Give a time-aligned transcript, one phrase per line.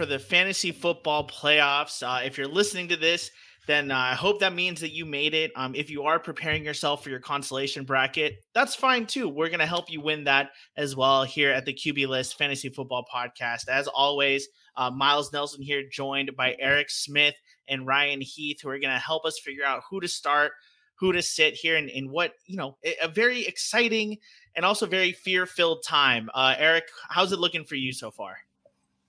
[0.00, 2.02] for the fantasy football playoffs.
[2.02, 3.30] Uh, if you're listening to this,
[3.66, 5.52] then uh, I hope that means that you made it.
[5.56, 9.28] Um, if you are preparing yourself for your consolation bracket, that's fine too.
[9.28, 12.70] We're going to help you win that as well here at the QB List Fantasy
[12.70, 13.68] Football Podcast.
[13.68, 17.34] As always, uh, Miles Nelson here, joined by Eric Smith
[17.68, 20.52] and Ryan Heath, who are going to help us figure out who to start,
[20.94, 24.16] who to sit here, and, and what, you know, a very exciting
[24.56, 26.30] and also very fear filled time.
[26.32, 28.38] Uh, Eric, how's it looking for you so far?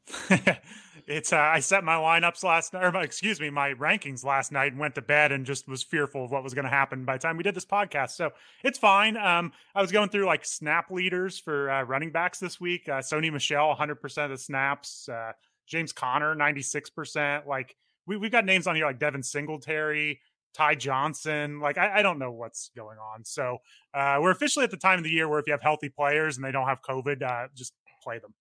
[1.08, 4.52] it's uh, I set my lineups last night, or my, excuse me, my rankings last
[4.52, 7.06] night, and went to bed and just was fearful of what was going to happen
[7.06, 8.12] by the time we did this podcast.
[8.12, 8.32] So
[8.64, 9.18] it's fine.
[9.18, 12.88] Um, I was going through like snap leaders for uh, running backs this week.
[12.88, 15.08] Uh, Sony Michel, 100 percent of the snaps.
[15.10, 15.32] Uh,
[15.68, 17.48] James Conner, 96 percent.
[17.48, 20.20] Like we we've got names on here like Devin Singletary.
[20.54, 23.24] Ty Johnson, like I, I don't know what's going on.
[23.24, 23.60] So
[23.94, 26.36] uh, we're officially at the time of the year where if you have healthy players
[26.36, 28.34] and they don't have COVID, uh, just play them.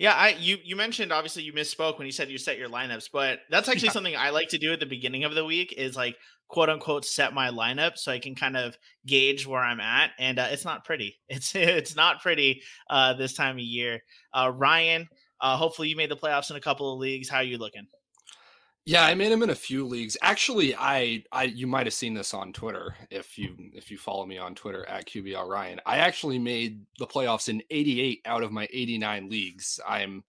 [0.00, 3.10] Yeah, I you you mentioned obviously you misspoke when you said you set your lineups,
[3.12, 3.92] but that's actually yeah.
[3.92, 6.16] something I like to do at the beginning of the week is like
[6.48, 10.38] quote unquote set my lineup so I can kind of gauge where I'm at, and
[10.38, 11.18] uh, it's not pretty.
[11.28, 14.00] It's it's not pretty uh, this time of year.
[14.32, 15.06] Uh, Ryan,
[15.38, 17.28] uh, hopefully you made the playoffs in a couple of leagues.
[17.28, 17.86] How are you looking?
[18.86, 20.16] Yeah, I made him in a few leagues.
[20.22, 24.24] Actually, I, I you might have seen this on Twitter if you if you follow
[24.24, 25.80] me on Twitter at QBL Ryan.
[25.84, 29.78] I actually made the playoffs in 88 out of my 89 leagues.
[29.86, 30.24] I'm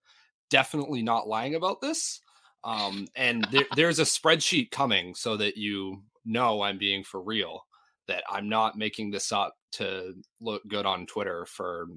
[0.49, 2.19] definitely not lying about this.
[2.63, 7.65] Um, and there, there's a spreadsheet coming so that you know I'm being for real.
[8.07, 11.87] That I'm not making this up to look good on Twitter for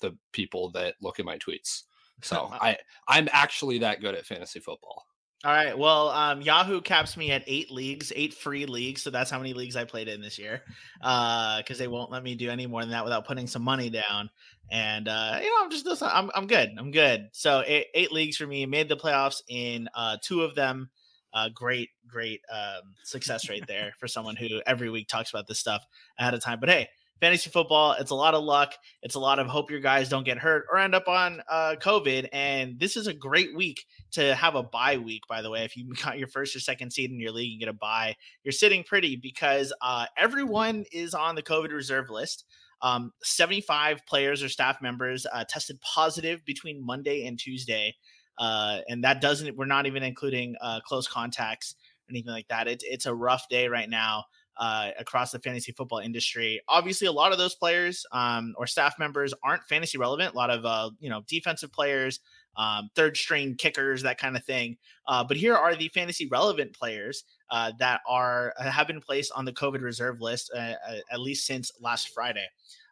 [0.00, 1.84] the people that look at my tweets.
[2.22, 5.04] So I I'm actually that good at fantasy football.
[5.42, 5.76] All right.
[5.76, 9.00] Well, um, Yahoo caps me at eight leagues, eight free leagues.
[9.02, 10.62] So that's how many leagues I played in this year.
[11.00, 13.88] Uh, because they won't let me do any more than that without putting some money
[13.88, 14.28] down.
[14.70, 16.74] And uh, you know, I'm just I'm I'm good.
[16.76, 17.30] I'm good.
[17.32, 18.66] So eight, eight leagues for me.
[18.66, 20.90] Made the playoffs in uh two of them.
[21.32, 25.60] Uh, great, great um, success rate there for someone who every week talks about this
[25.60, 25.86] stuff
[26.18, 26.58] ahead of time.
[26.58, 26.88] But hey,
[27.20, 30.24] fantasy football it's a lot of luck it's a lot of hope your guys don't
[30.24, 34.34] get hurt or end up on uh, covid and this is a great week to
[34.34, 37.10] have a bye week by the way if you got your first or second seed
[37.10, 38.16] in your league and get a bye.
[38.44, 42.44] You're sitting pretty because uh, everyone is on the covid reserve list.
[42.82, 47.94] Um, 75 players or staff members uh, tested positive between monday and tuesday
[48.40, 51.74] uh, and that doesn't we're not even including uh, close contacts
[52.08, 52.66] or anything like that.
[52.66, 54.24] It, it's a rough day right now
[54.60, 56.60] uh, across the fantasy football industry.
[56.68, 60.34] Obviously, a lot of those players um, or staff members aren't fantasy relevant.
[60.34, 62.20] A lot of uh, you know defensive players,
[62.56, 64.76] um, third string kickers, that kind of thing.
[65.08, 69.32] Uh, but here are the fantasy relevant players uh, that are uh, have been placed
[69.34, 70.74] on the COVID reserve list uh,
[71.10, 72.46] at least since last Friday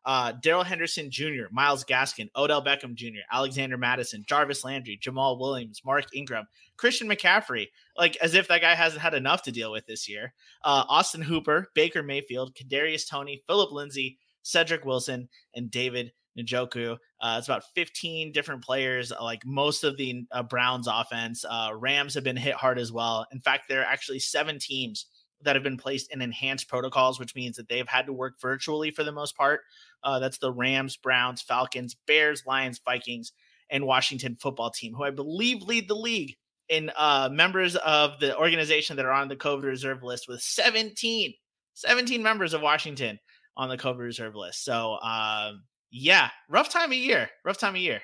[0.09, 5.83] uh, Darrell Henderson Jr., Myles Gaskin, Odell Beckham Jr., Alexander Mattison, Jarvis Landry, Jamaal Williams,
[5.85, 6.47] Mark Ingram,
[6.79, 10.33] Christian McCaffrey, like as if that guy hasn't had enough to deal with this year.
[10.65, 16.97] Uh, Austin Hooper, Baker Mayfield, Kadarius Toney, Phillip Lindsay, Cedric Wilson, and David Njoku.
[17.21, 21.45] Uh, it's about 15 different players, uh, like most of the uh, Browns offense.
[21.47, 23.27] Uh, Rams have been hit hard as well.
[23.31, 25.05] In fact, there are actually seven teams
[25.43, 28.91] that have been placed in enhanced protocols, which means that they've had to work virtually
[28.91, 29.61] for the most part.
[30.03, 33.33] Uh, that's the Rams, Browns, Falcons, Bears, Lions, Vikings,
[33.71, 36.37] and Washington football team, who I believe lead the league
[36.69, 41.33] in uh, members of the organization that are on the COVID reserve list with 17,
[41.75, 43.19] 17 members of Washington
[43.57, 44.65] on the COVID reserve list.
[44.65, 45.53] So, uh,
[45.91, 47.31] yeah, rough time of year.
[47.45, 48.01] Rough time of year.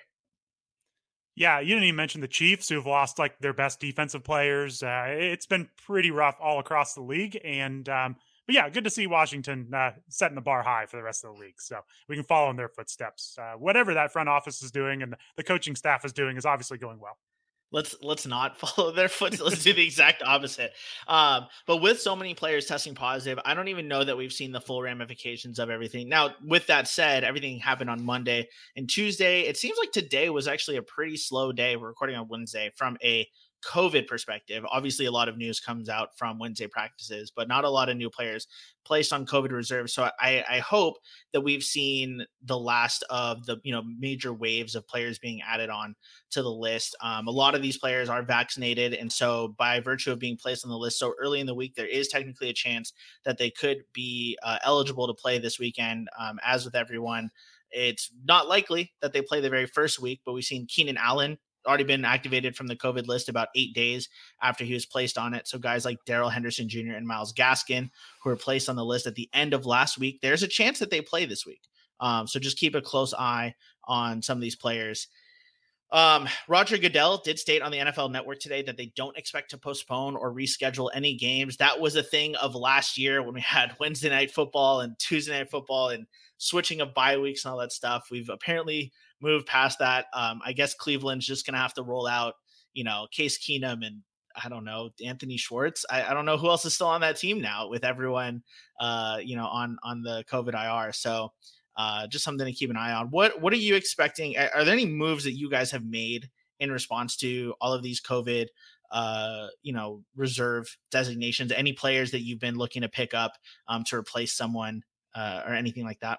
[1.37, 4.83] Yeah, you didn't even mention the Chiefs, who've lost like their best defensive players.
[4.83, 8.91] Uh, it's been pretty rough all across the league, and um, but yeah, good to
[8.91, 11.61] see Washington uh, setting the bar high for the rest of the league.
[11.61, 13.37] So we can follow in their footsteps.
[13.41, 16.79] Uh, whatever that front office is doing and the coaching staff is doing is obviously
[16.79, 17.17] going well
[17.75, 20.73] let's let's not follow their foot let's do the exact opposite.
[21.09, 24.53] Um, but with so many players testing positive i don't even know that we've seen
[24.53, 26.09] the full ramifications of everything.
[26.09, 29.43] Now with that said everything happened on monday and tuesday.
[29.43, 31.77] It seems like today was actually a pretty slow day.
[31.77, 33.29] We're recording on wednesday from a
[33.65, 37.69] COVID perspective, obviously a lot of news comes out from Wednesday practices, but not a
[37.69, 38.47] lot of new players
[38.85, 39.91] placed on COVID reserve.
[39.91, 40.99] So I, I hope
[41.33, 45.71] that we've seen the last of the you know major waves of players being added
[45.71, 45.95] on
[46.31, 46.97] to the list.
[47.01, 50.65] Um, a lot of these players are vaccinated, and so by virtue of being placed
[50.65, 52.93] on the list so early in the week, there is technically a chance
[53.25, 56.09] that they could be uh, eligible to play this weekend.
[56.19, 57.31] Um, as with everyone.
[57.71, 61.39] It's not likely that they play the very first week, but we've seen Keenan Allen
[61.67, 64.09] already been activated from the COVID list about eight days
[64.43, 65.47] after he was placed on it.
[65.49, 66.93] So guys like Darrell Henderson Jr.
[66.93, 67.91] and Myles Gaskin,
[68.23, 70.79] who were placed on the list at the end of last week, there's a chance
[70.79, 71.63] that they play this week.
[72.01, 75.09] Um, so just keep a close eye on some of these players.
[75.95, 79.59] Um, Roger Goodell did state on the NFL Network today that they don't expect to
[79.59, 81.57] postpone or reschedule any games.
[81.59, 85.39] That was a thing of last year when we had Wednesday night football and Tuesday
[85.39, 86.07] night football and
[86.39, 88.09] switching of bye weeks and all that stuff.
[88.11, 88.93] We've apparently
[89.25, 90.07] moved past that.
[90.13, 92.35] Um, I guess Cleveland's just going to have to roll out,
[92.75, 94.03] you know, Case Keenum and
[94.37, 95.85] I don't know Anthony Schwartz.
[95.91, 98.43] I, I, don't know who else is still on that team now with everyone,
[98.81, 100.93] uh, you know, on on the COVID IR.
[100.93, 101.33] So
[101.77, 103.09] uh, just something to keep an eye on.
[103.09, 104.37] What what are you expecting?
[104.37, 106.29] Are there any moves that you guys have made
[106.61, 108.47] in response to all of these COVID,
[108.91, 111.53] uh, you know, reserve designations?
[111.53, 113.33] Any players that you've been looking to pick up
[113.69, 114.83] um, to replace someone
[115.15, 116.19] uh, or anything like that?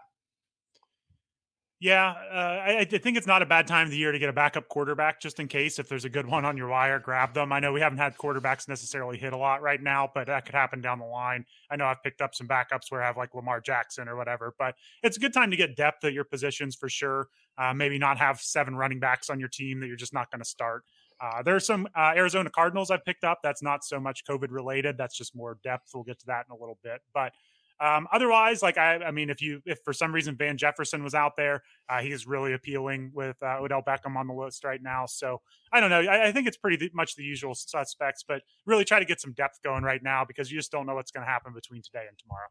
[1.81, 4.29] Yeah, uh, I, I, think it's not a bad time of the year to get
[4.29, 5.77] a backup quarterback just in case.
[5.77, 7.51] If there's a good one on your wire, grab them.
[7.51, 10.55] I know we haven't had quarterbacks necessarily hit a lot right now, but that could
[10.55, 11.45] happen down the line.
[11.69, 14.53] I know I've picked up some backups where I have like Lamar Jackson or whatever,
[14.57, 17.27] but it's a good time to get depth at your positions for sure.
[17.57, 20.41] Uh, maybe not have seven running backs on your team that you're just not going
[20.41, 20.83] to start.
[21.21, 23.39] Uh, there are some uh, Arizona Cardinals I've picked up.
[23.43, 24.97] That's not so much COVID related.
[24.97, 25.91] That's just more depth.
[25.93, 27.33] We'll get to that in a little bit, but
[27.79, 31.13] um, otherwise, like I, I mean, if you if for some reason Van Jefferson was
[31.13, 34.81] out there, uh, he is really appealing with uh, Odell Beckham on the list right
[34.81, 35.05] now.
[35.05, 35.41] So
[35.73, 36.01] I don't know.
[36.01, 39.33] I, I think it's pretty much the usual suspects, but really try to get some
[39.33, 42.05] depth going right now because you just don't know what's going to happen between today
[42.07, 42.47] and tomorrow.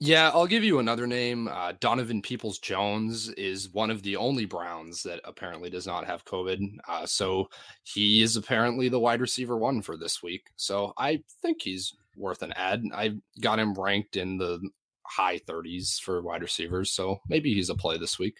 [0.00, 1.48] Yeah, I'll give you another name.
[1.48, 6.24] Uh, Donovan Peoples Jones is one of the only Browns that apparently does not have
[6.24, 6.76] COVID.
[6.88, 7.48] Uh, so
[7.84, 10.50] he is apparently the wide receiver one for this week.
[10.56, 12.82] So I think he's worth an ad.
[12.94, 14.60] I got him ranked in the
[15.06, 18.38] high 30s for wide receivers, so maybe he's a play this week.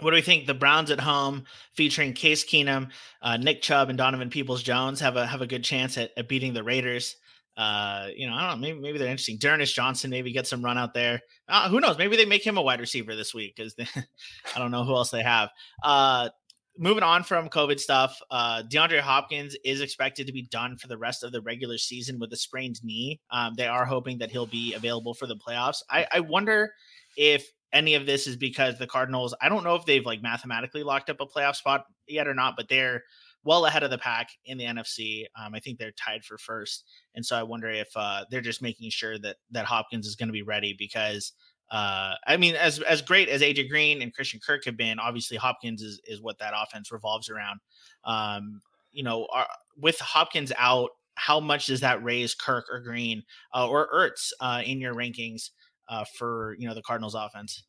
[0.00, 0.46] What do we think?
[0.46, 1.44] The Browns at home,
[1.74, 2.90] featuring Case Keenum,
[3.20, 6.28] uh, Nick Chubb, and Donovan Peoples Jones, have a have a good chance at, at
[6.28, 7.16] beating the Raiders.
[7.58, 8.66] Uh, you know, I don't know.
[8.66, 9.36] Maybe maybe they're interesting.
[9.36, 11.20] D'Ernest Johnson maybe get some run out there.
[11.46, 11.98] Uh, who knows?
[11.98, 13.74] Maybe they make him a wide receiver this week because
[14.56, 15.50] I don't know who else they have.
[15.82, 16.30] Uh,
[16.78, 20.98] moving on from COVID stuff, uh, DeAndre Hopkins is expected to be done for the
[20.98, 23.20] rest of the regular season with a sprained knee.
[23.30, 25.78] Um, they are hoping that he'll be available for the playoffs.
[25.90, 26.72] I, I wonder
[27.16, 30.82] if any of this is because the Cardinals, I don't know if they've like mathematically
[30.82, 33.02] locked up a playoff spot yet or not, but they're
[33.44, 35.24] well ahead of the pack in the NFC.
[35.38, 36.84] Um, I think they're tied for first,
[37.14, 40.28] and so I wonder if uh, they're just making sure that that Hopkins is going
[40.28, 41.32] to be ready because
[41.70, 45.36] uh, I mean, as as great as AJ Green and Christian Kirk have been, obviously
[45.36, 47.60] Hopkins is is what that offense revolves around.
[48.04, 48.60] Um,
[48.92, 53.22] you know, are, with Hopkins out, how much does that raise Kirk or Green
[53.54, 55.50] uh, or Ertz uh, in your rankings
[55.88, 57.64] uh, for you know the Cardinals offense?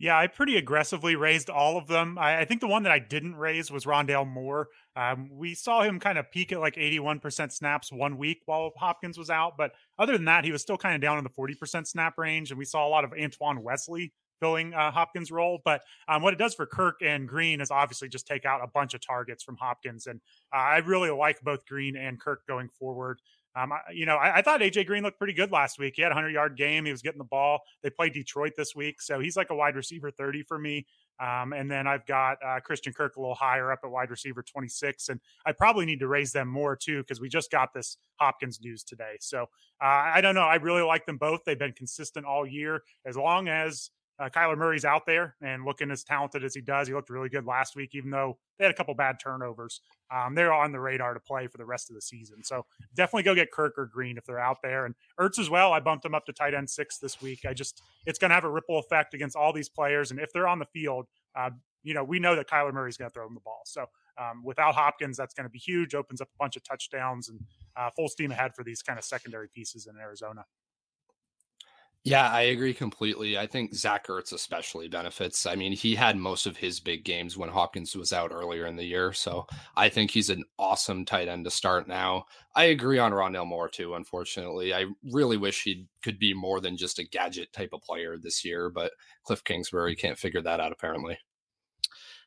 [0.00, 2.18] Yeah, I pretty aggressively raised all of them.
[2.18, 4.68] I, I, think the one that I didn't raise was Rondale Moore.
[4.98, 9.16] Um, we saw him kind of peak at like 81% snaps one week while Hopkins
[9.16, 9.56] was out.
[9.56, 12.50] But other than that, he was still kind of down in the 40% snap range.
[12.50, 15.60] And we saw a lot of Antoine Wesley filling uh, Hopkins' role.
[15.64, 18.66] But um, what it does for Kirk and Green is obviously just take out a
[18.66, 20.08] bunch of targets from Hopkins.
[20.08, 20.20] And
[20.52, 23.20] uh, I really like both Green and Kirk going forward.
[23.54, 25.94] Um, I, you know, I, I, thought AJ Green looked pretty good last week.
[25.96, 26.84] He had a hundred yard game.
[26.84, 27.60] He was getting the ball.
[27.82, 30.86] They played Detroit this week, so he's like a wide receiver thirty for me.
[31.20, 34.42] Um, and then I've got uh, Christian Kirk a little higher up at wide receiver
[34.42, 37.74] twenty six, and I probably need to raise them more too because we just got
[37.74, 39.16] this Hopkins news today.
[39.20, 39.42] So
[39.82, 40.42] uh, I don't know.
[40.42, 41.40] I really like them both.
[41.44, 42.82] They've been consistent all year.
[43.04, 46.88] As long as uh, Kyler Murray's out there and looking as talented as he does.
[46.88, 49.80] He looked really good last week, even though they had a couple bad turnovers.
[50.12, 52.42] Um, they're on the radar to play for the rest of the season.
[52.42, 54.86] So definitely go get Kirk or Green if they're out there.
[54.86, 55.72] And Ertz as well.
[55.72, 57.40] I bumped him up to tight end six this week.
[57.46, 60.10] I just, it's going to have a ripple effect against all these players.
[60.10, 61.06] And if they're on the field,
[61.36, 61.50] uh,
[61.82, 63.62] you know, we know that Kyler Murray's going to throw him the ball.
[63.64, 63.86] So
[64.18, 65.94] um, without Hopkins, that's going to be huge.
[65.94, 67.40] Opens up a bunch of touchdowns and
[67.76, 70.44] uh, full steam ahead for these kind of secondary pieces in Arizona.
[72.04, 73.36] Yeah, I agree completely.
[73.36, 75.44] I think Zach Ertz especially benefits.
[75.44, 78.76] I mean, he had most of his big games when Hopkins was out earlier in
[78.76, 79.12] the year.
[79.12, 82.24] So I think he's an awesome tight end to start now.
[82.54, 84.72] I agree on Rondale Moore too, unfortunately.
[84.72, 88.44] I really wish he could be more than just a gadget type of player this
[88.44, 88.92] year, but
[89.24, 91.18] Cliff Kingsbury can't figure that out apparently.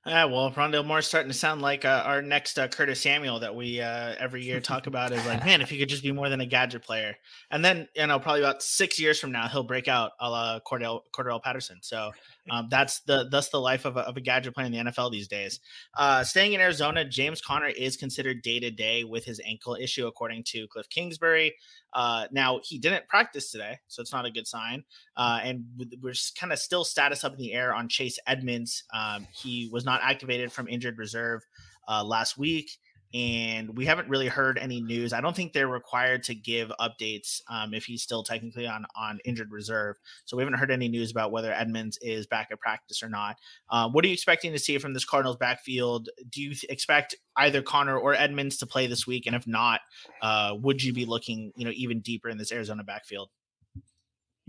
[0.04, 3.40] Yeah, well, Rondale Moore is starting to sound like uh, our next uh, Curtis Samuel
[3.42, 6.12] that we uh, every year talk about is like, man, if he could just be
[6.12, 7.16] more than a gadget player.
[7.52, 10.60] And then, you know, probably about six years from now, he'll break out a la
[10.62, 11.78] Cordell Cordarrelle Patterson.
[11.82, 12.12] So
[12.50, 15.12] um, that's the that's the life of a, of a gadget player in the NFL
[15.12, 15.60] these days.
[15.98, 20.08] Uh, staying in Arizona, James Conner is considered day to day with his ankle issue,
[20.08, 21.54] according to Cliff Kingsbury.
[21.94, 24.84] Uh, now he didn't practice today, so it's not a good sign.
[25.16, 25.66] Uh, and
[26.02, 28.84] we're kind of still status up in the air on Chase Edmonds.
[28.94, 31.42] Um, he was not activated from injured reserve
[31.88, 32.72] uh, last week.
[33.14, 35.12] And we haven't really heard any news.
[35.12, 39.20] I don't think they're required to give updates um, if he's still technically on on
[39.26, 39.98] injured reserve.
[40.26, 43.38] So we haven't heard any news about whether Edmonds is back at practice or not.
[43.70, 46.10] Uh, what are you expecting to see from this Cardinals backfield?
[46.30, 49.26] Do you expect either Conner or Edmonds to play this week?
[49.26, 49.82] And if not,
[50.22, 53.30] uh, would you be looking, you know, even deeper in this Arizona backfield?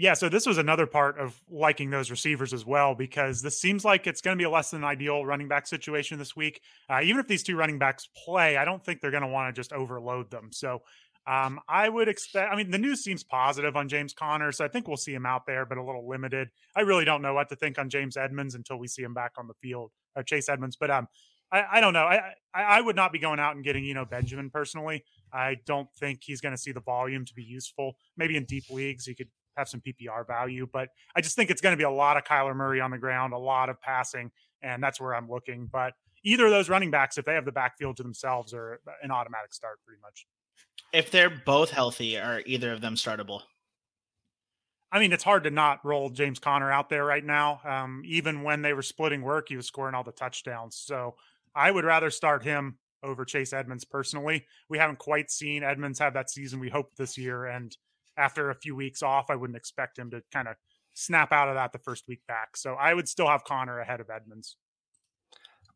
[0.03, 3.85] Yeah, so this was another part of liking those receivers as well because this seems
[3.85, 6.61] like it's going to be a less than ideal running back situation this week.
[6.91, 9.55] Uh, even if these two running backs play, I don't think they're going to want
[9.55, 10.49] to just overload them.
[10.51, 10.83] So
[11.29, 12.53] um, I would expect.
[12.53, 15.25] I mean, the news seems positive on James Conner, so I think we'll see him
[15.25, 16.49] out there, but a little limited.
[16.75, 19.35] I really don't know what to think on James Edmonds until we see him back
[19.39, 20.75] on the field, or Chase Edmonds.
[20.75, 21.07] But um,
[21.53, 22.07] I, I don't know.
[22.07, 25.05] I, I, I would not be going out and getting you know Benjamin personally.
[25.33, 27.93] I don't think he's going to see the volume to be useful.
[28.17, 30.67] Maybe in deep leagues, he could have some PPR value.
[30.71, 32.99] But I just think it's going to be a lot of Kyler Murray on the
[32.99, 34.31] ground, a lot of passing,
[34.63, 35.69] and that's where I'm looking.
[35.71, 35.95] But
[36.25, 39.53] either of those running backs, if they have the backfield to themselves, are an automatic
[39.53, 40.27] start pretty much.
[40.93, 43.43] If they're both healthy, are either of them startable?
[44.91, 47.61] I mean, it's hard to not roll James Conner out there right now.
[47.65, 50.77] Um, even when they were splitting work, he was scoring all the touchdowns.
[50.77, 51.15] So
[51.55, 54.47] I would rather start him over Chase Edmonds personally.
[54.69, 57.75] We haven't quite seen Edmonds have that season we hoped this year, and
[58.17, 60.57] after a few weeks off, I wouldn't expect him to kind of
[60.95, 62.57] snap out of that the first week back.
[62.57, 64.57] So I would still have Conner ahead of Edmonds.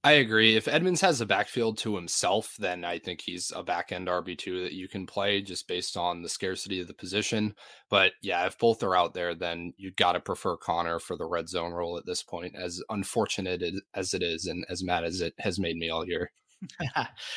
[0.04, 0.54] I agree.
[0.54, 4.62] If Edmonds has a backfield to himself, then I think he's a back end RB2
[4.62, 7.56] that you can play just based on the scarcity of the position.
[7.90, 11.26] But yeah, if both are out there, then you've got to prefer Conner for the
[11.26, 13.64] red zone role at this point, as unfortunate
[13.94, 16.30] as it is and as mad as it has made me all year.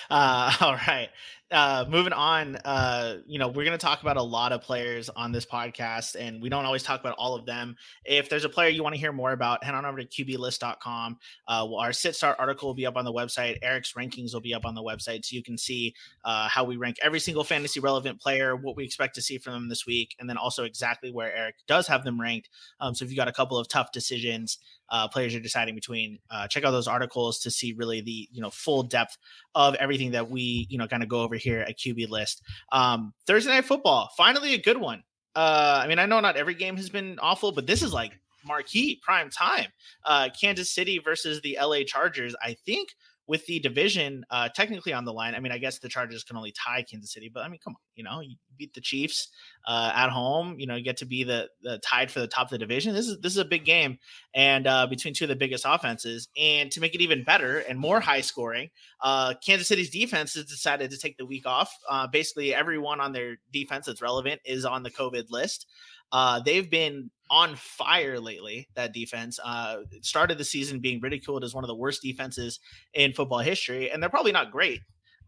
[0.10, 1.10] uh, all right.
[1.52, 5.10] Uh, moving on, uh, you know, we're going to talk about a lot of players
[5.10, 7.76] on this podcast, and we don't always talk about all of them.
[8.06, 11.18] If there's a player you want to hear more about, head on over to QBList.com.
[11.48, 13.58] Uh, our sit start article will be up on the website.
[13.64, 16.78] Eric's rankings will be up on the website, so you can see uh, how we
[16.78, 20.16] rank every single fantasy relevant player, what we expect to see from them this week,
[20.20, 22.50] and then also exactly where Eric does have them ranked.
[22.80, 24.60] Um, so if you've got a couple of tough decisions,
[24.91, 28.41] uh, players you're deciding between, uh, check out those articles to see really the you
[28.41, 29.17] know full depth
[29.55, 32.41] of everything that we you know kind of go over here at QB list.
[32.72, 35.03] Um, Thursday night football, finally a good one.
[35.36, 38.13] Uh, I mean, I know not every game has been awful, but this is like
[38.46, 39.67] marquee prime time.
[40.05, 42.36] Uh, Kansas City versus the LA Chargers.
[42.41, 42.89] I think
[43.30, 45.36] with the division uh, technically on the line.
[45.36, 47.74] I mean, I guess the Chargers can only tie Kansas City, but I mean, come
[47.74, 49.30] on, you know, you beat the Chiefs
[49.68, 50.56] uh, at home.
[50.58, 52.96] You know, you get to be the, the tied for the top of the division.
[52.96, 54.00] This is this is a big game,
[54.34, 57.80] and uh, between two of the biggest offenses, and to make it even better and
[57.80, 58.70] more high scoring,
[59.02, 61.72] uh, Kansas City's defense has decided to take the week off.
[61.88, 65.68] Uh, basically, everyone on their defense that's relevant is on the COVID list.
[66.12, 68.68] Uh, they've been on fire lately.
[68.76, 72.60] That defense uh, started the season being ridiculed as one of the worst defenses
[72.94, 74.82] in football history, and they're probably not great.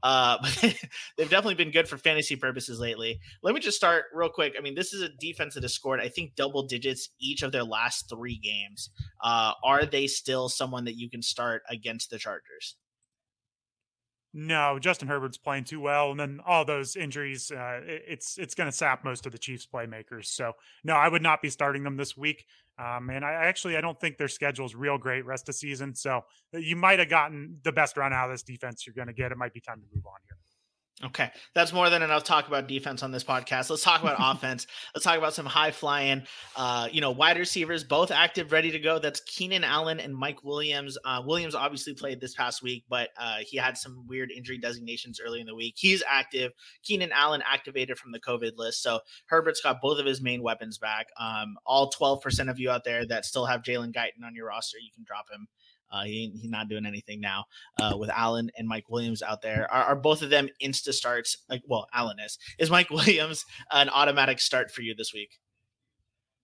[0.03, 0.75] Uh, but
[1.17, 3.19] they've definitely been good for fantasy purposes lately.
[3.43, 4.55] Let me just start real quick.
[4.57, 7.51] I mean, this is a defense that has scored, I think, double digits each of
[7.51, 8.89] their last three games.
[9.23, 12.75] Uh, are they still someone that you can start against the Chargers?
[14.33, 18.69] No, Justin Herbert's playing too well, and then all those injuries, uh, it's it's going
[18.69, 20.27] to sap most of the Chiefs' playmakers.
[20.27, 20.53] So
[20.85, 22.45] no, I would not be starting them this week.
[22.79, 25.95] Um, and I actually I don't think their schedule is real great rest of season.
[25.95, 26.21] So
[26.53, 29.31] you might have gotten the best run out of this defense you're going to get.
[29.31, 30.37] It might be time to move on here.
[31.03, 33.71] Okay, that's more than enough talk about defense on this podcast.
[33.71, 34.67] Let's talk about offense.
[34.93, 36.23] Let's talk about some high flying,
[36.55, 38.99] uh, you know, wide receivers, both active, ready to go.
[38.99, 40.99] That's Keenan Allen and Mike Williams.
[41.03, 45.19] Uh, Williams obviously played this past week, but uh, he had some weird injury designations
[45.19, 45.73] early in the week.
[45.77, 46.51] He's active.
[46.83, 50.77] Keenan Allen activated from the COVID list, so Herbert's got both of his main weapons
[50.77, 51.07] back.
[51.19, 54.47] Um, all twelve percent of you out there that still have Jalen Guyton on your
[54.47, 55.47] roster, you can drop him
[55.91, 57.45] uh, he, he's not doing anything now
[57.79, 59.67] uh, with Allen and Mike Williams out there.
[59.71, 61.37] Are, are, both of them insta starts?
[61.49, 62.37] Like, well, Allen is.
[62.59, 65.39] Is Mike Williams an automatic start for you this week?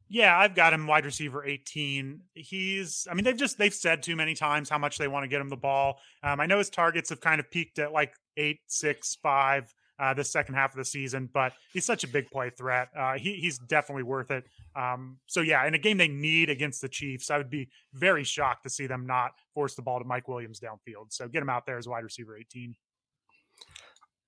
[0.10, 2.22] Yeah, I've got him wide receiver 18.
[2.34, 5.28] He's, I mean, they've just, they've said too many times how much they want to
[5.28, 6.00] get him the ball.
[6.24, 10.14] Um, I know his targets have kind of peaked at like eight, six, five uh,
[10.14, 12.90] the second half of the season, but he's such a big play threat.
[12.98, 14.46] Uh, he, he's definitely worth it.
[14.76, 18.24] Um, so yeah, in a game they need against the Chiefs, I would be very
[18.24, 21.12] shocked to see them not force the ball to Mike Williams downfield.
[21.12, 22.76] So get him out there as wide receiver 18.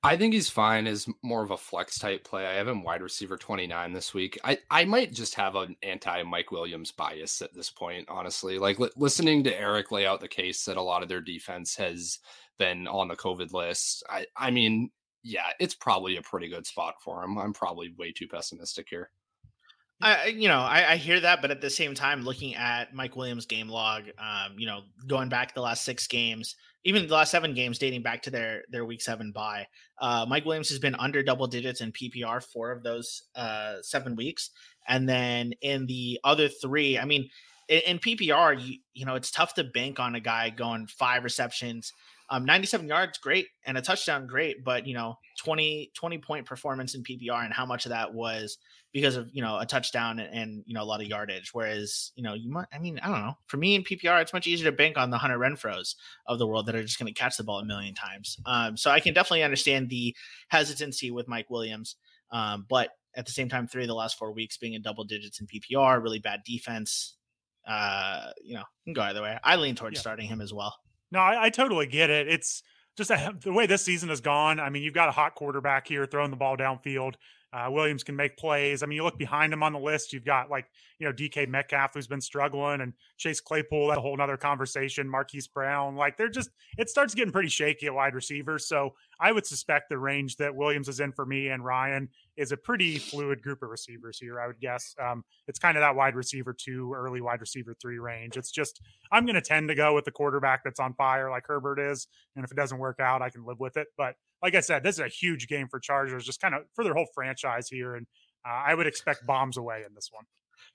[0.01, 2.45] I think he's fine as more of a flex type play.
[2.45, 4.39] I have him wide receiver 29 this week.
[4.45, 8.59] I, I might just have an anti Mike Williams bias at this point, honestly.
[8.59, 11.75] Like li- listening to Eric lay out the case that a lot of their defense
[11.75, 12.19] has
[12.57, 14.03] been on the COVID list.
[14.09, 14.89] I, I mean,
[15.23, 17.37] yeah, it's probably a pretty good spot for him.
[17.37, 19.09] I'm probably way too pessimistic here.
[20.01, 23.17] I, you know, I, I, hear that, but at the same time, looking at Mike
[23.17, 27.31] Williams' game log, um, you know, going back the last six games, even the last
[27.31, 29.67] seven games, dating back to their their week seven bye,
[29.99, 34.15] uh, Mike Williams has been under double digits in PPR four of those uh, seven
[34.15, 34.51] weeks,
[34.87, 37.29] and then in the other three, I mean,
[37.67, 41.25] in, in PPR, you you know, it's tough to bank on a guy going five
[41.25, 41.91] receptions
[42.31, 46.95] um, 97 yards, great, and a touchdown, great, but you know, 20 20 point performance
[46.95, 48.57] in PPR, and how much of that was
[48.91, 51.49] because of you know a touchdown and, and, you know a lot of yardage.
[51.53, 53.37] Whereas you know you might, I mean, I don't know.
[53.47, 55.95] For me in PPR, it's much easier to bank on the Hunter Renfrows
[56.27, 58.37] of the world that are just going to catch the ball a million times.
[58.45, 60.15] Um, so I can definitely understand the
[60.49, 61.95] hesitancy with Mike Williams,
[62.31, 65.03] um, but at the same time, three of the last four weeks being in double
[65.03, 67.15] digits in PPR, really bad defense.
[67.67, 69.37] Uh, you know, can go either way.
[69.43, 70.01] I lean towards yeah.
[70.01, 70.75] starting him as well.
[71.11, 72.27] No, I, I totally get it.
[72.27, 72.63] It's
[72.97, 74.59] just a, the way this season has gone.
[74.59, 77.15] I mean, you've got a hot quarterback here throwing the ball downfield.
[77.51, 78.83] Uh, Williams can make plays.
[78.83, 80.67] I mean, you look behind him on the list, you've got like,
[80.99, 85.09] you know, DK Metcalf, who's been struggling, and Chase Claypool, that's a whole other conversation.
[85.09, 88.67] Marquise Brown, like they're just, it starts getting pretty shaky at wide receivers.
[88.67, 92.51] So I would suspect the range that Williams is in for me and Ryan is
[92.51, 94.39] a pretty fluid group of receivers here.
[94.39, 97.99] I would guess um, it's kind of that wide receiver two, early wide receiver three
[97.99, 98.37] range.
[98.37, 98.79] It's just
[99.11, 102.07] I'm going to tend to go with the quarterback that's on fire like Herbert is,
[102.35, 103.87] and if it doesn't work out, I can live with it.
[103.97, 106.83] But like I said, this is a huge game for Chargers, just kind of for
[106.83, 108.07] their whole franchise here, and
[108.45, 110.25] uh, I would expect bombs away in this one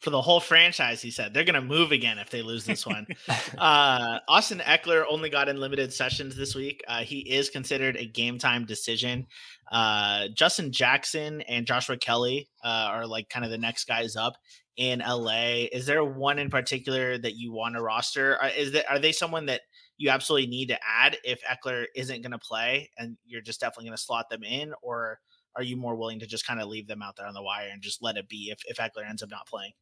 [0.01, 1.01] for the whole franchise.
[1.01, 3.07] He said they're going to move again if they lose this one.
[3.59, 6.83] uh, Austin Ekeler only got in limited sessions this week.
[6.87, 9.27] Uh, he is considered a game time decision.
[9.71, 14.37] Uh, Justin Jackson and Joshua Kelley uh, are like kind of the next guys up
[14.77, 15.67] in LA.
[15.73, 18.37] Is there one in particular that you want to roster?
[18.41, 19.63] Are, is that are they someone that
[19.97, 23.87] you absolutely need to add if Ekeler isn't going to play and you're just definitely
[23.87, 25.21] going to slot them in, or
[25.57, 27.69] are you more willing to just kind of leave them out there on the wire
[27.73, 29.73] and just let it be if if Ekeler ends up not playing?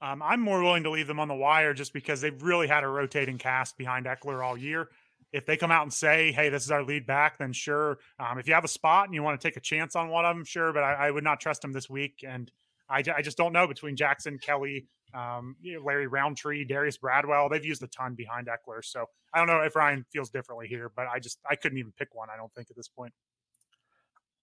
[0.00, 2.84] Um, I'm more willing to leave them on the wire just because they've really had
[2.84, 4.88] a rotating cast behind Ekeler all year.
[5.32, 7.98] If they come out and say, "Hey, this is our lead back," then sure.
[8.18, 10.24] Um, if you have a spot and you want to take a chance on one
[10.24, 10.72] of them, sure.
[10.72, 12.50] But I, I would not trust them this week, and
[12.88, 17.48] I, I, just don't know between Jackson, Kelley, um, you know, Larry Rountree, Darius Bradwell.
[17.48, 18.84] They've used a ton behind Ekeler.
[18.84, 20.90] so I don't know if Ryan feels differently here.
[20.94, 22.28] But I just I couldn't even pick one.
[22.32, 23.12] I don't think at this point.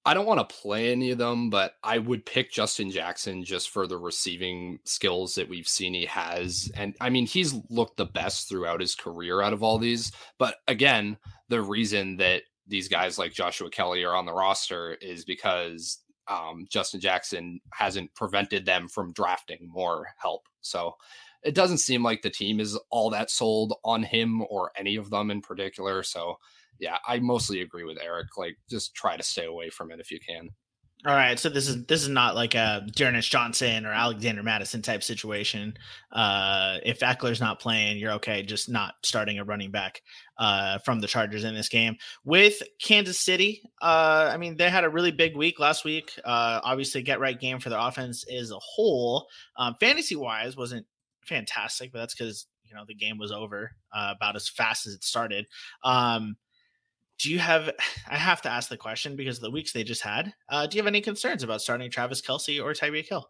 [0.07, 3.71] I don't want to play any of them, but I would pick Justin Jackson just
[3.71, 6.71] for the receiving skills that we've seen he has.
[6.75, 10.11] And I mean, he's looked the best throughout his career out of all these.
[10.37, 11.17] But again,
[11.49, 16.65] the reason that these guys like Joshua Kelley are on the roster is because um,
[16.69, 20.47] Justin Jackson hasn't prevented them from drafting more help.
[20.61, 20.95] So
[21.43, 25.09] it doesn't seem like the team is all that sold on him or any of
[25.09, 26.01] them in particular.
[26.03, 26.37] So
[26.79, 28.37] yeah, I mostly agree with Eric.
[28.37, 30.49] Like, just try to stay away from it if you can.
[31.05, 34.81] All right, so this is this is not like a D'Ernest Johnson or Alexander Mattison
[34.81, 35.77] type situation.
[36.11, 40.01] Uh, if Ekeler's not playing, you're okay, just not starting a running back
[40.39, 41.95] uh, from the Chargers in this game.
[42.23, 46.11] With Kansas City, uh, I mean they had a really big week last week.
[46.25, 49.27] Uh, obviously, get right game for the offense as a whole.
[49.57, 50.87] Um, fantasy wise, wasn't
[51.23, 54.93] fantastic, but that's because you know the game was over uh, about as fast as
[54.93, 55.45] it started.
[55.83, 56.35] Um,
[57.19, 57.69] do you have
[58.09, 60.33] i have to ask the question because the weeks they just had.
[60.49, 63.29] Uh, do you have any concerns about starting travis Kelce or tyreek hill?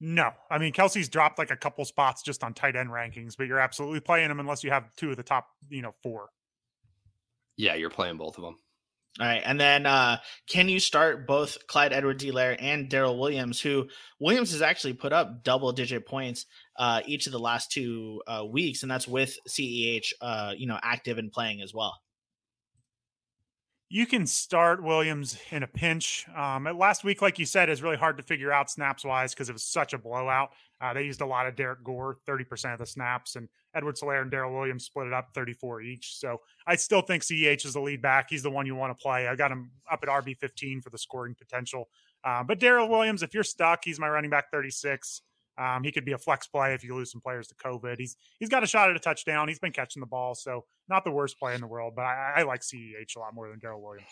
[0.00, 0.30] No.
[0.50, 3.58] I mean Kelce's dropped like a couple spots just on tight end rankings but you're
[3.58, 6.28] absolutely playing him unless you have two of the top you know four.
[7.56, 8.56] Yeah you're playing both of them
[9.18, 13.88] all right and then uh, can you start both clyde edwards-helaire and Darrel williams who
[14.20, 18.44] williams has actually put up double digit points uh, each of the last two uh,
[18.48, 21.98] weeks and that's with ceh uh, you know active and playing as well
[23.92, 26.24] you can start Williams in a pinch.
[26.36, 29.48] Um, last week, like you said, is really hard to figure out snaps wise because
[29.48, 30.50] it was such a blowout.
[30.80, 34.30] Uh, they used a lot of Derrick Gore, 30% of the snaps, and Edwards-Helaire and
[34.30, 36.14] Darrel Williams split it up 34 each.
[36.18, 38.28] So I still think CEH is the lead back.
[38.30, 39.26] He's the one you want to play.
[39.26, 41.88] I got him up at RB 15 for the scoring potential.
[42.22, 45.22] Uh, but Darrel Williams, if you're stuck, he's my running back 36.
[45.60, 47.96] Um, he could be a flex play if you lose some players to COVID.
[47.98, 49.48] He's he's got a shot at a touchdown.
[49.48, 51.94] He's been catching the ball, so not the worst play in the world.
[51.94, 54.08] But I, I like CEH a lot more than Darrel Williams.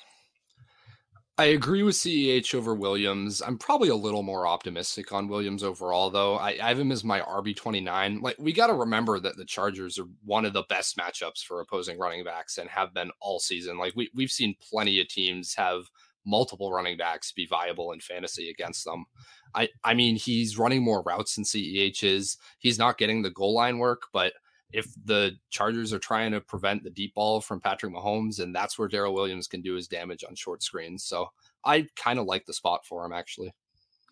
[1.39, 3.41] I agree with CEH over Williams.
[3.41, 6.35] I'm probably a little more optimistic on Williams overall, though.
[6.35, 8.21] I, I have him as my RB29.
[8.21, 11.61] Like, we got to remember that the Chargers are one of the best matchups for
[11.61, 13.79] opposing running backs and have been all season.
[13.79, 15.85] Like, we, we've seen plenty of teams have
[16.29, 19.07] multiple running backs be viable in fantasy against them.
[19.55, 22.37] I I mean he's running more routes than CEH is.
[22.59, 24.35] He's not getting the goal line work, but
[24.71, 28.79] if the Chargers are trying to prevent the deep ball from Patrick Mahomes, and that's
[28.79, 31.05] where Darrel Williams can do his damage on short screens.
[31.05, 31.29] So
[31.65, 33.55] I kind of like the spot for him actually.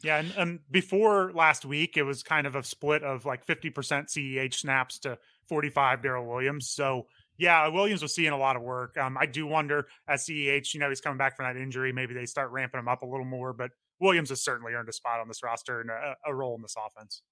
[0.03, 3.73] Yeah, and, and before last week, it was kind of a split of like 50%
[3.73, 6.69] CEH snaps to 45 Darrel Williams.
[6.69, 7.07] So
[7.39, 8.97] yeah, Williams was seeing a lot of work.
[8.97, 11.93] Um, I do wonder at CEH, you know, he's coming back from that injury.
[11.93, 13.71] Maybe they start ramping him up a little more, but
[14.01, 16.75] Williams has certainly earned a spot on this roster and a, a role in this
[16.77, 17.23] offense.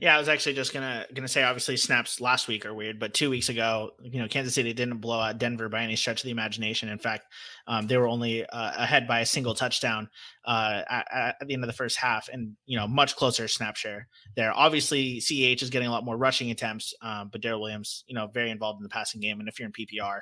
[0.00, 3.14] Yeah, I was actually just gonna gonna say obviously snaps last week are weird, but
[3.14, 6.24] two weeks ago, you know, Kansas City didn't blow out Denver by any stretch of
[6.24, 6.88] the imagination.
[6.88, 7.24] In fact,
[7.66, 10.08] um, they were only uh, ahead by a single touchdown
[10.44, 11.06] uh, at,
[11.40, 14.52] at, the end of the first half, and you know, much closer snap share there.
[14.52, 18.26] Obviously, CEH is getting a lot more rushing attempts, um, but Darrel Williams, you know,
[18.26, 20.20] very involved in the passing game, and if you're in PPR.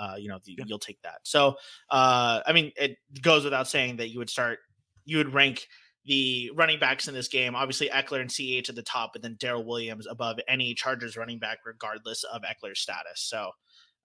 [0.00, 0.62] Uh, you know, yeah.
[0.68, 1.16] you'll take that.
[1.24, 1.56] So,
[1.90, 4.60] uh, I mean, it goes without saying that you would start,
[5.04, 5.66] you would rank
[6.08, 7.54] the running backs in this game.
[7.54, 11.38] Obviously, Ekeler and CH at the top, and then Darrel Williams above any Chargers running
[11.38, 13.20] back, regardless of Ekeler's status.
[13.20, 13.50] So,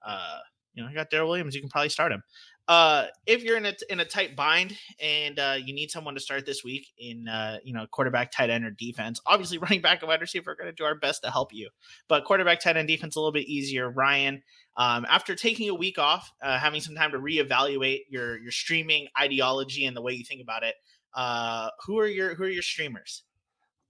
[0.06, 0.40] uh,
[0.74, 1.56] you know, I got Darrel Williams.
[1.56, 2.22] You can probably start him.
[2.68, 6.20] Uh, if you're in a in a tight bind and uh, you need someone to
[6.22, 10.02] start this week in uh, you know quarterback, tight end, or defense, obviously running back
[10.02, 11.70] and wide receiver are going to do our best to help you.
[12.08, 13.90] But quarterback, tight end, defense a little bit easier.
[13.90, 14.44] Ryan,
[14.78, 19.08] um, after taking a week off, uh, having some time to reevaluate your your streaming
[19.20, 20.76] ideology and the way you think about it,
[21.16, 23.24] uh, who are your who are your streamers?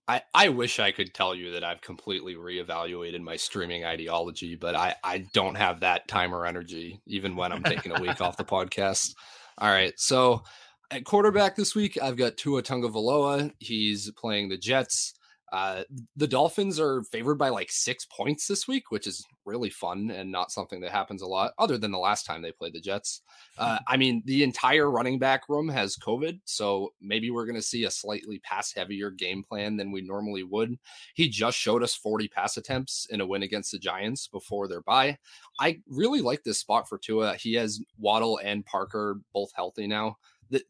[0.08, 4.76] I, I wish I could tell you that I've completely reevaluated my streaming ideology, but
[4.76, 8.36] I, I don't have that time or energy, even when I'm taking a week off
[8.36, 9.14] the podcast.
[9.58, 9.94] All right.
[9.96, 10.44] So
[10.92, 13.54] at quarterback this week, I've got Tua Tagovailoa.
[13.60, 15.14] He's playing the Jets.
[15.54, 15.84] Uh,
[16.16, 20.32] the Dolphins are favored by like six points this week, which is really fun and
[20.32, 23.22] not something that happens a lot, other than the last time they played the Jets.
[23.60, 27.62] Uh, I mean, the entire running back room has COVID, so maybe we're going to
[27.62, 30.76] see a slightly pass heavier game plan than we normally would.
[31.14, 34.82] He just showed us 40 pass attempts in a win against the Giants before their
[34.82, 35.20] bye.
[35.60, 37.36] I really like this spot for Tua.
[37.36, 40.18] He has Waddle and Parker both healthy now.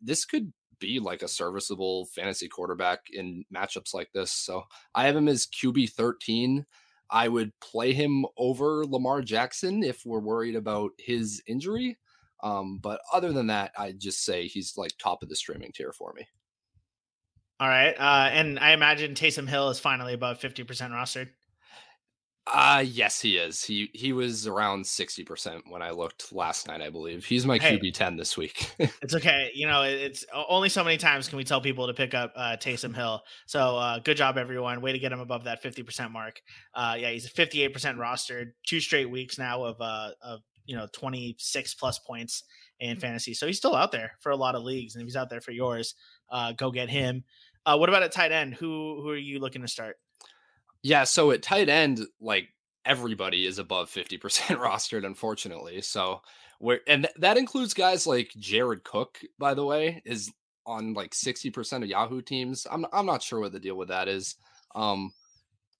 [0.01, 0.51] This could
[0.83, 4.31] be like a serviceable fantasy quarterback in matchups like this.
[4.31, 6.65] So I have him as QB 13.
[7.09, 11.97] I would play him over Lamar Jackson if we're worried about his injury.
[12.41, 15.93] Um, but other than that, I'd just say he's like top of the streaming tier
[15.93, 16.27] for me.
[17.61, 17.95] All right.
[17.97, 21.29] Uh, and I imagine Taysom Hill is finally above 50% rostered.
[22.45, 23.63] Uh yes, he is.
[23.63, 27.23] He he was around 60% when I looked last night, I believe.
[27.23, 28.69] He's my hey, QB 10 this week.
[28.79, 29.49] it's okay.
[29.53, 32.57] You know, it's only so many times can we tell people to pick up uh
[32.59, 33.21] Taysom Hill.
[33.45, 34.81] So uh good job everyone.
[34.81, 36.41] Way to get him above that 50% mark.
[36.73, 38.51] Uh yeah, he's 58% rostered.
[38.67, 42.43] Two straight weeks now of uh of you know 26 plus points
[42.81, 43.33] in fantasy.
[43.33, 45.41] So he's still out there for a lot of leagues and if he's out there
[45.41, 45.95] for yours,
[46.29, 47.23] uh go get him.
[47.65, 48.55] Uh what about a tight end?
[48.55, 49.95] Who who are you looking to start?
[50.83, 52.49] Yeah, so at tight end, like
[52.85, 55.81] everybody is above 50% rostered, unfortunately.
[55.81, 56.21] So
[56.59, 60.31] where and th- that includes guys like Jared Cook, by the way, is
[60.65, 62.67] on like 60% of Yahoo teams.
[62.69, 64.35] I'm I'm not sure what the deal with that is.
[64.75, 65.11] Um,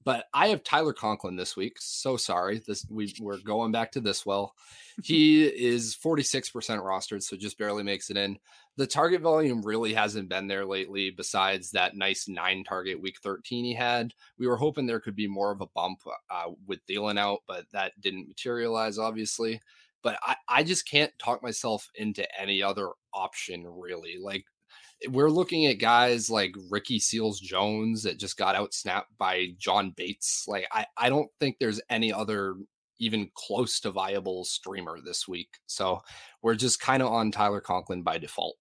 [0.06, 1.78] but I have Tyler Conklin this week.
[1.80, 2.62] So sorry.
[2.66, 4.54] This we we're going back to this well.
[5.04, 8.38] He is 46% rostered, so just barely makes it in.
[8.76, 13.66] The target volume really hasn't been there lately, besides that nice nine target week 13
[13.66, 14.14] he had.
[14.40, 16.00] We were hoping there could be more of a bump
[16.32, 19.62] uh, with Thielen out, but that didn't materialize, obviously.
[20.02, 24.18] But I, I just can't talk myself into any other option, really.
[24.22, 24.46] Like
[25.10, 29.92] we're looking at guys like Ricky Seals Jones that just got out snapped by John
[29.96, 30.46] Bates.
[30.48, 32.56] Like I, I don't think there's any other
[33.00, 35.58] even close to viable streamer this week.
[35.66, 36.02] So
[36.42, 38.56] we're just kind of on Tyler Conklin by default.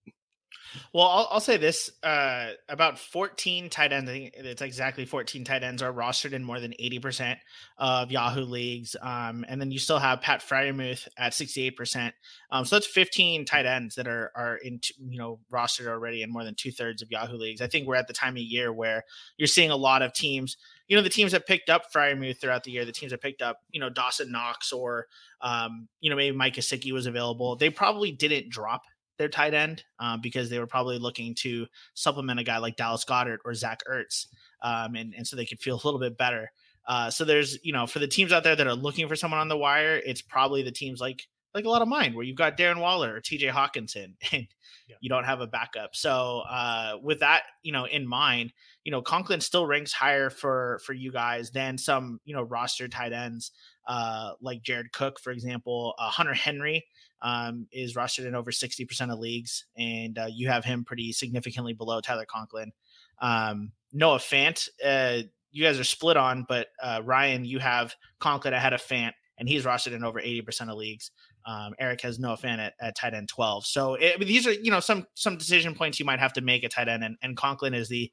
[0.93, 4.11] Well, I'll, I'll say this: uh, about 14 tight ends.
[4.13, 7.39] It's exactly 14 tight ends are rostered in more than 80 percent
[7.79, 8.97] of Yahoo leagues.
[9.01, 12.15] Um, and then you still have Pat Freiermuth at 68 percent.
[12.51, 16.33] Um, so that's 15 tight ends that are are in you know rostered already in
[16.33, 17.61] more than two thirds of Yahoo leagues.
[17.61, 19.05] I think we're at the time of year where
[19.37, 20.57] you're seeing a lot of teams.
[20.89, 23.41] You know, the teams that picked up Freiermuth throughout the year, the teams that picked
[23.41, 25.07] up, you know, Dawson Knox or,
[25.41, 27.57] um, you know, maybe Mike Gesicki was available.
[27.57, 28.83] They probably didn't drop
[29.23, 33.05] their tight end um, because they were probably looking to supplement a guy like Dallas
[33.05, 34.27] Goedert or Zach Ertz,
[34.63, 36.51] um, and and so they could feel a little bit better.
[36.87, 39.41] Uh, so there's you know for the teams out there that are looking for someone
[39.41, 42.37] on the wire, it's probably the teams like like a lot of mine where you've
[42.37, 43.49] got Darren Waller or T.J.
[43.49, 44.47] Hockenson and
[44.89, 44.97] yeah.
[45.01, 45.95] you don't have a backup.
[45.95, 48.53] So uh, with that you know in mind,
[48.85, 52.89] you know Conklin still ranks higher for for you guys than some you know roster
[52.89, 53.53] tight ends
[53.87, 55.95] uh, like Jared Cook, for example.
[55.99, 56.85] Uh, Hunter Henry
[57.21, 61.73] um, is rostered in over 60% of leagues, and uh, you have him pretty significantly
[61.73, 62.73] below Tyler Conklin.
[63.21, 68.55] Um, Noah Fant, uh, you guys are split on, but uh, Ryan, you have Conklin
[68.55, 71.11] ahead of Fant, and he's rostered in over 80% of leagues.
[71.47, 73.67] Um, Eric has Noah Fant at, at tight end 12.
[73.67, 76.65] So it, these are, you know, some some decision points you might have to make
[76.65, 78.11] at tight end, and, and Conklin is the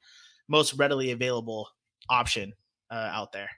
[0.48, 1.70] most readily available
[2.10, 2.54] option
[2.92, 3.50] out there.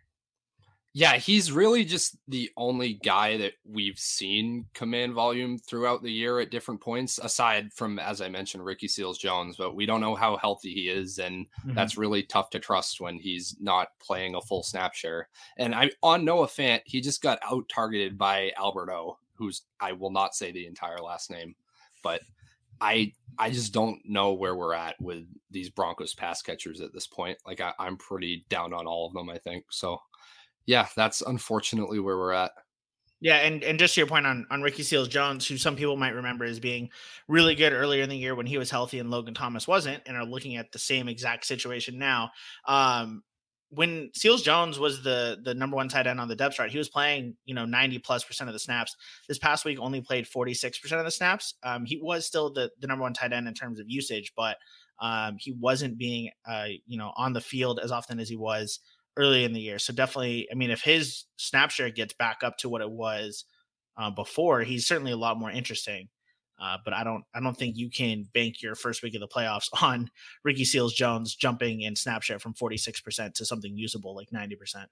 [0.93, 6.41] Yeah, he's really just the only guy that we've seen command volume throughout the year
[6.41, 9.55] at different points, aside from, as I mentioned, Ricky Seals Jones.
[9.55, 11.75] But we don't know how healthy he is, and mm-hmm.
[11.75, 15.29] that's really tough to trust when he's not playing a full snap share.
[15.57, 20.11] And I on Noah Fant, he just got out targeted by Alberto, who's I will
[20.11, 21.55] not say the entire last name,
[22.03, 22.19] but
[22.81, 27.07] I I just don't know where we're at with these Broncos pass catchers at this
[27.07, 27.37] point.
[27.45, 29.29] Like I, I'm pretty down on all of them.
[29.29, 30.01] I think so
[30.65, 32.51] yeah, that's unfortunately where we're at.
[33.21, 35.95] Yeah, and and just to your point on on Ricky Seals Jones, who some people
[35.95, 36.89] might remember as being
[37.27, 40.17] really good earlier in the year when he was healthy and Logan Thomas wasn't, and
[40.17, 42.31] are looking at the same exact situation now.
[42.67, 43.21] Um,
[43.69, 46.79] when Seals Jones was the the number one tight end on the depth chart, he
[46.79, 48.95] was playing you know ninety plus percent of the snaps.
[49.27, 51.53] This past week, only played forty six percent of the snaps.
[51.61, 54.57] Um, he was still the the number one tight end in terms of usage, but
[54.99, 58.79] um, he wasn't being uh, you know on the field as often as he was
[59.17, 59.79] early in the year.
[59.79, 63.45] So definitely, I mean, if his snap share gets back up to what it was
[63.97, 66.09] uh, before, he's certainly a lot more interesting.
[66.61, 69.27] Uh, but I don't, I don't think you can bank your first week of the
[69.27, 70.09] playoffs on
[70.43, 74.85] Ricky Seals Jones jumping in snap share from 46% to something usable like 90%.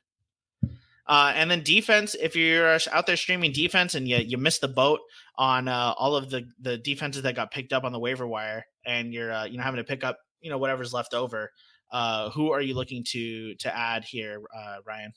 [1.10, 4.68] Uh, and then defense, if you're out there streaming defense and you you missed the
[4.68, 5.00] boat
[5.40, 8.64] on uh, all of the the defenses that got picked up on the waiver wire,
[8.86, 11.52] and you're uh, you know having to pick up you know whatever's left over,
[11.92, 15.14] uh, who are you looking to to add here, uh, Ryan?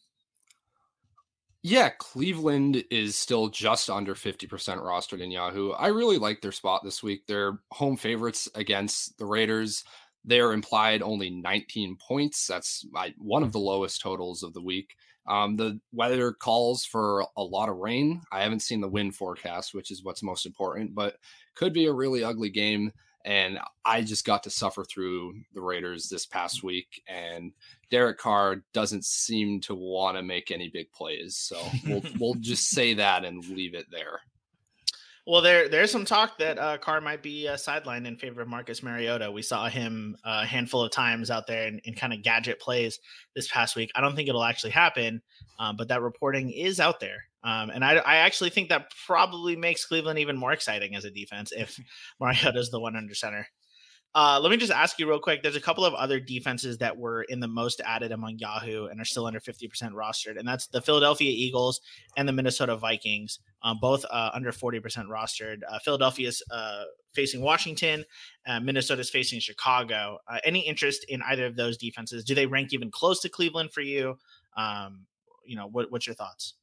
[1.64, 5.70] Yeah, Cleveland is still just under 50% rostered in Yahoo.
[5.70, 7.22] I really like their spot this week.
[7.28, 9.84] They're home favorites against the Raiders.
[10.24, 12.48] They are implied only 19 points.
[12.48, 12.84] That's
[13.16, 14.96] one of the lowest totals of the week.
[15.28, 18.22] Um, the weather calls for a lot of rain.
[18.32, 21.16] I haven't seen the wind forecast, which is what's most important, but
[21.54, 22.90] could be a really ugly game.
[23.24, 27.52] And I just got to suffer through the Raiders this past week, and
[27.90, 31.36] Derek Carr doesn't seem to want to make any big plays.
[31.36, 34.20] So we'll we'll just say that and leave it there.
[35.24, 38.48] Well, there there's some talk that uh, Carr might be uh, sidelined in favor of
[38.48, 39.30] Marcus Mariota.
[39.30, 42.98] We saw him a handful of times out there in, in kind of gadget plays
[43.36, 43.92] this past week.
[43.94, 45.22] I don't think it'll actually happen,
[45.60, 47.24] um, but that reporting is out there.
[47.44, 51.10] Um, and I, I actually think that probably makes Cleveland even more exciting as a
[51.10, 51.78] defense if
[52.20, 53.46] Mariota is the one under center.
[54.14, 55.42] Uh, let me just ask you real quick.
[55.42, 59.00] There's a couple of other defenses that were in the most added among Yahoo and
[59.00, 61.80] are still under 50% rostered, and that's the Philadelphia Eagles
[62.18, 65.60] and the Minnesota Vikings, um, both uh, under 40% rostered.
[65.66, 68.04] Uh, Philadelphia's uh, facing Washington,
[68.46, 70.18] uh, Minnesota's facing Chicago.
[70.30, 72.22] Uh, any interest in either of those defenses?
[72.22, 74.18] Do they rank even close to Cleveland for you?
[74.58, 75.06] Um,
[75.46, 76.54] you know, what, what's your thoughts?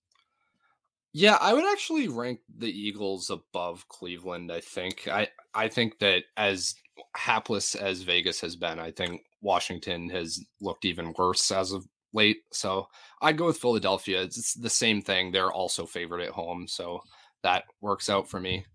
[1.13, 4.51] Yeah, I would actually rank the Eagles above Cleveland.
[4.51, 6.75] I think I I think that as
[7.15, 12.37] hapless as Vegas has been, I think Washington has looked even worse as of late.
[12.53, 12.87] So
[13.21, 14.21] I'd go with Philadelphia.
[14.21, 15.31] It's the same thing.
[15.31, 17.01] They're also favored at home, so
[17.43, 18.65] that works out for me.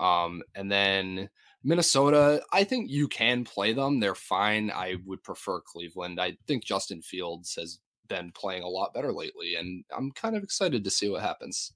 [0.00, 1.30] Um, and then
[1.62, 4.00] Minnesota, I think you can play them.
[4.00, 4.70] They're fine.
[4.72, 6.20] I would prefer Cleveland.
[6.20, 7.78] I think Justin Fields has
[8.08, 11.72] been playing a lot better lately, and I'm kind of excited to see what happens.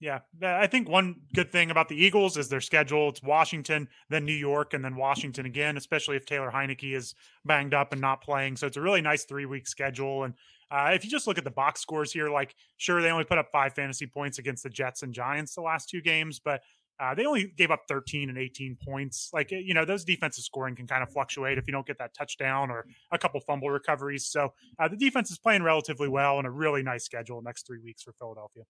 [0.00, 3.10] Yeah, I think one good thing about the Eagles is their schedule.
[3.10, 5.76] It's Washington, then New York, and then Washington again.
[5.76, 9.24] Especially if Taylor Heinicke is banged up and not playing, so it's a really nice
[9.24, 10.24] three week schedule.
[10.24, 10.32] And
[10.70, 13.36] uh, if you just look at the box scores here, like sure they only put
[13.36, 16.62] up five fantasy points against the Jets and Giants the last two games, but
[16.98, 19.28] uh, they only gave up 13 and 18 points.
[19.34, 22.14] Like you know, those defensive scoring can kind of fluctuate if you don't get that
[22.14, 24.24] touchdown or a couple fumble recoveries.
[24.24, 27.80] So uh, the defense is playing relatively well and a really nice schedule next three
[27.80, 28.64] weeks for Philadelphia.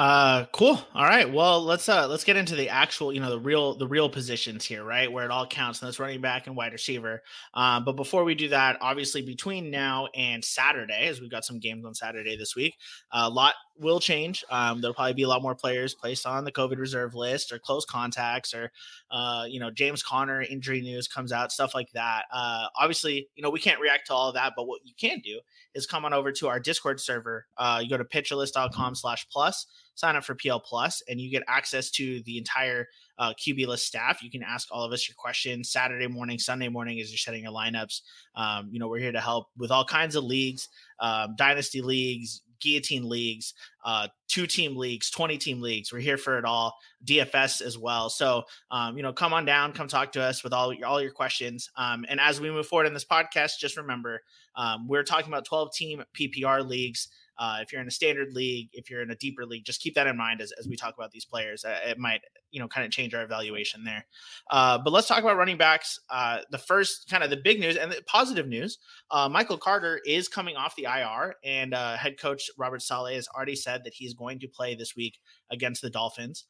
[0.00, 0.82] Uh, cool.
[0.94, 1.30] All right.
[1.30, 4.64] Well, let's uh let's get into the actual, you know, the real the real positions
[4.64, 5.82] here, right, where it all counts.
[5.82, 7.22] And that's running back and wide receiver.
[7.52, 11.58] Um, but before we do that, obviously between now and Saturday, as we've got some
[11.58, 12.78] games on Saturday this week,
[13.12, 14.42] a lot will change.
[14.50, 17.58] Um, there'll probably be a lot more players placed on the COVID reserve list or
[17.58, 18.70] close contacts or
[19.10, 22.24] uh, you know, James Conner injury news comes out, stuff like that.
[22.32, 25.20] Uh, obviously, you know, we can't react to all of that, but what you can
[25.20, 25.40] do
[25.74, 27.46] is come on over to our Discord server.
[27.56, 31.42] Uh, you go to pitcherlist.com slash plus, sign up for PL plus, and you get
[31.46, 32.86] access to the entire
[33.18, 34.22] uh, QB list staff.
[34.22, 37.42] You can ask all of us your questions Saturday morning, Sunday morning as you're setting
[37.42, 38.00] your lineups.
[38.34, 40.68] Um, you know, we're here to help with all kinds of leagues,
[41.00, 45.92] um, dynasty leagues, guillotine leagues, uh, two team leagues, 20 team leagues.
[45.92, 46.74] We're here for it all,
[47.04, 48.10] DFS as well.
[48.10, 51.00] So, um, you know, come on down, come talk to us with all your, all
[51.00, 51.70] your questions.
[51.76, 54.20] Um, and as we move forward in this podcast, just remember,
[54.56, 57.08] um, we're talking about 12 team PPR leagues.
[57.40, 59.94] Uh, if you're in a standard league, if you're in a deeper league, just keep
[59.94, 61.64] that in mind as, as we talk about these players.
[61.64, 64.04] Uh, it might, you know, kind of change our evaluation there.
[64.50, 65.98] Uh, but let's talk about running backs.
[66.10, 68.76] Uh, the first kind of the big news and the positive news
[69.10, 73.26] uh, Michael Carter is coming off the IR, and uh, head coach Robert Saleh has
[73.34, 75.18] already said that he's going to play this week
[75.50, 76.44] against the Dolphins.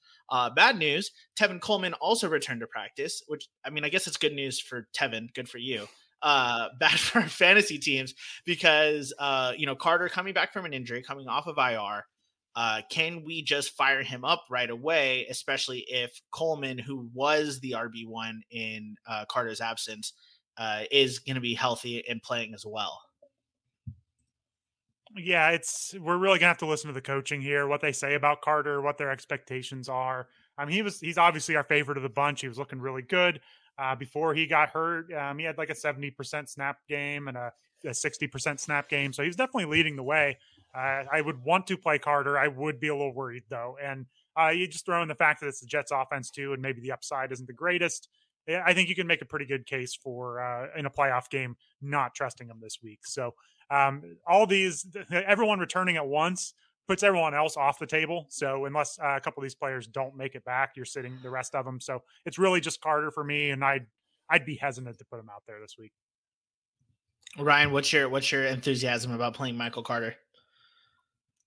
[0.56, 4.34] bad news Tevin Coleman also returned to practice, which I mean, I guess it's good
[4.34, 5.32] news for Tevin.
[5.34, 5.86] Good for you
[6.22, 11.02] uh, bad for fantasy teams because uh, you know Carter coming back from an injury,
[11.02, 12.04] coming off of IR.
[12.56, 17.72] Uh, can we just fire him up right away, especially if Coleman, who was the
[17.72, 20.14] RB one in uh, Carter's absence,
[20.58, 23.00] uh, is going to be healthy and playing as well?
[25.16, 28.14] Yeah, it's we're really gonna have to listen to the coaching here, what they say
[28.14, 30.28] about Carter, what their expectations are.
[30.56, 32.42] I mean, he was he's obviously our favorite of the bunch.
[32.42, 33.40] He was looking really good.
[33.80, 37.52] Uh, before he got hurt, um, he had like a 70% snap game and a,
[37.84, 39.12] a 60% snap game.
[39.12, 40.36] So he's definitely leading the way.
[40.74, 42.38] Uh, I would want to play Carter.
[42.38, 43.76] I would be a little worried though.
[43.82, 44.06] And
[44.38, 46.80] uh, you just throw in the fact that it's the Jets offense too, and maybe
[46.80, 48.08] the upside isn't the greatest.
[48.48, 51.56] I think you can make a pretty good case for uh, in a playoff game
[51.80, 53.00] not trusting him this week.
[53.04, 53.34] So
[53.70, 56.54] um, all these, everyone returning at once
[56.90, 58.26] puts everyone else off the table.
[58.30, 61.30] So unless uh, a couple of these players don't make it back, you're sitting the
[61.30, 61.80] rest of them.
[61.80, 63.86] So it's really just Carter for me, and I'd
[64.28, 65.92] I'd be hesitant to put him out there this week.
[67.38, 70.16] Ryan, what's your what's your enthusiasm about playing Michael Carter?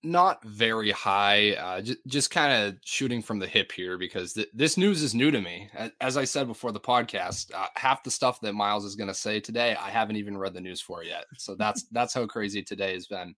[0.02, 1.52] Not very high.
[1.52, 5.14] Uh, j- just kind of shooting from the hip here because th- this news is
[5.14, 5.68] new to me.
[6.00, 9.14] As I said before the podcast, uh, half the stuff that Miles is going to
[9.14, 11.26] say today, I haven't even read the news for yet.
[11.36, 13.34] So that's that's how crazy today has been.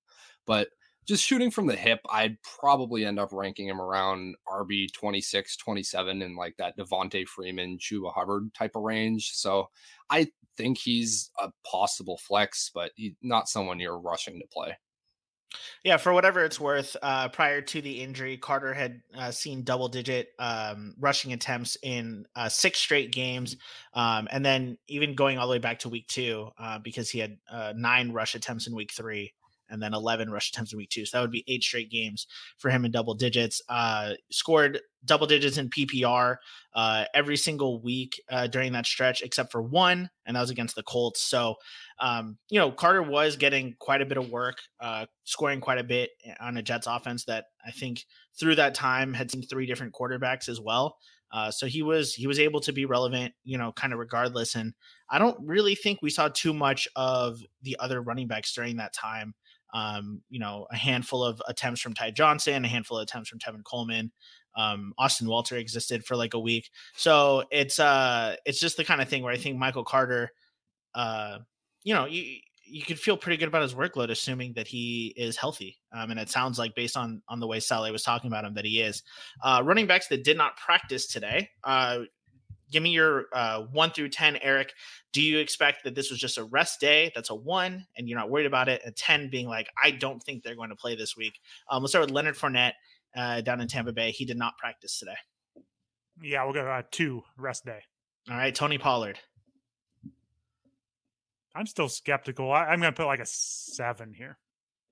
[0.47, 0.69] But
[1.07, 6.23] just shooting from the hip, I'd probably end up ranking him around RB 26, 27
[6.23, 9.31] in like that Devonta Freeman, Chuba Hubbard type of range.
[9.35, 9.71] So
[10.11, 12.90] I think he's a possible flex, but
[13.23, 14.77] not someone you're rushing to play.
[15.85, 19.88] Yeah, for whatever it's worth, uh, prior to the injury, Carter had uh, seen double
[19.88, 23.57] digit um, rushing attempts in uh, six straight games.
[23.95, 27.21] Um, and then even going all the way back to week two, uh, because he
[27.21, 29.33] had uh, nine rush attempts in week three
[29.68, 31.05] and then 11 rush attempts in week two.
[31.05, 32.26] So that would be eight straight games
[32.59, 33.61] for him in double digits.
[33.68, 36.37] Uh, scored double digits in PPR
[36.74, 40.74] uh, every single week uh, during that stretch, except for one, and that was against
[40.74, 41.22] the Colts.
[41.22, 41.55] So,
[42.00, 45.85] um, you know, Carter was getting quite a bit of work, uh, scoring quite a
[45.85, 48.05] bit on a Jets offense that I think
[48.38, 50.96] through that time had seen three different quarterbacks as well.
[51.33, 54.55] Uh, so he was he was able to be relevant, you know, kind of regardless.
[54.55, 54.74] And
[55.11, 58.92] I don't really think we saw too much of the other running backs during that
[58.92, 59.35] time
[59.72, 63.38] um, you know, a handful of attempts from Ty Johnson, a handful of attempts from
[63.38, 64.12] Tevin Coleman.
[64.57, 66.70] Um, Austin Walter existed for like a week.
[66.96, 70.31] So it's uh it's just the kind of thing where I think Michael Carter
[70.94, 71.38] uh
[71.85, 75.37] you know, you you could feel pretty good about his workload assuming that he is
[75.37, 75.79] healthy.
[75.92, 78.55] Um, and it sounds like based on on the way Saleh was talking about him
[78.55, 79.02] that he is.
[79.42, 81.50] Uh, running backs that did not practice today.
[81.62, 82.00] Uh,
[82.70, 84.72] give me your uh, one through 10, Eric.
[85.12, 87.12] Do you expect that this was just a rest day?
[87.14, 88.83] That's a one, and you're not worried about it.
[88.85, 91.40] A 10 being like, I don't think they're going to play this week.
[91.70, 92.72] Um, let's start with Leonard Fournette
[93.16, 94.11] uh, down in Tampa Bay.
[94.11, 95.16] He did not practice today.
[96.22, 97.81] Yeah, we'll go uh, two rest day.
[98.31, 99.18] All right, Tony Pollard.
[101.55, 102.52] I'm still skeptical.
[102.52, 104.38] I, am going to put like a seven here.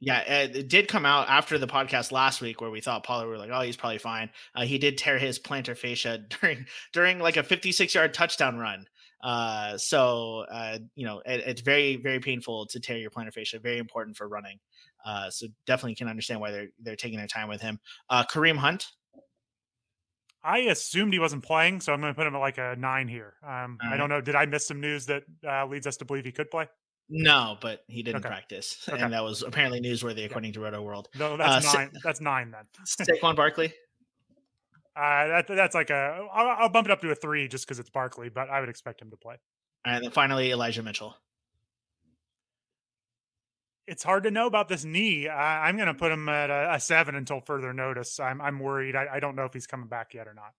[0.04, 3.38] Yeah, it did come out after the podcast last week where we thought Pollard were
[3.38, 4.28] like, oh, he's probably fine.
[4.54, 8.86] Uh, he did tear his plantar fascia during during like a 56 yard touchdown run.
[9.22, 13.58] Uh, so uh, you know, it, it's very very painful to tear your plantar fascia.
[13.58, 14.58] Very important for running.
[15.06, 17.80] Uh, so definitely can understand why they're they're taking their time with him.
[18.10, 18.86] Uh, Kareem Hunt.
[20.46, 23.08] I assumed he wasn't playing, so I'm going to put him at like a nine
[23.08, 23.32] here.
[23.42, 24.20] Um, I don't know.
[24.20, 26.68] Did I miss some news that uh, leads us to believe he could play?
[27.08, 28.28] No, but he didn't okay.
[28.28, 29.02] practice, okay.
[29.02, 30.70] and that was apparently newsworthy according yeah.
[30.70, 31.06] to Rotoworld.
[31.18, 31.90] No, that's uh, nine.
[31.92, 32.64] Sa- that's nine then.
[32.86, 33.74] Saquon Barkley.
[34.96, 36.26] Uh, that, that's like a.
[36.32, 38.68] I'll, I'll bump it up to a three just because it's Barkley, but I would
[38.68, 39.36] expect him to play.
[39.84, 41.14] And then finally, Elijah Mitchell.
[43.86, 45.28] It's hard to know about this knee.
[45.28, 48.18] I, am going to put him at a, a, seven until further notice.
[48.18, 48.96] I'm I'm worried.
[48.96, 50.54] I, I don't know if he's coming back yet or not.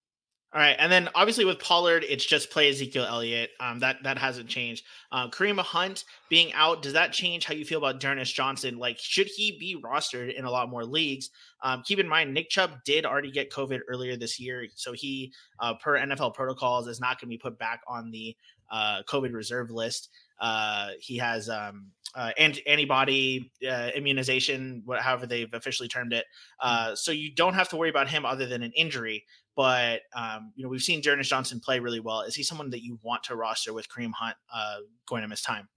[0.56, 3.50] All right, and then obviously with Pollard, it's just play Ezekiel Elliott.
[3.60, 4.86] Um, that that hasn't changed.
[5.12, 8.78] Um, Kareem Hunt being out, does that change how you feel about D'Ernest Johnson?
[8.78, 11.30] Like, should he be rostered in a lot more leagues?
[11.62, 15.34] Um, keep in mind, Nick Chubb did already get COVID earlier this year, so he,
[15.60, 18.34] uh, per NFL protocols, is not going to be put back on the
[18.72, 20.08] uh, COVID reserve list.
[20.40, 26.26] Uh, he has um, uh, antibody uh, immunization, however they've officially termed it.
[26.60, 29.26] Uh, so you don't have to worry about him other than an injury.
[29.56, 32.22] But um, you know, we've seen D'Ernest Johnson play really well.
[32.22, 35.42] Is he someone that you want to roster with Kareem Hunt uh, going to miss
[35.42, 35.70] time?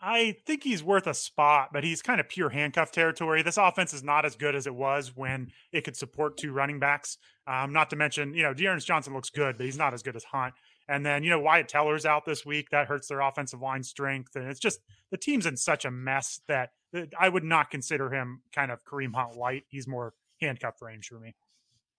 [0.00, 3.42] I think he's worth a spot, but he's kind of pure handcuff territory.
[3.42, 6.78] This offense is not as good as it was when it could support two running
[6.78, 7.18] backs.
[7.48, 10.14] Um, not to mention, you know, D'Ernest Johnson looks good, but he's not as good
[10.14, 10.54] as Hunt.
[10.88, 12.70] And then, you know, Wyatt Teller's out this week.
[12.70, 14.34] That hurts their offensive line strength.
[14.36, 14.80] And it's just
[15.10, 16.70] the team's in such a mess that
[17.18, 19.64] I would not consider him kind of Kareem Hunt light.
[19.68, 21.34] He's more handcuff range for me.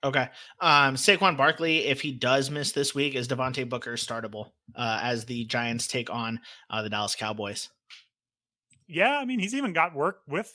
[0.04, 0.30] Okay.
[0.62, 5.26] Um, Saquon Barkley, if he does miss this week, is Devontae Booker startable uh, as
[5.26, 7.70] the Giants take on uh, the Dallas Cowboys?
[8.88, 10.52] Yeah, I mean, he's even got work with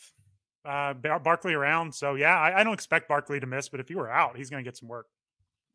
[0.64, 1.94] uh, Barkley around.
[1.94, 4.50] So, yeah, I, I don't expect Barkley to miss, but if he were out, he's
[4.50, 5.06] going to get some work.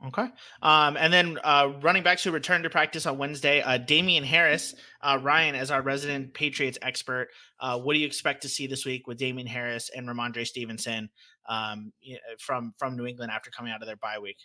[0.08, 0.28] Okay.
[0.62, 4.74] Um, and then uh, running backs who return to practice on Wednesday, uh, Damien Harris,
[5.02, 7.28] uh, Ryan, as our resident Patriots expert,
[7.60, 11.10] uh, what do you expect to see this week with Damien Harris and Rhamondre Stevenson
[11.50, 11.92] um,
[12.40, 14.38] from from New England after coming out of their bye week?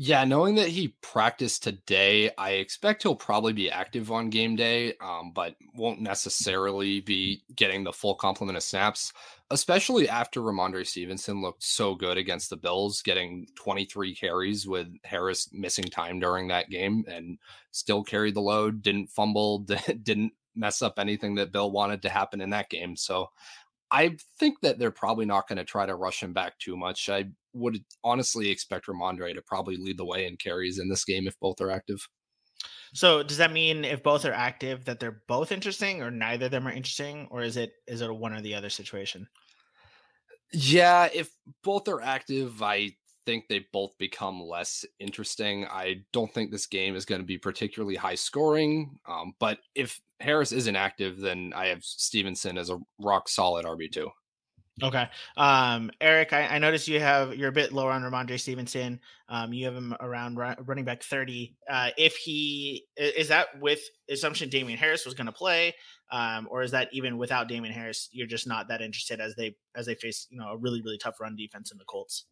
[0.00, 4.94] Yeah, knowing that he practiced today, I expect he'll probably be active on game day,
[5.00, 9.12] um, but won't necessarily be getting the full complement of snaps,
[9.50, 15.48] especially after Rhamondre Stevenson looked so good against the Bills, getting 23 carries with Harris
[15.52, 17.38] missing time during that game and
[17.70, 19.58] still carried the load, didn't fumble,
[20.02, 22.96] didn't mess up anything that Bill wanted to happen in that game.
[22.96, 23.30] So
[23.90, 27.08] I think that they're probably not going to try to rush him back too much.
[27.08, 31.26] I would honestly expect Ramondre to probably lead the way in carries in this game
[31.26, 32.06] if both are active.
[32.94, 36.50] So does that mean if both are active that they're both interesting or neither of
[36.50, 39.28] them are interesting or is it is it a one or the other situation?
[40.52, 41.30] Yeah, if
[41.62, 42.92] both are active, I
[43.26, 45.66] think they both become less interesting.
[45.66, 48.98] I don't think this game is going to be particularly high scoring.
[49.06, 53.92] Um, but if Harris isn't active, then I have Stevenson as a rock solid RB
[53.92, 54.10] two.
[54.82, 55.08] Okay.
[55.36, 59.00] Um, Eric, I, I, noticed you have you're a bit lower on Rhamondre Stevenson.
[59.28, 61.56] Um, you have him around running back 30.
[61.68, 65.74] Uh, if he is that with assumption Damien Harris was going to play,
[66.12, 69.56] um, or is that even without Damien Harris, you're just not that interested as they
[69.74, 72.26] as they face you know a really really tough run defense in the Colts.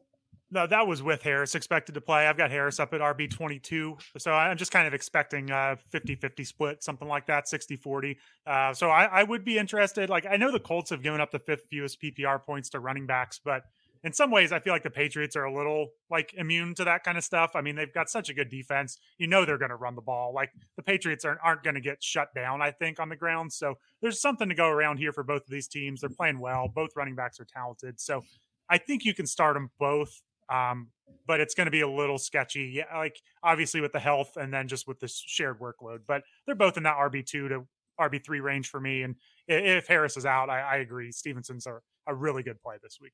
[0.51, 2.27] No, that was with Harris expected to play.
[2.27, 3.97] I've got Harris up at RB 22.
[4.19, 8.17] So I'm just kind of expecting a 50 50 split, something like that, 60 40.
[8.47, 10.09] Uh, so I, I, would be interested.
[10.09, 13.07] Like, I know the Colts have given up the fifth fewest PPR points to running
[13.07, 13.63] backs, but
[14.05, 17.03] in some ways, I feel like the Patriots are a little like immune to that
[17.03, 17.53] kind of stuff.
[17.57, 18.99] I mean, they've got such a good defense.
[19.19, 20.33] You know, they're going to run the ball.
[20.33, 23.53] Like, the Patriots aren't, aren't going to get shut down, I think, on the ground.
[23.53, 26.03] So there's something to go around here for both of these teams.
[26.03, 26.71] They're playing well.
[26.73, 27.99] Both running backs are talented.
[27.99, 28.23] So
[28.71, 30.89] I think you can start them both um,
[31.27, 32.73] but it's going to be a little sketchy.
[32.75, 36.01] Yeah, like obviously with the health and then just with this shared workload.
[36.07, 37.67] But they're both in that RB two to
[38.01, 39.03] RB three range for me.
[39.03, 39.17] And
[39.49, 41.13] if Harris is out, I, I agree.
[41.13, 43.13] Stevenson's a, a really good play this week.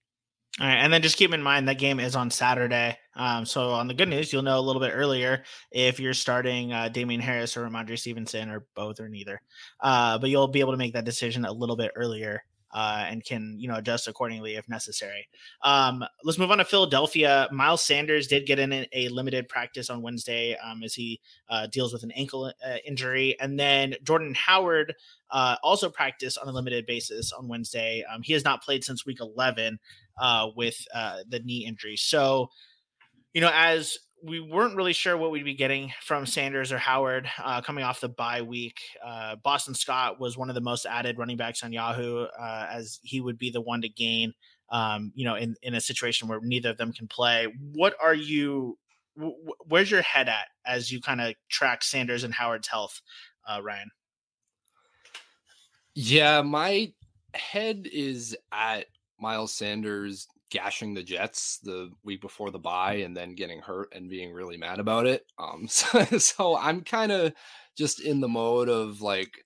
[0.60, 2.98] All right, and then just keep in mind that game is on Saturday.
[3.16, 6.74] Um, so on the good news, you'll know a little bit earlier if you're starting
[6.74, 9.40] uh, Damien Harris or Rhamondre Stevenson or both or neither.
[9.80, 13.24] Uh, but you'll be able to make that decision a little bit earlier uh, and
[13.24, 15.28] can you know adjust accordingly if necessary.
[15.62, 17.48] Um, let's move on to Philadelphia.
[17.52, 21.92] Miles Sanders did get in a limited practice on Wednesday um, as he uh, deals
[21.92, 24.94] with an ankle uh, injury, and then Jordan Howard
[25.32, 28.04] uh, also practiced on a limited basis on Wednesday.
[28.12, 29.78] Um, he has not played since Week 11
[30.20, 31.96] uh, with uh, the knee injury.
[31.96, 32.50] So,
[33.32, 37.28] you know, as we weren't really sure what we'd be getting from Sanders or Howard
[37.42, 38.80] uh, coming off the bye week.
[39.04, 43.00] Uh, Boston Scott was one of the most added running backs on Yahoo, uh, as
[43.02, 44.32] he would be the one to gain.
[44.70, 47.52] Um, you know, in in a situation where neither of them can play.
[47.74, 48.78] What are you?
[49.66, 53.02] Where's your head at as you kind of track Sanders and Howard's health,
[53.46, 53.90] uh, Ryan?
[55.94, 56.92] Yeah, my
[57.34, 58.86] head is at
[59.20, 64.10] Miles Sanders gashing the Jets the week before the bye and then getting hurt and
[64.10, 65.24] being really mad about it.
[65.38, 67.32] Um, so, so I'm kind of
[67.74, 69.44] just in the mode of like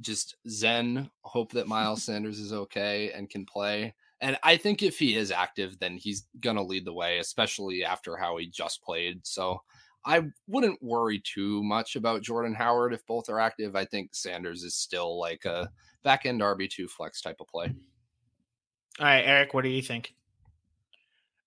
[0.00, 3.94] just zen, hope that Miles Sanders is okay and can play.
[4.20, 8.16] And I think if he is active, then he's gonna lead the way, especially after
[8.16, 9.26] how he just played.
[9.26, 9.62] So
[10.04, 13.74] I wouldn't worry too much about Jordan Howard if both are active.
[13.74, 15.70] I think Sanders is still like a
[16.04, 17.72] back end RB two flex type of play.
[19.00, 20.14] All right, Eric, what do you think?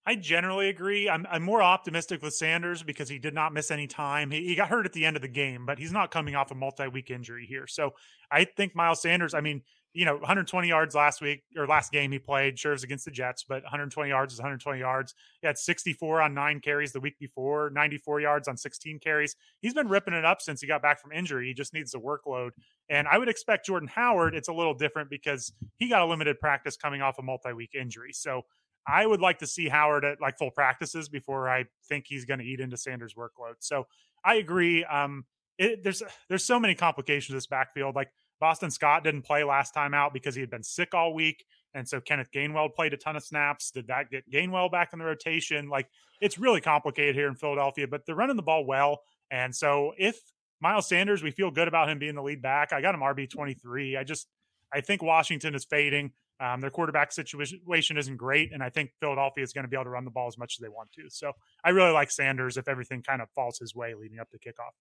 [0.07, 1.09] I generally agree.
[1.09, 4.29] I'm, I'm more optimistic with Sanders because he did not miss any time.
[4.29, 6.51] He, he got hurt at the end of the game, but he's not coming off
[6.51, 7.65] a multi week injury here.
[7.65, 7.93] So
[8.31, 12.11] I think Miles Sanders, I mean, you know, 120 yards last week or last game
[12.11, 15.15] he played, sure, it was against the Jets, but 120 yards is 120 yards.
[15.41, 19.37] He had 64 on nine carries the week before, 94 yards on 16 carries.
[19.61, 21.47] He's been ripping it up since he got back from injury.
[21.47, 22.49] He just needs the workload.
[22.89, 26.39] And I would expect Jordan Howard, it's a little different because he got a limited
[26.41, 28.11] practice coming off a multi week injury.
[28.11, 28.43] So
[28.87, 32.39] I would like to see Howard at like full practices before I think he's going
[32.39, 33.55] to eat into Sanders' workload.
[33.59, 33.87] So
[34.23, 34.83] I agree.
[34.83, 35.25] Um,
[35.57, 37.95] it, there's there's so many complications this backfield.
[37.95, 41.45] Like Boston Scott didn't play last time out because he had been sick all week.
[41.73, 43.71] And so Kenneth Gainwell played a ton of snaps.
[43.71, 45.69] Did that get Gainwell back in the rotation?
[45.69, 45.87] Like
[46.21, 49.01] it's really complicated here in Philadelphia, but they're running the ball well.
[49.31, 50.19] And so if
[50.61, 52.71] Miles Sanders, we feel good about him being the lead back.
[52.71, 53.97] I got him RB 23.
[53.97, 54.27] I just,
[54.73, 56.11] I think Washington is fading.
[56.39, 59.85] Um, their quarterback situation isn't great, and I think Philadelphia is going to be able
[59.85, 61.03] to run the ball as much as they want to.
[61.09, 61.31] So
[61.63, 64.73] I really like Sanders if everything kind of falls his way leading up to kickoff.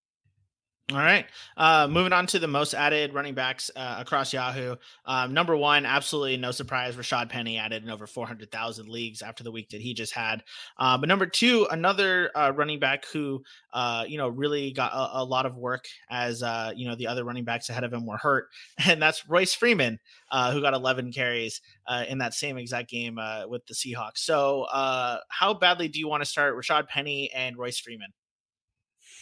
[0.93, 1.25] All right.
[1.57, 4.77] Uh, moving on to the most added running backs uh, across Yahoo.
[5.07, 9.51] Um, number one, absolutely no surprise, Rashad Penny added in over 400,000 leagues after the
[9.51, 10.43] week that he just had.
[10.79, 15.23] Uh, but number two, another uh, running back who, uh, you know, really got a,
[15.23, 18.05] a lot of work as, uh, you know, the other running backs ahead of him
[18.05, 18.49] were hurt.
[18.87, 19.99] And that's Royce Freeman,
[20.31, 21.63] who got 11 carries
[22.07, 23.19] in that same exact game
[23.49, 24.19] with the Seahawks.
[24.19, 28.13] So, how badly do you want to start Rashad Penny and Royce Freeman?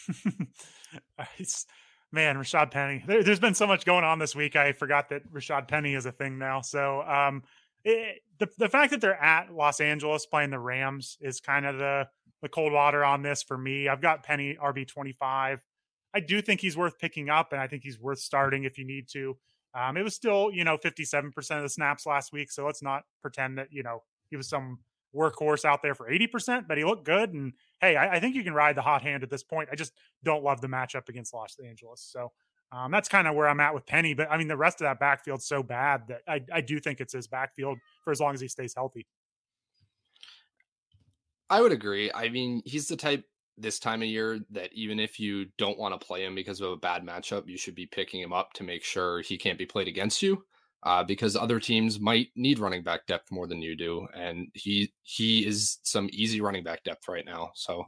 [2.11, 3.03] man, Rashad Penny.
[3.05, 4.55] There, has been so much going on this week.
[4.55, 6.61] I forgot that Rashad Penny is a thing now.
[6.61, 7.43] So um,
[7.83, 11.77] it, the the fact that they're at Los Angeles playing the Rams is kind of
[11.77, 12.07] the
[12.41, 13.87] the cold water on this for me.
[13.87, 15.59] I've got Penny RB twenty five.
[16.13, 18.85] I do think he's worth picking up, and I think he's worth starting if you
[18.85, 19.37] need to.
[19.75, 22.51] Um, it was still, you know, 57% of the snaps last week.
[22.51, 24.79] So let's not pretend that, you know, he was some
[25.15, 27.33] workhorse out there for 80%, but he looked good.
[27.33, 29.69] And hey, I, I, think you can ride the hot hand at this point.
[29.71, 29.93] I just
[30.23, 32.01] don't love the matchup against Los Angeles.
[32.01, 32.31] So
[32.71, 34.13] um, that's kind of where I'm at with Penny.
[34.13, 36.99] But I mean, the rest of that backfield's so bad that I, I do think
[36.99, 39.05] it's his backfield for as long as he stays healthy.
[41.49, 42.11] I would agree.
[42.11, 43.25] I mean, he's the type
[43.57, 46.71] this time of year that even if you don't want to play him because of
[46.71, 49.65] a bad matchup, you should be picking him up to make sure he can't be
[49.67, 50.43] played against you
[50.85, 54.93] uh, because other teams might need running back depth more than you do, and he
[55.03, 57.51] he is some easy running back depth right now.
[57.55, 57.85] So,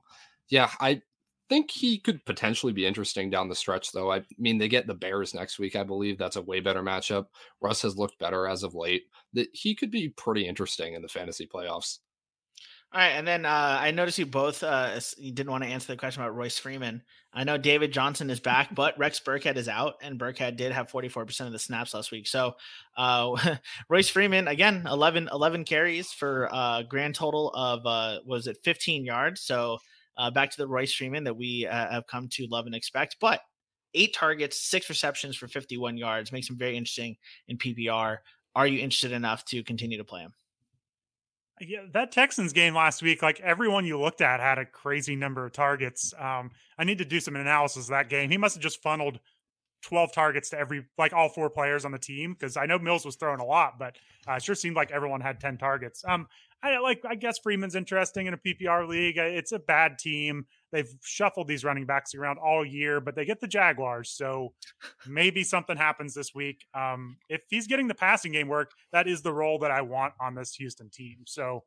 [0.50, 1.02] yeah, I
[1.50, 4.12] think he could potentially be interesting down the stretch, though.
[4.12, 6.18] I mean, they get the Bears next week, I believe.
[6.18, 7.26] That's a way better matchup.
[7.62, 9.04] Russ has looked better as of late.
[9.34, 12.00] That he could be pretty interesting in the fantasy playoffs.
[12.96, 15.88] All right, and then uh, I noticed you both uh, you didn't want to answer
[15.88, 17.02] the question about Royce Freeman.
[17.34, 20.90] I know David Johnson is back, but Rex Burkhead is out, and Burkhead did have
[20.90, 22.26] 44% of the snaps last week.
[22.26, 22.54] So
[22.96, 23.58] uh,
[23.90, 28.60] Royce Freeman, again, 11, 11 carries for a uh, grand total of, uh, was it
[28.64, 29.42] 15 yards?
[29.42, 29.78] So
[30.16, 33.18] uh, back to the Royce Freeman that we uh, have come to love and expect.
[33.20, 33.42] But
[33.94, 37.18] eight targets, six receptions for 51 yards makes him very interesting
[37.50, 38.20] in PPR.
[38.56, 40.34] Are you interested enough to continue to play him?
[41.62, 45.46] Yeah, that Texans game last week, like everyone you looked at had a crazy number
[45.46, 46.14] of targets.
[46.20, 48.30] Um, I need to do some analysis of that game.
[48.30, 49.20] He must have just funneled
[49.84, 52.36] 12 targets to every, like all four players on the team.
[52.36, 53.96] Cause I know Mills was throwing a lot, but
[54.28, 56.04] uh, it sure seemed like everyone had 10 targets.
[56.06, 56.28] Um,
[56.62, 59.18] I like, I guess Freeman's interesting in a PPR league.
[59.18, 60.48] It's a bad team.
[60.76, 64.10] They've shuffled these running backs around all year, but they get the Jaguars.
[64.10, 64.52] So
[65.08, 66.66] maybe something happens this week.
[66.74, 70.16] Um, if he's getting the passing game work, that is the role that I want
[70.20, 71.20] on this Houston team.
[71.26, 71.64] So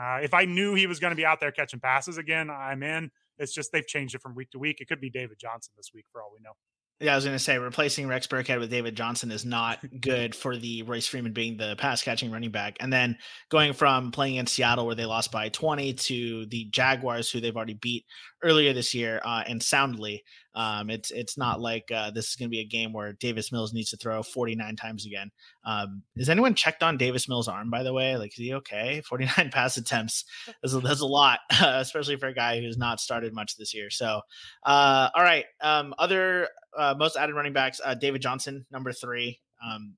[0.00, 2.84] uh, if I knew he was going to be out there catching passes again, I'm
[2.84, 3.10] in.
[3.38, 4.80] It's just they've changed it from week to week.
[4.80, 6.52] It could be David Johnson this week for all we know.
[7.00, 10.34] Yeah, I was going to say replacing Rex Burkhead with David Johnson is not good
[10.34, 12.76] for the Royce Freeman being the pass catching running back.
[12.80, 13.18] And then
[13.50, 17.56] going from playing in Seattle where they lost by 20 to the Jaguars who they've
[17.56, 18.04] already beat
[18.44, 20.22] earlier this year uh, and soundly.
[20.54, 23.50] Um, it's it's not like uh, this is going to be a game where Davis
[23.50, 25.32] Mills needs to throw 49 times again.
[25.64, 28.16] Um, is anyone checked on Davis Mills' arm by the way?
[28.16, 29.02] Like, is he okay?
[29.08, 30.24] 49 pass attempts.
[30.62, 33.90] That's a, that's a lot, especially for a guy who's not started much this year.
[33.90, 34.20] So,
[34.64, 35.46] uh, all right.
[35.60, 39.40] Um, other uh, most added running backs, uh, David Johnson, number three.
[39.64, 39.94] Um,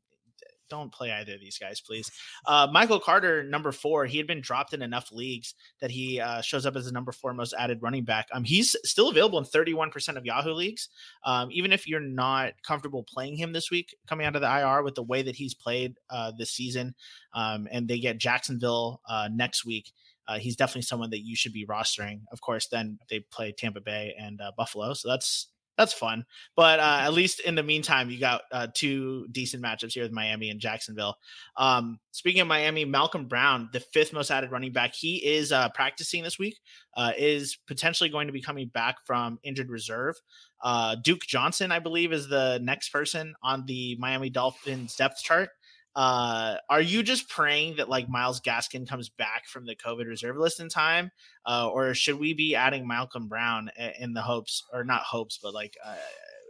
[0.69, 2.11] don't play either of these guys, please.
[2.47, 4.07] Uh, Michael Carter, number four.
[4.07, 7.13] He had been dropped in enough leagues that he uh, shows up as the number
[7.13, 8.27] four most added running back.
[8.33, 10.89] Um, he's still available in 31% of Yahoo leagues.
[11.25, 14.83] Um, even if you're not comfortable playing him this week, coming out of the IR
[14.83, 16.95] with the way that he's played uh, this season,
[17.35, 19.93] um, and they get Jacksonville uh, next week.
[20.29, 22.23] Uh, he's definitely someone that you should be rostering.
[22.33, 26.25] Of course, then they play Tampa Bay and uh, Buffalo, so that's that's fun.
[26.55, 30.13] But uh, at least in the meantime, you got uh, two decent matchups here with
[30.13, 31.17] Miami and Jacksonville.
[31.57, 35.69] Um, speaking of Miami, Malcolm Brown, the fifth most added running back, he is uh,
[35.71, 36.59] practicing this week.
[36.97, 40.15] Uh, is potentially going to be coming back from injured reserve.
[40.63, 45.51] Uh, Duke Johnson, I believe, is the next person on the Miami Dolphins depth chart.
[45.97, 50.37] Uh, are you just praying that like Myles Gaskin comes back from the COVID reserve
[50.37, 51.11] list in time,
[51.47, 55.55] uh, or should we be adding Malcolm Brown in the hopes, or not hopes, but
[55.55, 55.97] like uh,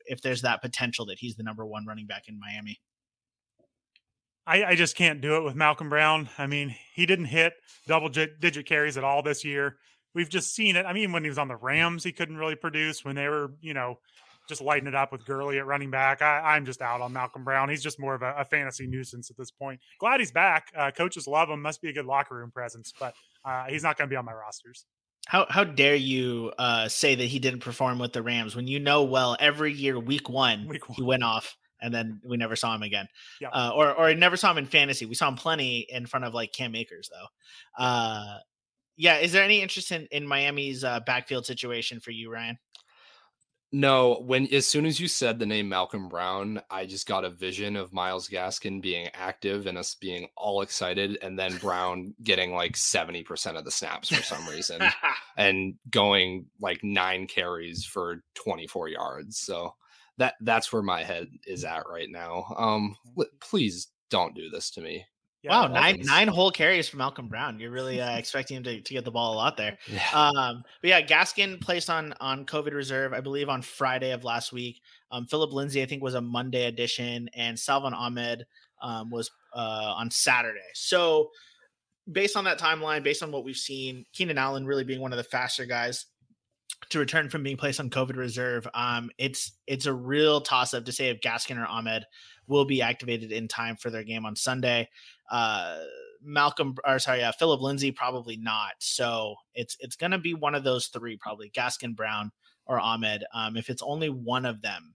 [0.06, 2.80] if there's that potential that he's the number one running back in Miami?
[4.48, 6.28] I, I just can't do it with Malcolm Brown.
[6.38, 7.52] I mean, he didn't hit
[7.86, 9.76] double digit carries at all this year.
[10.12, 10.86] We've just seen it.
[10.86, 13.04] I mean, when he was on the Rams, he couldn't really produce.
[13.04, 14.00] When they were, you know,
[14.48, 16.22] just lighting it up with Gurley at running back.
[16.22, 17.68] I, am just out on Malcolm Brown.
[17.68, 19.80] He's just more of a, a fantasy nuisance at this point.
[19.98, 20.68] Glad he's back.
[20.76, 21.62] Uh, coaches love him.
[21.62, 24.24] Must be a good locker room presence, but uh, he's not going to be on
[24.24, 24.86] my rosters.
[25.26, 28.78] How how dare you uh, say that he didn't perform with the Rams when you
[28.78, 30.94] know well every year week one, week one.
[30.96, 33.08] he went off and then we never saw him again.
[33.40, 33.48] Yeah.
[33.48, 35.06] Uh, or or never saw him in fantasy.
[35.06, 37.84] We saw him plenty in front of like Cam Akers though.
[37.84, 38.38] Uh,
[38.96, 39.18] yeah.
[39.18, 42.58] Is there any interest in in Miami's uh, backfield situation for you, Ryan?
[43.72, 47.30] No, when as soon as you said the name Malcolm Brown, I just got a
[47.30, 52.54] vision of Myles Gaskin being active and us being all excited, and then Brown getting
[52.54, 54.80] like 70% of the snaps for some reason
[55.36, 59.38] and going like nine carries for 24 yards.
[59.38, 59.74] So
[60.18, 62.46] that that's where my head is at right now.
[62.56, 62.96] Um
[63.40, 65.04] please don't do this to me.
[65.46, 67.60] Yeah, wow, nine nine whole carries for Malcolm Brown.
[67.60, 69.78] You're really uh, expecting him to, to get the ball a lot there.
[69.86, 70.10] Yeah.
[70.12, 74.52] Um, but yeah, Gaskin placed on on COVID reserve, I believe, on Friday of last
[74.52, 74.80] week.
[75.12, 78.44] Um, Phillip Lindsay, I think, was a Monday addition, and Salvon Ahmed
[78.82, 80.58] um, was uh, on Saturday.
[80.74, 81.30] So,
[82.10, 85.16] based on that timeline, based on what we've seen, Keenan Allen really being one of
[85.16, 86.06] the faster guys
[86.90, 90.84] to return from being placed on COVID reserve, um, it's it's a real toss up
[90.86, 92.04] to say if Gaskin or Ahmed
[92.48, 94.88] will be activated in time for their game on Sunday
[95.30, 95.78] uh,
[96.22, 98.72] Malcolm or sorry, uh, Phillip Lindsay probably not.
[98.78, 102.32] So it's it's going to be one of those three probably Gaskin Brown
[102.66, 103.24] or Ahmed.
[103.32, 104.94] Um, if it's only one of them,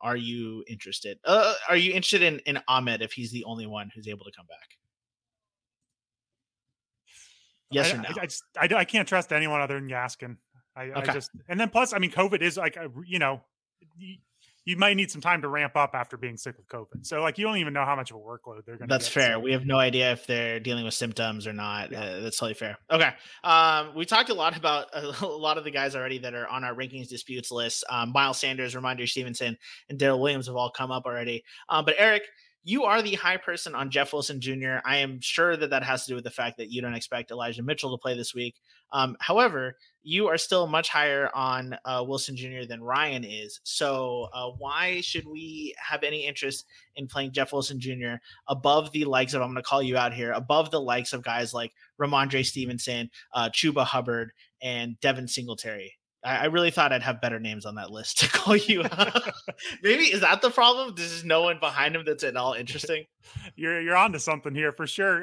[0.00, 1.18] are you interested?
[1.24, 4.32] Uh, are you interested in in Ahmed if he's the only one who's able to
[4.36, 4.78] come back?
[7.70, 8.08] Yes I, or no?
[8.08, 10.36] I, I, just, I, I can't trust anyone other than Gaskin.
[10.76, 11.10] I, okay.
[11.10, 13.40] I just and then plus, I mean, COVID is like you know,
[14.66, 17.06] you might need some time to ramp up after being sick with COVID.
[17.06, 18.92] So like you don't even know how much of a workload they're going to.
[18.92, 19.32] That's get, fair.
[19.34, 19.38] So.
[19.38, 21.92] We have no idea if they're dealing with symptoms or not.
[21.92, 22.00] Yeah.
[22.00, 22.76] Uh, that's totally fair.
[22.90, 23.10] Okay.
[23.44, 24.88] Um, we talked a lot about
[25.22, 27.84] a, lot of the guys already that are on our rankings disputes list.
[27.88, 29.56] Um, Miles Sanders, Rhamondre Stevenson,
[29.88, 31.44] and Darrel Williams have all come up already.
[31.68, 32.22] Um, but Eric,
[32.66, 34.78] you are the high person on Jeff Wilson Jr.
[34.84, 37.30] I am sure that that has to do with the fact that you don't expect
[37.30, 38.56] Elijah Mitchell to play this week.
[38.92, 42.66] Um, however, you are still much higher on uh, Wilson Jr.
[42.68, 43.60] than Ryan is.
[43.62, 48.14] So, uh, why should we have any interest in playing Jeff Wilson Jr.
[48.48, 51.22] above the likes of, I'm going to call you out here, above the likes of
[51.22, 55.94] guys like Rhamondre Stevenson, uh, Chuba Hubbard, and Devin Singletary?
[56.26, 58.82] I, I really thought I'd have better names on that list to call you.
[58.92, 59.32] Out.
[59.82, 60.94] Maybe is that the problem?
[60.96, 63.04] There's just no one behind him that's at all interesting.
[63.54, 65.20] you're you're onto something here for sure.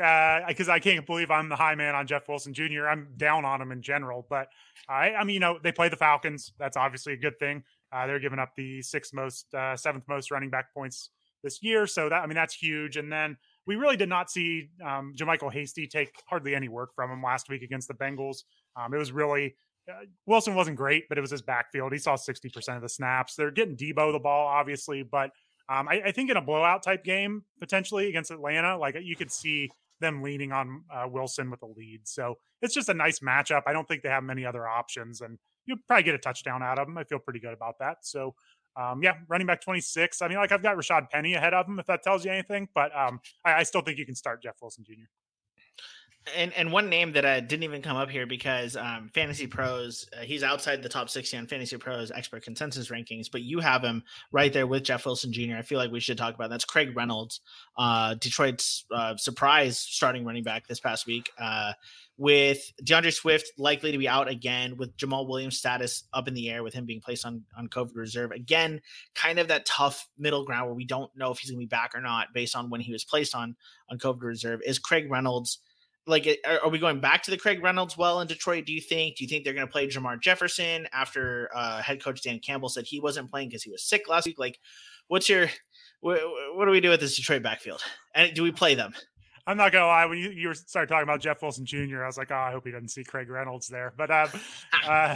[0.48, 2.88] Because uh, I can't believe I'm the high man on Jeff Wilson Jr.
[2.88, 4.48] I'm down on him in general, but
[4.88, 6.54] I I mean you know they play the Falcons.
[6.58, 7.64] That's obviously a good thing.
[7.92, 11.12] Uh, they're giving up the sixth most, uh, seventh most running back points
[11.44, 12.98] this year, so that I mean that's huge.
[12.98, 13.38] And then
[13.68, 17.50] we really did not see um, JaMycal Hasty take hardly any work from him last
[17.50, 18.44] week against the Bengals.
[18.76, 19.56] Um, it was really
[20.26, 21.92] Wilson wasn't great, but it was his backfield.
[21.92, 23.36] He saw 60% of the snaps.
[23.36, 25.32] They're getting Deebo the ball, obviously, but
[25.70, 29.32] um, I, I, think in a blowout type game, potentially against Atlanta, like you could
[29.32, 29.72] see
[30.02, 32.02] them leaning on uh, Wilson with a lead.
[32.08, 33.62] So it's just a nice matchup.
[33.66, 36.80] I don't think they have many other options, and you'll probably get a touchdown out
[36.80, 36.98] of them.
[36.98, 38.00] I feel pretty good about that.
[38.02, 38.36] So,
[38.76, 40.22] um, yeah, running back 26.
[40.22, 42.68] I mean, like I've got Rashad Penny ahead of him, if that tells you anything,
[42.76, 45.06] but um, I, I still think you can start Jeff Wilson Jr
[46.36, 50.08] and and one name that uh, didn't even come up here because um, Fantasy Pros
[50.18, 53.84] uh, he's outside the top sixty on Fantasy Pros expert consensus rankings, but you have
[53.84, 55.56] him right there with Jeff Wilson Jr.
[55.58, 56.56] I feel like we should talk about that.
[56.56, 57.42] that's Craig Reynolds,
[57.78, 61.30] uh, Detroit's uh, surprise starting running back this past week.
[61.40, 61.74] Uh,
[62.18, 66.50] with D'Andre Swift likely to be out again, with Jamaal Williams' status up in the
[66.50, 68.82] air, with him being placed on on COVID reserve again,
[69.16, 71.68] kind of that tough middle ground where we don't know if he's going to be
[71.68, 73.56] back or not based on when he was placed on
[73.90, 74.62] on COVID reserve.
[74.66, 75.60] Is Craig Reynolds?
[76.06, 78.66] Like are, we going back to the Craig Reynolds well in Detroit?
[78.66, 79.16] Do you think?
[79.16, 82.70] Do you think they're going to play Jermar Jefferson after uh, head coach Dan Campbell
[82.70, 84.38] said he wasn't playing because he was sick last week?
[84.38, 84.60] Like,
[85.08, 85.48] what's your
[86.02, 86.20] what,
[86.56, 87.82] what do we do with this Detroit backfield?
[88.14, 88.94] And do we play them?
[89.48, 90.06] I'm not gonna lie.
[90.06, 92.66] When you, you started talking about Jeff Wilson Jr., I was like, oh, I hope
[92.66, 93.94] he doesn't see Craig Reynolds there.
[93.98, 94.30] But um,
[94.88, 95.16] uh,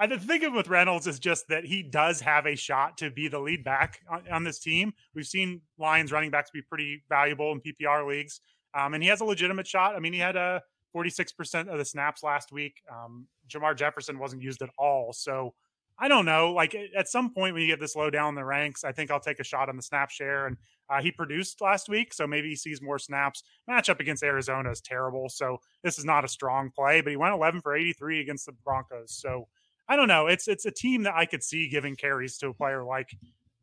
[0.00, 3.28] I the thing with Reynolds is just that he does have a shot to be
[3.28, 4.94] the lead back on, on this team.
[5.14, 8.40] We've seen Lions running backs be pretty valuable in PPR leagues.
[8.74, 9.96] Um, and he has a legitimate shot.
[9.96, 10.62] I mean, he had a
[10.94, 12.82] 46% of the snaps last week.
[12.90, 15.12] Um, Jermar Jefferson wasn't used at all.
[15.12, 15.54] So
[15.98, 16.52] I don't know.
[16.52, 19.20] Like at some point when you get this low down the ranks, I think I'll
[19.20, 20.46] take a shot on the snap share.
[20.46, 20.56] And
[20.88, 23.42] uh, he produced last week, so maybe he sees more snaps.
[23.68, 27.02] Matchup against Arizona is terrible, so this is not a strong play.
[27.02, 29.12] But he went 11 for 83 against the Broncos.
[29.12, 29.46] So
[29.88, 30.26] I don't know.
[30.26, 33.10] It's it's a team that I could see giving carries to a player like,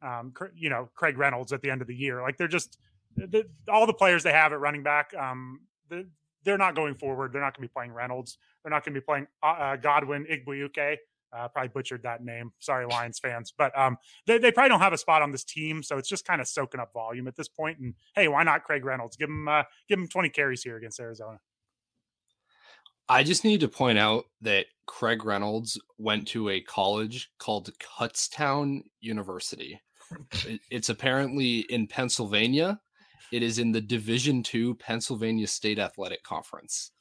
[0.04, 2.22] um, you know, Craig Reynolds at the end of the year.
[2.22, 2.78] Like they're just
[3.18, 6.08] the, all the players they have at running back, um, the,
[6.44, 7.34] they're not going forward.
[7.34, 8.38] They're not going to be playing Reynolds.
[8.64, 10.98] They're not going to be playing uh, uh Godwin, Igwebuike.
[11.34, 12.54] Uh, probably butchered that name.
[12.60, 13.98] Sorry, Lions fans, but um,
[14.28, 16.48] they, they probably don't have a spot on this team, so it's just kind of
[16.48, 17.80] soaking up volume at this point.
[17.80, 19.18] And hey, why not Craig Reynolds?
[19.18, 21.40] Give him uh, give him 20 carries here against Arizona.
[23.10, 28.84] I just need to point out that Craig Reynolds went to a college called Kutztown
[29.00, 29.82] University.
[30.72, 32.80] it's apparently in Pennsylvania.
[33.32, 36.92] It is in the Division Two Pennsylvania State Athletic Conference.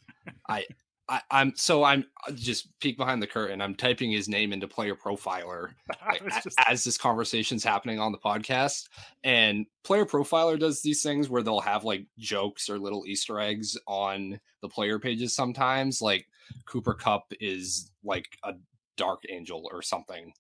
[0.48, 0.66] I
[1.08, 3.60] I, am so I'm uh, just peek behind the curtain.
[3.60, 5.70] I'm typing his name into Player Profiler
[6.42, 6.58] just...
[6.66, 8.88] as this conversation's happening on the podcast.
[9.22, 13.78] And Player Profiler does these things where they'll have like jokes or little Easter eggs
[13.86, 16.02] on the player pages sometimes.
[16.02, 16.26] Like
[16.64, 18.54] Cooper Kupp is like a
[18.96, 20.32] dark angel or something.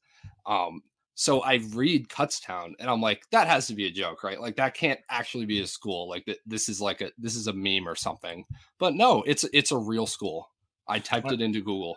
[0.46, 0.82] Um,
[1.18, 4.38] so I read Kutztown and I'm like, that has to be a joke, right?
[4.38, 6.10] Like that can't actually be a school.
[6.10, 8.44] Like this is like a this is a meme or something.
[8.78, 10.50] But no, it's it's a real school.
[10.86, 11.96] I typed it into Google.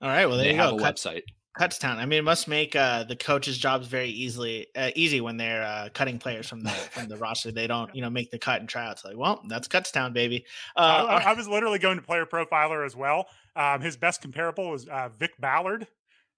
[0.00, 0.76] All right, well there they you have go.
[0.76, 1.22] a Cut, website.
[1.58, 1.96] Kutztown.
[1.96, 5.64] I mean, it must make uh, the coaches' jobs very easily uh, easy when they're
[5.64, 7.50] uh, cutting players from the from the roster.
[7.50, 9.04] They don't, you know, make the cut and tryouts.
[9.04, 10.44] Like, well, that's Kutztown, baby.
[10.76, 13.26] I, uh, I, was literally going to player profiler as well.
[13.56, 15.88] Um, his best comparable is uh, Vic Ballard.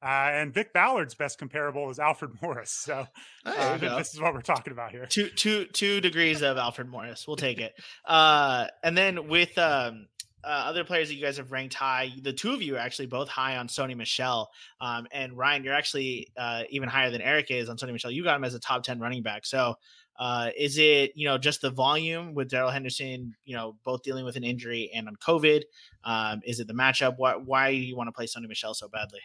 [0.03, 2.73] Uh, and Vic Ballard's best comparable is Alfred Morris.
[2.73, 3.07] So
[3.47, 5.07] uh, this is what we're talking about here.
[5.07, 7.27] Two, two, two degrees of Alfred Morris.
[7.27, 7.73] We'll take it.
[8.05, 10.07] Uh, and then with um,
[10.45, 12.11] uh, other players that you guys have ranked high.
[12.21, 14.51] The two of you are actually both high on Sony Michel.
[14.81, 18.11] Um, and Ryan, you're actually uh, even higher than Eric is on Sony Michel.
[18.11, 19.47] You got him as a top 10 running back.
[19.47, 19.77] So
[20.19, 24.25] uh, is it, you know, just the volume with Darrell Henderson, you know, both dealing
[24.25, 25.63] with an injury and on COVID?
[26.05, 27.15] Um, is it the matchup?
[27.19, 29.21] Why, why do you want to play Sony Michel so badly?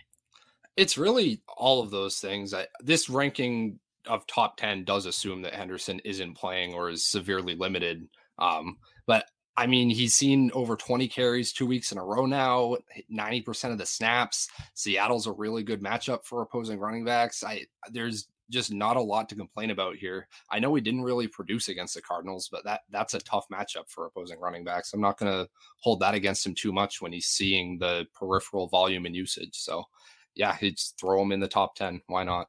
[0.77, 2.53] It's really all of those things.
[2.53, 7.55] I, this ranking of top 10 does assume that Henderson isn't playing or is severely
[7.55, 8.07] limited.
[8.37, 9.25] Um, but
[9.57, 12.77] I mean, he's seen over 20 carries two weeks in a row now,
[13.11, 14.47] 90% of the snaps.
[14.75, 17.43] Seattle's a really good matchup for opposing running backs.
[17.43, 20.27] I there's just not a lot to complain about here.
[20.49, 23.89] I know we didn't really produce against the Cardinals, but that that's a tough matchup
[23.89, 24.93] for opposing running backs.
[24.93, 25.49] I'm not going to
[25.81, 29.55] hold that against him too much when he's seeing the peripheral volume and usage.
[29.55, 29.83] So,
[30.37, 32.01] yeah, he's throw him in the top 10.
[32.07, 32.47] Why not?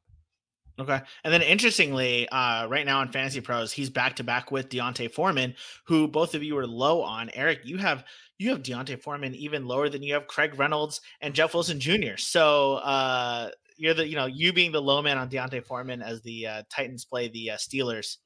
[0.78, 1.00] Okay.
[1.24, 5.12] And then interestingly, uh, right now in Fantasy Pros, he's back to back with D'Onta
[5.12, 5.54] Foreman,
[5.86, 7.30] who both of you are low on.
[7.34, 8.04] Eric, you have
[8.38, 12.16] you have D'Onta Foreman even lower than you have Craig Reynolds and Jeff Wilson Jr.
[12.16, 16.22] So uh, you're the you know you being the low man on D'Onta Foreman as
[16.22, 18.18] the uh, Titans play the uh, Steelers.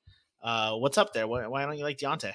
[0.42, 1.26] Uh, what's up there?
[1.26, 2.34] Why, why don't you like D'Onta?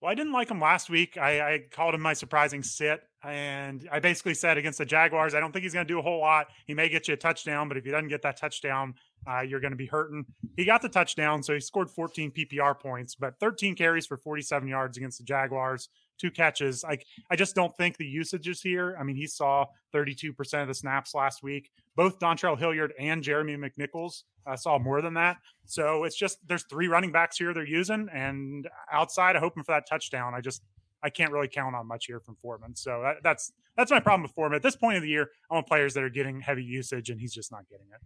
[0.00, 1.18] Well, I didn't like him last week.
[1.18, 3.02] I, I called him my surprising sit.
[3.22, 6.02] And I basically said against the Jaguars, I don't think he's going to do a
[6.02, 6.46] whole lot.
[6.66, 8.94] He may get you a touchdown, but if he doesn't get that touchdown,
[9.30, 10.24] uh, you're going to be hurting.
[10.56, 14.66] He got the touchdown, so he scored 14 PPR points, but 13 carries for 47
[14.66, 15.90] yards against the Jaguars,
[16.20, 16.84] two catches.
[16.84, 18.96] Like I just don't think the usage is here.
[18.98, 21.70] I mean, he saw 32% of the snaps last week.
[21.96, 25.38] Both Dontrell Hilliard and Jeremy McNichols uh, saw more than that.
[25.66, 29.72] So it's just there's three running backs here they're using, and outside, I hoping for
[29.72, 30.34] that touchdown.
[30.34, 30.62] I just
[31.02, 32.74] I can't really count on much here from Foreman.
[32.76, 34.56] So that, that's that's my problem with Foreman.
[34.56, 37.20] At this point of the year, I want players that are getting heavy usage, and
[37.20, 38.00] he's just not getting it.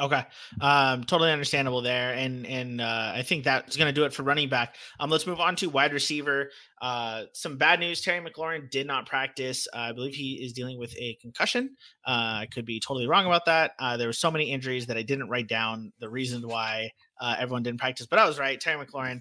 [0.00, 0.24] Okay,
[0.62, 4.22] um, totally understandable there, and and uh, I think that's going to do it for
[4.22, 4.76] running back.
[4.98, 6.50] Um, let's move on to wide receiver.
[6.80, 9.68] Uh, some bad news: Terry McLaurin did not practice.
[9.70, 11.76] Uh, I believe he is dealing with a concussion.
[12.06, 13.72] Uh, I could be totally wrong about that.
[13.78, 17.36] Uh, there were so many injuries that I didn't write down the reasons why uh,
[17.38, 18.58] everyone didn't practice, but I was right.
[18.58, 19.20] Terry McLaurin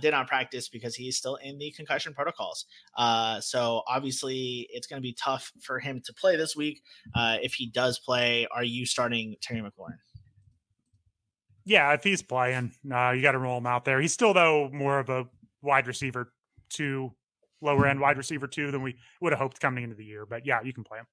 [0.00, 2.64] did not practice because he's still in the concussion protocols.
[3.40, 6.80] So obviously, it's going to be tough for him to play this week.
[7.16, 9.98] If he does play, are you starting Terry McLaurin?
[11.64, 14.00] Yeah, if he's playing, uh, you got to roll him out there.
[14.00, 15.26] He's still though more of a
[15.62, 16.32] wide receiver
[16.68, 17.12] two,
[17.60, 20.26] lower end wide receiver two than we would have hoped coming into the year.
[20.26, 21.06] But yeah, you can play him.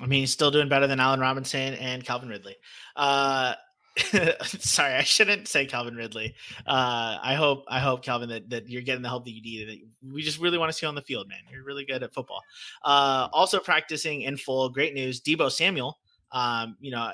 [0.00, 2.56] I mean, he's still doing better than Allen Robinson and Calvin Ridley.
[2.96, 3.54] Uh,
[4.42, 6.34] sorry, I shouldn't say Calvin Ridley.
[6.66, 9.82] Uh, I hope, I hope Calvin that, that you're getting the help that you need.
[10.12, 11.38] We just really want to see you on the field, man.
[11.50, 12.40] You're really good at football.
[12.84, 14.68] Uh, also practicing in full.
[14.68, 15.98] Great news, Deebo Samuel.
[16.32, 17.10] Um, you know,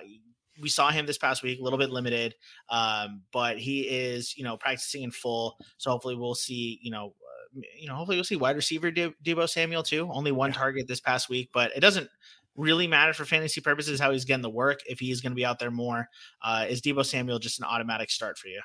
[0.61, 2.35] we saw him this past week, a little bit limited,
[2.69, 5.57] um, but he is, you know, practicing in full.
[5.79, 9.15] So hopefully we'll see, you know, uh, you know, hopefully we'll see wide receiver De-
[9.25, 10.09] Deebo Samuel too.
[10.13, 10.59] Only one yeah.
[10.59, 12.09] target this past week, but it doesn't
[12.57, 14.81] really matter for fantasy purposes how he's getting the work.
[14.87, 16.09] If he's going to be out there more,
[16.43, 18.61] uh, is Deebo Samuel just an automatic start for you?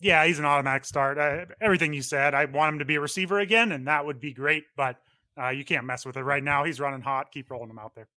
[0.00, 1.18] Yeah, he's an automatic start.
[1.18, 4.18] Uh, everything you said, I want him to be a receiver again, and that would
[4.18, 4.64] be great.
[4.76, 4.96] But
[5.40, 6.64] uh, you can't mess with it right now.
[6.64, 7.32] He's running hot.
[7.32, 8.08] Keep rolling him out there.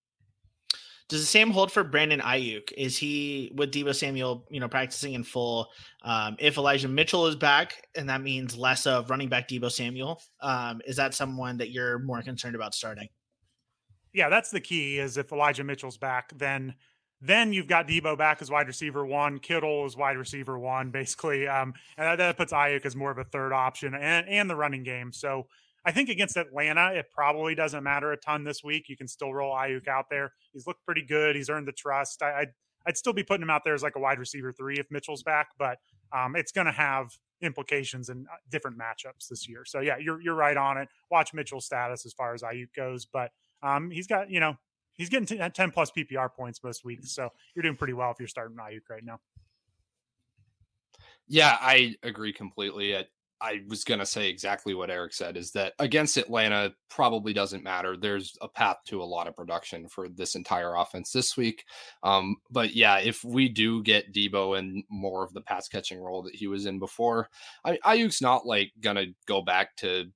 [1.08, 2.72] Does the same hold for Brandon Aiyuk?
[2.78, 5.68] Is he with Deebo Samuel, you know, practicing in full?
[6.02, 10.22] Um, if Elijah Mitchell is back, and that means less of running back Deebo Samuel,
[10.40, 13.08] um, is that someone that you're more concerned about starting?
[14.14, 14.98] Yeah, that's the key.
[14.98, 16.74] Is if Elijah Mitchell's back, then
[17.20, 21.46] then you've got Deebo back as wide receiver one, Kittle as wide receiver one, basically,
[21.46, 24.56] um, and that, that puts Aiyuk as more of a third option and and the
[24.56, 25.12] running game.
[25.12, 25.48] So
[25.84, 28.88] I think against Atlanta, it probably doesn't matter a ton this week.
[28.88, 30.32] You can still roll Aiyuk out there.
[30.52, 31.36] He's looked pretty good.
[31.36, 32.22] He's earned the trust.
[32.22, 32.48] I, I'd,
[32.86, 35.22] I'd still be putting him out there as like a wide receiver three if Mitchell's
[35.22, 35.78] back, but
[36.12, 37.10] um, it's going to have
[37.42, 39.64] implications in uh, different matchups this year.
[39.64, 40.88] So yeah, you're you're right on it.
[41.10, 43.30] Watch Mitchell's status as far as Aiyuk goes, but
[43.62, 44.56] um, he's got you know
[44.94, 48.18] he's getting t- 10 plus PPR points most weeks, so you're doing pretty well if
[48.18, 49.20] you're starting Aiyuk right now.
[51.26, 52.94] Yeah, I agree completely.
[53.68, 57.96] Was going to say exactly what Eric said is that against Atlanta probably doesn't matter.
[57.96, 61.64] There's a path to a lot of production for this entire offense this week.
[62.02, 66.22] Um, but yeah, if we do get Deebo in more of the pass catching role
[66.22, 67.28] that he was in before,
[67.64, 70.06] I, Aiyuk's not like going to go back to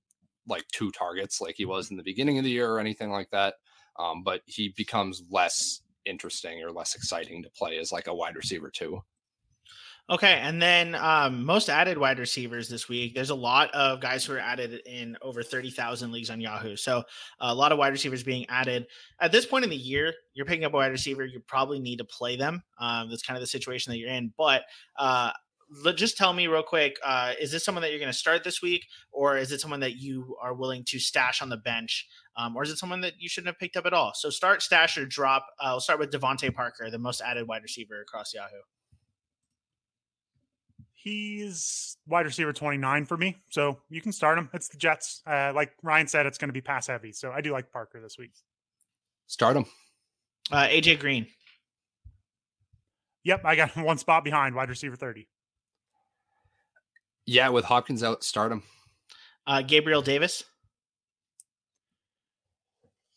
[0.48, 3.30] like two targets like he was in the beginning of the year or anything like
[3.30, 3.54] that.
[3.98, 8.36] Um, but he becomes less interesting or less exciting to play as like a wide
[8.36, 9.02] receiver too.
[10.11, 13.14] Okay, and then um, most added wide receivers this week.
[13.14, 16.76] There's a lot of guys who are added in over thirty thousand leagues on Yahoo.
[16.76, 17.02] So
[17.40, 18.86] a lot of wide receivers being added
[19.20, 20.14] at this point in the year.
[20.32, 21.26] You're picking up a wide receiver.
[21.26, 22.62] You probably need to play them.
[22.80, 24.32] Um, that's kind of the situation that you're in.
[24.38, 24.62] But
[24.98, 25.32] uh,
[25.94, 28.62] just tell me real quick: uh, is this someone that you're going to start this
[28.62, 32.56] week, or is it someone that you are willing to stash on the bench, um,
[32.56, 34.12] or is it someone that you shouldn't have picked up at all?
[34.14, 35.44] So start, stash, or drop.
[35.62, 38.62] Uh, I'll start with DeVante Parker, the most added wide receiver across Yahoo.
[41.01, 43.36] He's wide receiver 29 for me.
[43.51, 44.51] So you can start him.
[44.53, 45.22] It's the Jets.
[45.24, 47.12] Uh, like Ryan said, it's going to be pass heavy.
[47.12, 48.32] So I do like Parker this week.
[49.28, 49.66] Start him.
[50.51, 51.28] Uh, AJ Green.
[53.22, 53.42] Yep.
[53.44, 55.28] I got one spot behind wide receiver 30.
[57.26, 57.51] Yeah.
[57.51, 58.64] With Hopkins out, start him.
[59.46, 60.42] Uh, Gabriel Davis.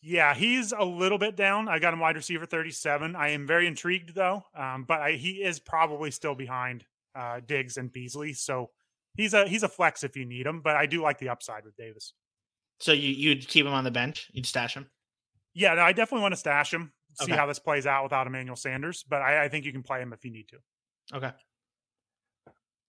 [0.03, 1.67] Yeah, he's a little bit down.
[1.67, 3.15] I got him wide receiver 37.
[3.15, 7.77] I am very intrigued though, um, but I, he is probably still behind uh, Diggs
[7.77, 8.33] and Beasley.
[8.33, 8.69] So
[9.15, 11.65] he's a he's a flex if you need him, but I do like the upside
[11.65, 12.13] with Davis.
[12.79, 14.29] So you you'd keep him on the bench?
[14.33, 14.89] You'd stash him?
[15.53, 16.93] Yeah, no, I definitely want to stash him.
[17.15, 17.35] See okay.
[17.35, 20.13] how this plays out without Emmanuel Sanders, but I, I think you can play him
[20.13, 21.17] if you need to.
[21.17, 21.31] Okay.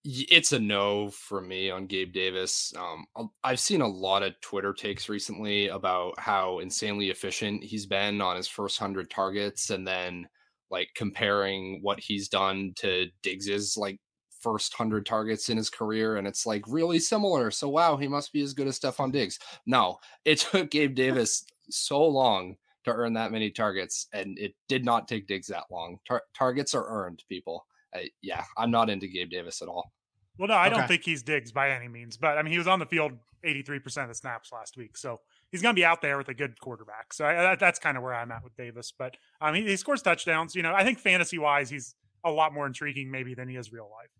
[0.04, 2.72] It's a no for me on Gabe Davis.
[2.76, 8.20] Um, I've seen a lot of Twitter takes recently about how insanely efficient he's been
[8.20, 10.28] on his first hundred targets, and then
[10.70, 14.00] like comparing what he's done to Diggs's like
[14.42, 18.32] first 100 targets in his career and it's like really similar so wow he must
[18.32, 19.38] be as good as Stefon Diggs.
[19.66, 24.84] No it took Gabe Davis so long to earn that many targets and it did
[24.84, 25.98] not take Diggs that long.
[26.06, 27.66] Tar- targets are earned people.
[27.94, 29.92] I, yeah I'm not into Gabe Davis at all.
[30.38, 30.76] Well no I okay.
[30.76, 33.12] don't think he's Diggs by any means but I mean he was on the field
[33.44, 35.20] 83% of the snaps last week so
[35.50, 37.96] he's going to be out there with a good quarterback so I, that, that's kind
[37.96, 40.84] of where I'm at with Davis but um he, he scores touchdowns you know I
[40.84, 44.10] think fantasy wise he's a lot more intriguing maybe than he is real life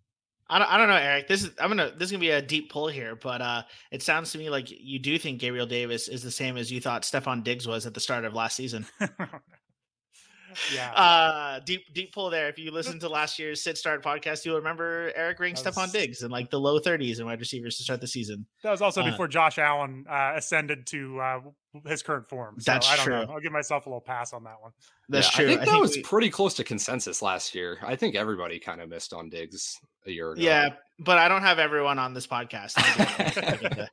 [0.49, 1.29] I don't, I don't know, Eric.
[1.29, 4.03] This is I'm gonna this is gonna be a deep pull here, but uh, it
[4.03, 7.03] sounds to me like you do think Gabriel Davis is the same as you thought
[7.03, 8.87] Stefon Diggs was at the start of last season.
[10.75, 10.93] yeah.
[10.93, 12.49] Uh, deep deep pull there.
[12.49, 15.75] If you listen to last year's sit start podcast, you'll remember Eric ranked was...
[15.75, 18.47] Stefon Diggs in like the low 30s in wide receivers to start the season.
[18.63, 21.41] That was also uh, before Josh Allen uh, ascended to uh,
[21.87, 22.57] his current form.
[22.59, 23.15] So that's I don't true.
[23.15, 23.33] Know.
[23.33, 24.73] I'll give myself a little pass on that one.
[25.09, 25.45] That's yeah, true.
[25.45, 26.03] I think I that think was we...
[26.03, 27.79] pretty close to consensus last year.
[27.83, 30.41] I think everybody kind of missed on Diggs a year ago.
[30.41, 32.79] Yeah, but I don't have everyone on this podcast.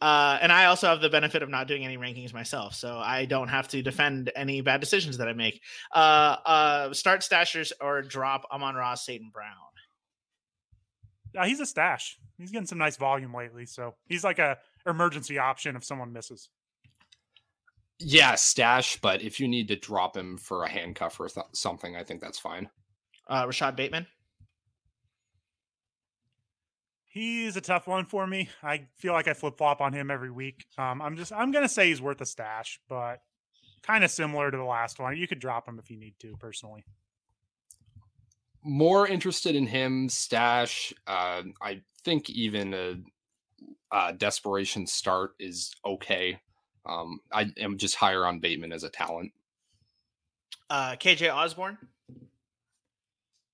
[0.00, 3.24] uh, and I also have the benefit of not doing any rankings myself, so I
[3.26, 5.60] don't have to defend any bad decisions that I make.
[5.94, 9.32] Uh, uh, start stashers or drop Amon-Ra, St.
[9.32, 9.46] Brown.
[11.36, 12.18] Uh, he's a stash.
[12.38, 16.48] He's getting some nice volume lately, so he's like a emergency option if someone misses.
[17.98, 21.96] Yeah, stash, but if you need to drop him for a handcuff or th- something,
[21.96, 22.68] I think that's fine.
[23.28, 24.06] Uh, Rashod Bateman.
[27.16, 28.50] He's a tough one for me.
[28.62, 30.66] I feel like I flip flop on him every week.
[30.76, 33.22] Um, I'm just I'm gonna say he's worth a stash, but
[33.80, 35.16] kind of similar to the last one.
[35.16, 36.84] You could drop him if you need to, personally.
[38.62, 40.92] More interested in him stash.
[41.06, 42.96] Uh, I think even a,
[43.90, 46.38] a desperation start is okay.
[46.84, 49.32] Um, I am just higher on Bateman as a talent.
[50.68, 51.78] Uh, KJ Osborn.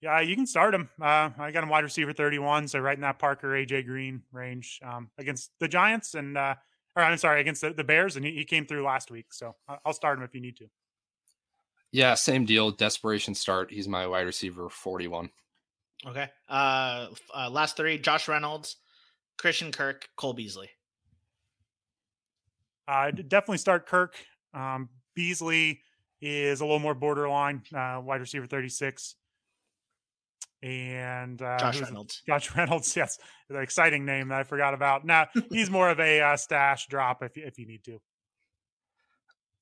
[0.02, 0.90] Yeah, you can start him.
[1.00, 4.80] Uh, I got him wide receiver 31, so right in that Parker AJ Green range
[4.84, 6.56] um, against the Giants and uh,
[6.96, 9.32] or I'm sorry, against the, the Bears, and he, he, came through last week.
[9.32, 10.66] So I'll start him if you need to.
[11.90, 12.70] Yeah, same deal.
[12.70, 13.70] Desperation start.
[13.70, 15.30] He's my wide receiver 41.
[16.06, 16.28] Okay.
[16.48, 18.76] Uh, uh last three: Josh Reynolds,
[19.38, 20.70] Christian Kirk, Cole Beasley.
[22.88, 24.16] Uh, definitely start Kirk.
[24.52, 25.80] Um, Beasley
[26.20, 29.14] is a little more borderline, uh, wide receiver 36.
[30.62, 32.22] And uh, Josh Reynolds.
[32.26, 35.04] Josh Reynolds, yes, the exciting name that I forgot about.
[35.04, 38.00] Now he's more of a uh, stash drop if if you need to.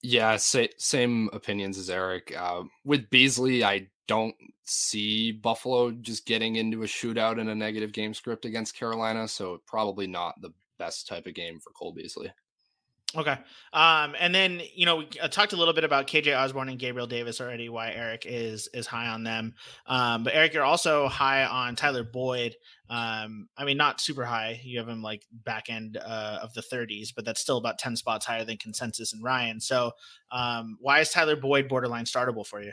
[0.03, 2.35] Yeah, sa- same opinions as Eric.
[2.37, 4.35] Uh, with Beasley, I don't
[4.65, 9.61] see Buffalo just getting into a shootout in a negative game script against Carolina, so
[9.67, 12.33] probably not the best type of game for Cole Beasley.
[13.17, 13.37] Okay.
[13.73, 16.79] Um, and then you know we uh, talked a little bit about KJ Osborn and
[16.79, 17.69] Gabriel Davis already.
[17.69, 19.55] Why Eric is is high on them,
[19.87, 22.55] um, but Eric, you're also high on Tyler Boyd.
[22.89, 24.61] Um, I mean, not super high.
[24.63, 27.95] You have him like back end uh, of the 30s, but that's still about 10
[27.95, 29.61] spots higher than consensus and Ryan.
[29.61, 29.93] So,
[30.33, 32.73] um, why is Tyler Boyd borderline startable for you?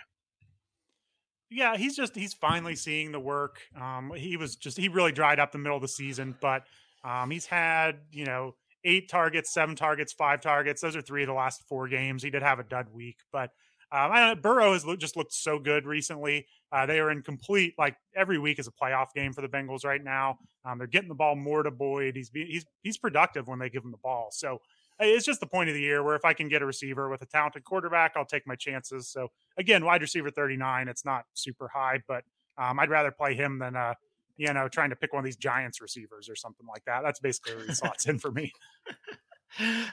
[1.50, 3.62] Yeah, he's just he's finally seeing the work.
[3.80, 6.64] Um, he was just he really dried up the middle of the season, but
[7.04, 10.82] um, he's had you know eight targets, seven targets, five targets.
[10.82, 12.24] Those are three of the last four games.
[12.24, 13.52] He did have a dud week, but
[13.90, 16.46] um, I Burrow has just looked so good recently.
[16.72, 19.86] Uh, they are in complete like every week is a playoff game for the Bengals
[19.86, 20.40] right now.
[20.66, 22.16] Um, they're getting the ball more to Boyd.
[22.18, 24.28] He's he's he's productive when they give him the ball.
[24.32, 24.60] So
[25.00, 27.22] it's just the point of the year where if I can get a receiver with
[27.22, 29.10] a talented quarterback, I'll take my chances.
[29.10, 32.24] So again, wide receiver 39, it's not super high, but
[32.58, 33.94] um, I'd rather play him than uh,
[34.38, 37.02] you know, trying to pick one of these Giants receivers or something like that.
[37.04, 38.52] That's basically where he slots in for me.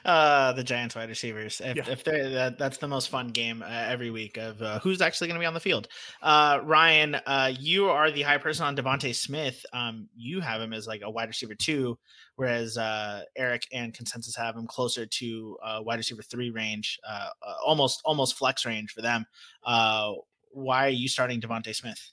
[0.03, 1.59] Uh, the Giants wide receivers.
[1.63, 1.89] If, Yeah.
[1.89, 5.27] if they're that, that's the most fun game uh, every week of uh, who's actually
[5.27, 5.87] going to be on the field.
[6.21, 9.65] Uh, Ryan, uh, you are the high person on DeVonta Smith.
[9.73, 11.97] Um, you have him as like a wide receiver two,
[12.35, 17.29] whereas uh, Eric and consensus have him closer to uh, wide receiver three range, uh,
[17.41, 19.25] uh, almost almost flex range for them.
[19.65, 20.11] Uh,
[20.51, 22.11] why are you starting DeVonta Smith?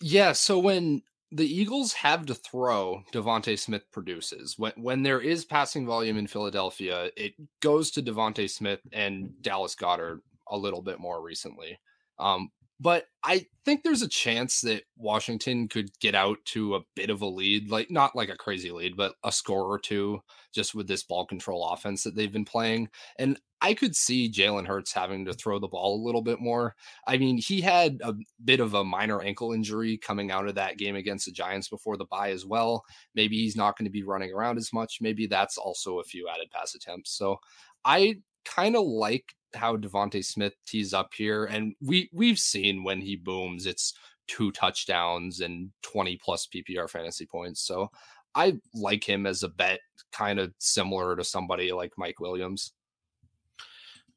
[0.00, 4.54] Yeah, so when the Eagles have to throw, DeVonta Smith produces.
[4.58, 9.74] When when there is passing volume in Philadelphia, it goes to DeVonta Smith and Dallas
[9.74, 11.78] Goedert a little bit more recently.
[12.18, 17.08] Um, but I think there's a chance that Washington could get out to a bit
[17.08, 20.20] of a lead, like not like a crazy lead, but a score or two
[20.54, 22.90] just with this ball control offense that they've been playing.
[23.18, 26.74] And I could see Jalen Hurts having to throw the ball a little bit more.
[27.06, 30.76] I mean, he had a bit of a minor ankle injury coming out of that
[30.76, 32.84] game against the Giants before the bye as well.
[33.14, 34.98] Maybe he's not going to be running around as much.
[35.00, 37.16] Maybe that's also a few added pass attempts.
[37.16, 37.38] So
[37.84, 43.00] I kind of like how DeVonta Smith tees up here, and we we've seen when
[43.00, 43.94] he booms, it's
[44.28, 47.62] two touchdowns and 20 plus PPR fantasy points.
[47.62, 47.90] So
[48.34, 49.80] I like him as a bet,
[50.12, 52.72] kind of similar to somebody like Mike Williams.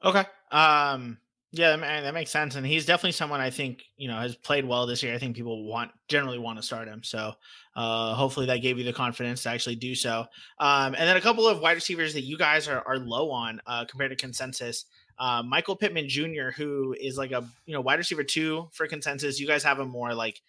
[0.04, 0.24] Okay.
[0.52, 1.18] Um
[1.52, 2.56] yeah, that, makes sense.
[2.56, 5.16] And he's definitely someone I think, you know, has played well this year.
[5.16, 7.04] I think people want generally want to start him.
[7.04, 7.34] So
[7.76, 10.26] uh hopefully that gave you the confidence to actually do so.
[10.60, 13.62] Um and then a couple of wide receivers that you guys are are low on
[13.66, 14.86] uh compared to consensus.
[15.20, 19.40] Uh, Michael Pittman Jr., who is like a you know wide receiver two for consensus.
[19.40, 20.40] You guys have him more like,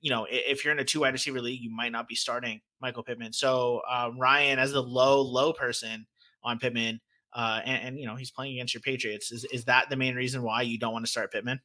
[0.00, 2.62] you know, if you're in a two wide receiver league, you might not be starting
[2.80, 3.34] Michael Pittman.
[3.34, 6.06] So um, Ryan, as the low low person
[6.42, 7.00] on Pittman,
[7.36, 9.30] uh, and, and you know he's playing against your Patriots.
[9.30, 11.60] Is is that the main reason why you don't want to start Pittman?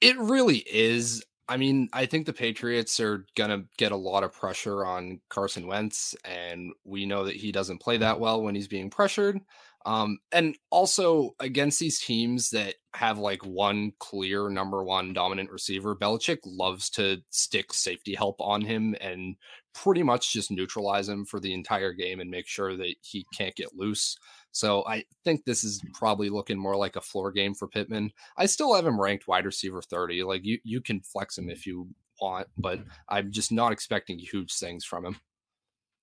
[0.00, 1.22] It really is.
[1.50, 5.66] I mean, I think the Patriots are to get a lot of pressure on Carson
[5.66, 9.40] Wentz, and we know that he doesn't play that well when he's being pressured.
[9.86, 15.96] Um, and also against these teams that have like one clear number one dominant receiver,
[15.96, 19.36] Belichick loves to stick safety help on him and
[19.72, 23.54] pretty much just neutralize him for the entire game and make sure that he can't
[23.54, 24.18] get loose.
[24.52, 28.10] So I think this is probably looking more like a floor game for Pittman.
[28.36, 30.24] I still have him ranked wide receiver 30.
[30.24, 31.88] Like you you can flex him if you
[32.20, 32.88] want, but mm-hmm.
[33.08, 35.20] I'm just not expecting huge things from him.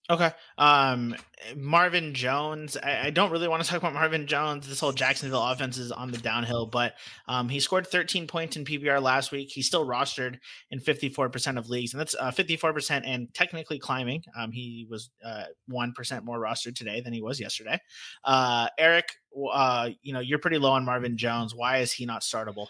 [0.07, 0.31] Okay.
[0.59, 1.15] Um,
[1.55, 2.77] Marvin Jones.
[2.77, 4.67] I, I don't really want to talk about Marvin Jones.
[4.67, 6.93] This whole Jacksonville offense is on the downhill, but
[7.27, 9.49] um, he scored 13 points in PPR last week.
[9.51, 10.37] He's still rostered
[10.69, 14.23] in 54% of leagues, and that's uh, 54% and technically climbing.
[14.37, 17.79] Um, he was uh, 1% more rostered today than he was yesterday.
[18.23, 19.09] Uh, Eric,
[19.51, 21.55] uh, you know, you're pretty low on Marvin Jones.
[21.55, 22.67] Why is he not startable?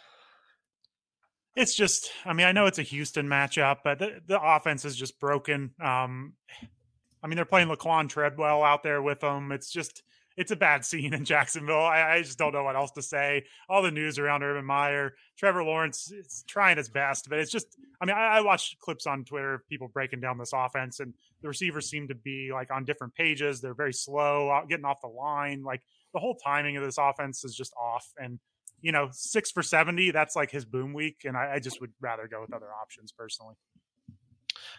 [1.58, 4.96] It's just, I mean, I know it's a Houston matchup, but the, the offense is
[4.96, 5.72] just broken.
[5.82, 6.34] Um,
[7.26, 9.52] I mean, they're playing Laquan Treadwell out there with them.
[9.52, 10.04] It's just,
[10.38, 11.84] it's a bad scene in Jacksonville.
[11.84, 13.46] I, I just don't know what else to say.
[13.68, 17.80] All the news around Urban Meyer, Trevor Lawrence is trying his best, but it's just,
[18.00, 21.16] I mean, I, I watched clips on Twitter of people breaking down this offense, and
[21.42, 23.60] the receivers seem to be like on different pages.
[23.60, 25.64] They're very slow, getting off the line.
[25.64, 25.82] Like
[26.14, 28.08] the whole timing of this offense is just off.
[28.20, 28.40] And
[28.82, 31.22] you know, six for 70, that's like his boom week.
[31.26, 33.56] And I, I just would rather go with other options personally.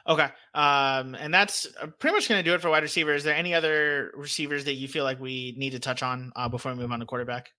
[0.08, 0.28] Okay.
[0.54, 3.12] Um, and that's uh, pretty much going to do it for wide receiver.
[3.12, 6.48] Is there any other receivers that you feel like we need to touch on uh,
[6.48, 7.50] before we move on to quarterback?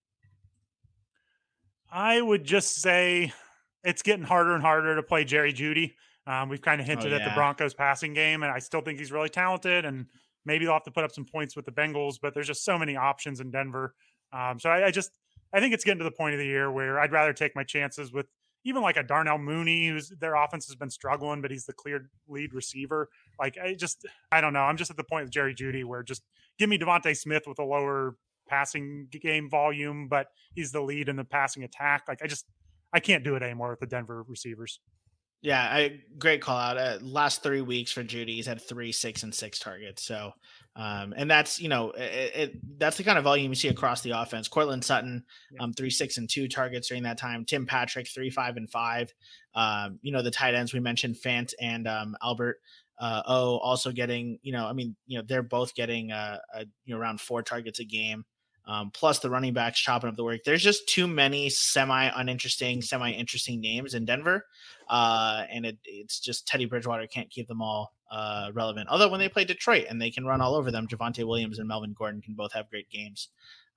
[1.92, 3.34] I would just say
[3.84, 5.94] it's getting harder and harder to play Jerry Jeudy.
[6.26, 7.24] Um, we've kind of oh, hinted oh, yeah.
[7.24, 9.86] at the Broncos passing game, and I still think he's really talented.
[9.86, 10.06] And
[10.46, 12.78] maybe they'll have to put up some points with the Bengals, but there's just so
[12.78, 13.94] many options in Denver.
[14.34, 15.12] Um, so I, I, just
[15.54, 17.64] I think it's getting to the point of the year where I'd rather take my
[17.64, 18.28] chances with
[18.68, 22.10] even like a Darnell Mooney, who's their offense has been struggling, but he's the clear
[22.28, 23.10] lead receiver.
[23.40, 24.60] Like I just I don't know.
[24.60, 26.24] I'm just at the point with Jerry Jeudy where just
[26.60, 28.16] give me DeVonta Smith with a lower
[28.50, 32.04] passing game volume, but he's the lead in the passing attack.
[32.08, 32.46] Like I just
[32.94, 34.80] I can't do it anymore with the Denver receivers.
[35.42, 36.78] Yeah, I great call out.
[36.78, 40.04] Uh, last three weeks for Jeudy, he's had three, six, and six targets.
[40.04, 40.32] So,
[40.78, 44.02] um, and that's you know, it, it, that's the kind of volume you see across
[44.02, 44.48] the offense.
[44.48, 45.26] Courtland Sutton,
[45.60, 47.44] um, three, six, and two targets during that time.
[47.44, 49.12] Tim Patrick, three, five, and five.
[49.56, 52.58] Um, you know, the tight ends we mentioned, Fant and um, Albert.
[53.00, 56.66] Uh, oh, also getting, you know, I mean, you know, they're both getting uh, a,
[56.86, 58.26] you know around four targets a game
[58.68, 60.42] um, plus the running backs chopping up the work.
[60.46, 64.46] There's just too many semi uninteresting, semi interesting names in Denver,
[64.90, 68.88] uh, and it, it's just Teddy Bridgewater can't keep them all uh, relevant.
[68.90, 71.68] Although when they play Detroit and they can run all over them, Javonte Williams and
[71.68, 73.30] Melvin Gordon can both have great games.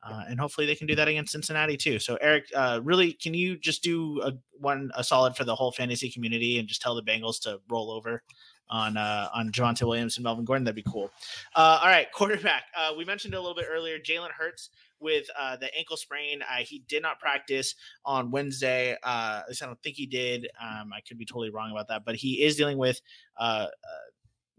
[0.02, 1.98] Uh, and hopefully they can do that against Cincinnati too.
[1.98, 5.72] So Eric, uh, really, can you just do a one a solid for the whole
[5.72, 8.22] fantasy community and just tell the Bengals to roll over
[8.70, 10.64] on uh, on Javonte Williams and Melvin Gordon.
[10.64, 11.10] That'd be cool.
[11.54, 12.64] Uh, all right, quarterback.
[12.76, 13.98] Uh, we mentioned a little bit earlier.
[13.98, 14.70] Jalen Hurts
[15.00, 16.42] with uh, the ankle sprain.
[16.42, 17.74] Uh, he did not practice
[18.04, 18.96] on Wednesday.
[19.02, 20.48] Uh, at least I don't think he did.
[20.60, 23.00] Um, I could be totally wrong about that, but he is dealing with.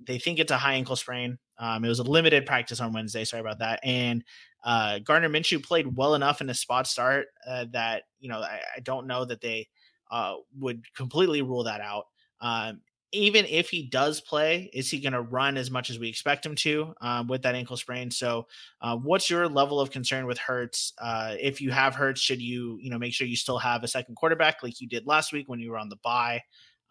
[0.05, 1.37] They think it's a high ankle sprain.
[1.57, 3.23] Um, it was a limited practice on Wednesday.
[3.23, 3.79] Sorry about that.
[3.83, 4.23] And
[4.63, 8.79] uh, Minshew played well enough in a spot start uh, that you know I, I,
[8.81, 9.67] don't know that they
[10.11, 12.05] uh, would completely rule that out.
[12.41, 12.81] Um,
[13.13, 16.45] even if he does play, is he going to run as much as we expect
[16.45, 18.09] him to um, with that ankle sprain?
[18.09, 18.47] So,
[18.81, 20.93] uh, what's your level of concern with Hurts?
[20.97, 23.87] Uh, if you have Hurts, should you you know make sure you still have a
[23.87, 26.41] second quarterback like you did last week when you were on the bye?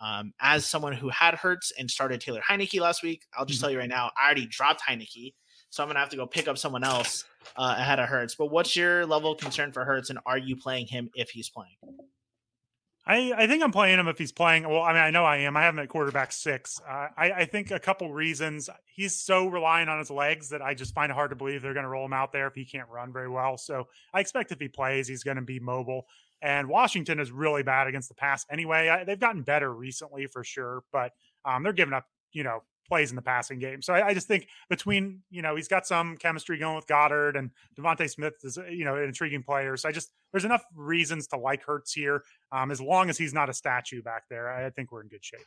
[0.00, 3.64] Um, as someone who had Hurts and started Taylor Heinicke last week, I'll just mm-hmm.
[3.64, 5.34] tell you right now, I already dropped Heinicke,
[5.68, 7.24] so I'm gonna have to go pick up someone else
[7.56, 8.34] uh, ahead of Hurts.
[8.34, 11.50] But what's your level of concern for Hurts, and are you playing him if he's
[11.50, 11.76] playing?
[13.06, 14.68] I, I think I'm playing him if he's playing.
[14.68, 15.56] Well, I mean, I know I am.
[15.56, 16.80] I have him at quarterback six.
[16.88, 18.68] Uh, I, I think a couple reasons.
[18.86, 21.74] He's so reliant on his legs that I just find it hard to believe they're
[21.74, 23.56] going to roll him out there if he can't run very well.
[23.56, 26.06] So I expect if he plays, he's going to be mobile.
[26.42, 28.88] And Washington is really bad against the pass anyway.
[28.88, 31.12] I, they've gotten better recently for sure, but
[31.44, 33.80] um, they're giving up, you know, plays in the passing game.
[33.82, 37.38] So I, I, just think between, you know, he's got some chemistry going with Goedert
[37.38, 39.76] and DeVonta Smith is, you know, an intriguing player.
[39.76, 42.24] So I just, there's enough reasons to like Hurts here.
[42.50, 45.24] Um, as long as he's not a statue back there, I think we're in good
[45.24, 45.40] shape.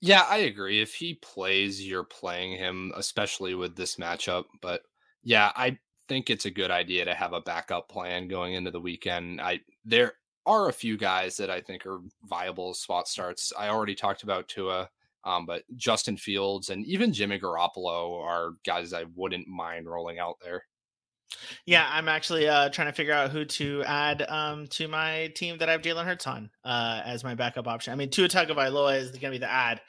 [0.00, 0.82] Yeah, I agree.
[0.82, 4.44] If he plays, you're playing him, especially with this matchup.
[4.60, 4.82] But
[5.22, 5.78] yeah, I
[6.08, 9.40] think it's a good idea to have a backup plan going into the weekend.
[9.40, 10.14] I there
[10.46, 13.52] are a few guys that I think are viable spot starts.
[13.58, 14.90] I already talked about Tua.
[15.24, 20.36] Um, but Justin Fields and even Jimmy Garoppolo are guys I wouldn't mind rolling out
[20.42, 20.64] there.
[21.66, 25.58] Yeah, I'm actually uh, trying to figure out who to add um, to my team
[25.58, 27.92] that I have Jalen Hurts on uh, as my backup option.
[27.92, 29.80] I mean, Tua Tagovailoa is going to be the add,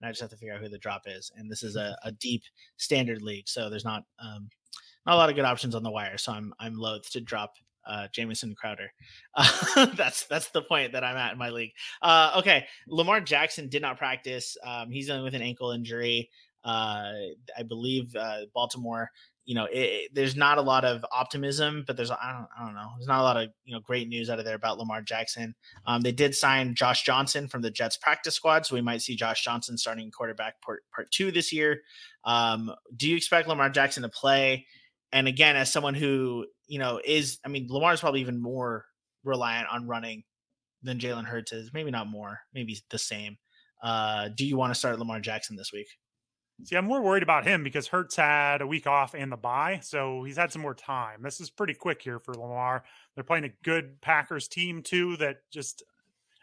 [0.00, 1.30] and I just have to figure out who the drop is.
[1.36, 2.42] And this is a, a deep
[2.76, 4.48] standard league, so there's not um,
[5.06, 6.18] not a lot of good options on the wire.
[6.18, 7.54] So I'm I'm loath to drop
[7.86, 8.92] uh, Jamison Crowder.
[9.34, 11.72] Uh, that's that's the point that I'm at in my league.
[12.02, 14.56] Uh, okay, Lamar Jackson did not practice.
[14.64, 16.30] Um, he's dealing with an ankle injury.
[16.64, 17.12] Uh,
[17.56, 19.10] I believe uh, Baltimore.
[19.46, 22.64] You know, it, it, there's not a lot of optimism, but there's I don't I
[22.64, 22.92] don't know.
[22.96, 25.54] There's not a lot of you know great news out of there about Lamar Jackson.
[25.86, 29.16] Um, they did sign Josh Johnson from the Jets practice squad, so we might see
[29.16, 31.82] Josh Johnson starting quarterback part part two this year.
[32.24, 34.66] Um, do you expect Lamar Jackson to play?
[35.14, 38.84] And again, as someone who you know, is I mean, Lamar is probably even more
[39.22, 40.24] reliant on running
[40.82, 41.72] than Jalen Hurts is.
[41.72, 43.36] Maybe not more, maybe the same.
[43.82, 45.88] Uh, do you want to start Lamar Jackson this week?
[46.62, 49.80] See, I'm more worried about him because Hurts had a week off and the bye,
[49.82, 51.20] so he's had some more time.
[51.20, 52.84] This is pretty quick here for Lamar.
[53.14, 55.16] They're playing a good Packers team too.
[55.16, 55.82] That just,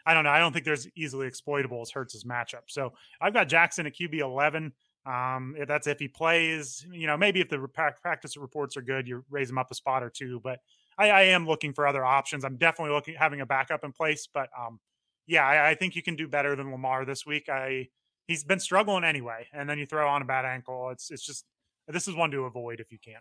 [0.04, 0.30] I don't know.
[0.30, 2.64] I don't think there's easily exploitable as Hurts' matchup.
[2.68, 2.92] So
[3.22, 4.72] I've got Jackson at QB 11.
[5.04, 7.58] Um, that's if he plays, you know, maybe if the
[8.02, 10.40] practice reports are good, you raise him up a spot or two.
[10.42, 10.60] But
[10.96, 12.44] I, I am looking for other options.
[12.44, 14.28] I'm definitely looking having a backup in place.
[14.32, 14.78] But um,
[15.26, 17.48] yeah, I, I, think you can do better than Lamar this week.
[17.48, 17.88] I
[18.28, 20.90] he's been struggling anyway, and then you throw on a bad ankle.
[20.90, 21.46] It's it's just
[21.88, 23.20] this is one to avoid if you can.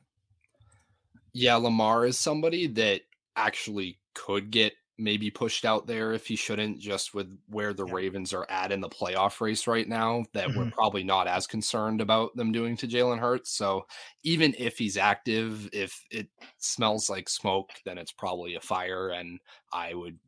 [1.33, 3.01] Yeah, Lamar is somebody that
[3.35, 7.93] actually could get maybe pushed out there if he shouldn't, just with where the yeah.
[7.93, 10.59] Ravens are at in the playoff race right now, that mm-hmm.
[10.59, 13.51] we're probably not as concerned about them doing to Jalen Hurts.
[13.51, 13.85] So
[14.23, 16.27] even if he's active, if it
[16.59, 19.09] smells like smoke, then it's probably a fire.
[19.09, 19.39] And
[19.73, 20.19] I would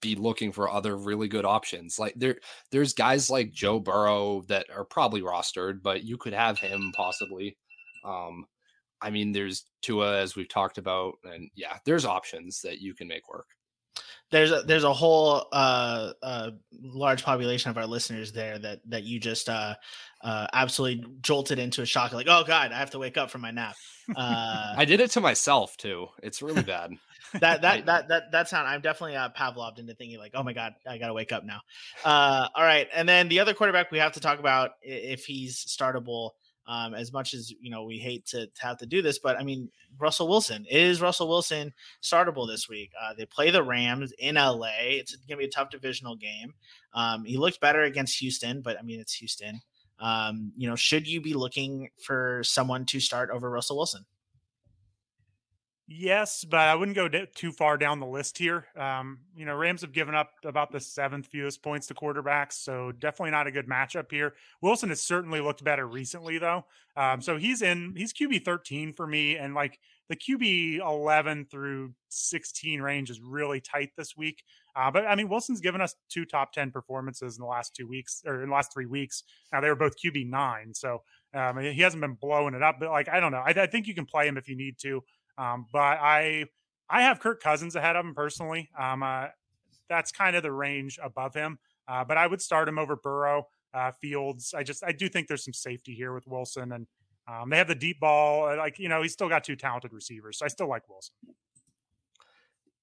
[0.00, 1.98] be looking for other really good options.
[1.98, 2.36] Like there,
[2.70, 7.56] there's guys like Joe Burrow that are probably rostered, but you could have him possibly.
[8.04, 8.46] Um,
[9.00, 13.08] I mean, there's Tua as we've talked about, and yeah, there's options that you can
[13.08, 13.46] make work
[14.32, 16.50] there's a there's a whole uh, uh,
[16.82, 19.74] large population of our listeners there that that you just uh,
[20.22, 23.42] uh, absolutely jolted into a shock like oh god i have to wake up from
[23.42, 23.76] my nap.
[24.16, 26.08] Uh, i did it to myself too.
[26.22, 26.90] It's really bad.
[27.40, 30.52] That that that that that sound i'm definitely uh, pavloved into thinking like oh my
[30.52, 31.60] god i gotta wake up now.
[32.04, 35.64] Uh, all right and then the other quarterback we have to talk about if he's
[35.64, 36.32] startable
[36.66, 39.38] um, as much as you know we hate to, to, have to do this, but
[39.38, 41.72] I mean Russell Wilson is Russell Wilson
[42.02, 42.92] startable this week.
[43.00, 44.70] Uh, they play the Rams in LA.
[44.80, 46.54] It's going to be a tough divisional game.
[46.94, 49.60] Um, he looked better against Houston, but I mean it's Houston.
[49.98, 54.04] Um, you know, should you be looking for someone to start over Russell Wilson?
[55.94, 58.66] Yes, but I wouldn't go too far down the list here.
[58.76, 62.92] Um, you know, Rams have given up about the seventh fewest points to quarterbacks, so
[62.92, 64.34] definitely not a good matchup here.
[64.62, 66.64] Wilson has certainly looked better recently, though.
[66.96, 69.78] Um, so he's in, he's QB 13 for me, and like
[70.08, 74.42] the QB 11 through 16 range is really tight this week.
[74.74, 77.86] Uh, but I mean, Wilson's given us two top 10 performances in the last two
[77.86, 79.24] weeks or in the last three weeks.
[79.52, 81.02] Now they were both QB nine, so
[81.34, 82.76] um, he hasn't been blowing it up.
[82.80, 83.42] But like, I don't know.
[83.44, 85.02] I, I think you can play him if you need to.
[85.38, 86.46] Um, but I
[86.88, 88.70] I have Kirk Cousins ahead of him personally.
[88.78, 89.26] Um, uh,
[89.88, 91.58] that's kind of the range above him.
[91.88, 94.54] Uh, but I would start him over Burrow, uh, Fields.
[94.56, 96.86] I just I do think there's some safety here with Wilson, and
[97.28, 98.48] um, they have the deep ball.
[98.48, 101.14] Uh, like you know, he's still got two talented receivers, so I still like Wilson.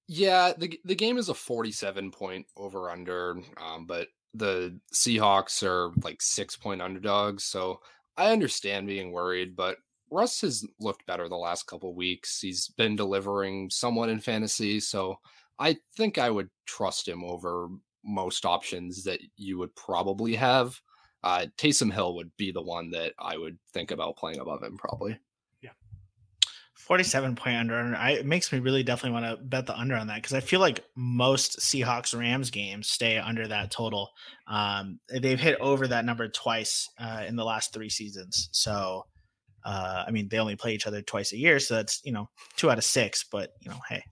[0.07, 5.91] Yeah, the the game is a 47 point over under, um, but the Seahawks are
[6.03, 7.43] like six point underdogs.
[7.45, 7.81] So
[8.17, 9.77] I understand being worried, but
[10.11, 12.41] Russ has looked better the last couple weeks.
[12.41, 15.19] He's been delivering somewhat in fantasy, so
[15.59, 17.67] I think I would trust him over
[18.03, 20.79] most options that you would probably have.
[21.23, 24.77] Uh, Taysom Hill would be the one that I would think about playing above him,
[24.77, 25.19] probably.
[25.61, 25.71] Yeah,
[26.75, 27.95] forty-seven point under.
[27.95, 30.39] I, it makes me really definitely want to bet the under on that because I
[30.39, 34.09] feel like most Seahawks Rams games stay under that total.
[34.47, 39.05] Um, they've hit over that number twice uh, in the last three seasons, so.
[39.63, 42.29] Uh, I mean, they only play each other twice a year, so that's you know
[42.55, 43.23] two out of six.
[43.23, 44.03] But you know, hey,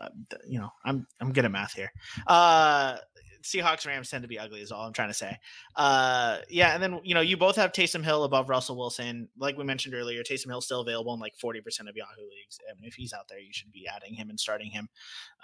[0.00, 0.08] uh,
[0.46, 1.92] you know, I'm I'm good at math here.
[2.26, 2.96] Uh,
[3.42, 5.36] Seahawks Rams tend to be ugly, is all I'm trying to say.
[5.76, 9.28] Uh, yeah, and then you know, you both have Taysom Hill above Russell Wilson.
[9.36, 11.58] Like we mentioned earlier, Taysom Hill still available in like 40%
[11.88, 12.58] of Yahoo leagues.
[12.70, 14.88] I mean, if he's out there, you should be adding him and starting him.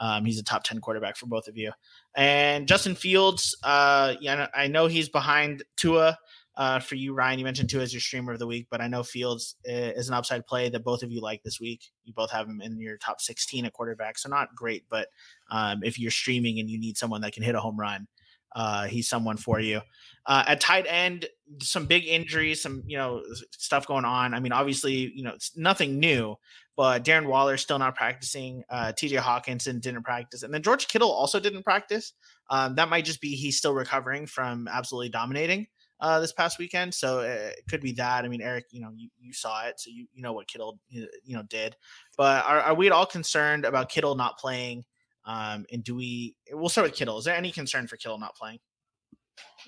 [0.01, 1.73] Um, he's a top 10 quarterback for both of you.
[2.15, 6.19] And Justin Fields, uh, yeah, I know he's behind Tua
[6.59, 7.39] uh, for you, Ryan.
[7.39, 10.09] You mentioned Tua as your streamer of the week, but I know Fields uh, is
[10.09, 11.85] an upside play that both of you like this week.
[12.05, 15.07] You both have him in your top 16 at quarterback, so not great, but
[15.53, 18.09] um, if you're streaming and you need someone that can hit a home run,
[18.57, 19.81] uh, he's someone for you.
[20.27, 21.27] Uh, at tight end,
[21.63, 23.23] some big injuries, some you know
[23.53, 24.35] stuff going on.
[24.35, 26.35] I mean, obviously, you know, it's nothing new,
[26.77, 28.65] but Darren Waller still not practicing.
[28.69, 29.17] Uh, T.J.
[29.17, 32.15] Hockenson didn't practice, and then George Kittle also didn't practice.
[32.51, 35.69] Um, that might just be he's still recovering from absolutely dominating
[36.01, 36.95] uh, this past weekend.
[36.95, 38.25] So uh, it could be that.
[38.25, 40.79] I mean, Eric, you know, you, you saw it, so you, you know what Kittle,
[40.89, 41.77] you know, did.
[42.17, 44.85] But are, are we at all concerned about Kittle not playing?
[45.25, 46.37] Um, and do we?
[46.51, 47.19] We'll start with Kittle.
[47.19, 48.61] Is there any concern for Kittle not playing?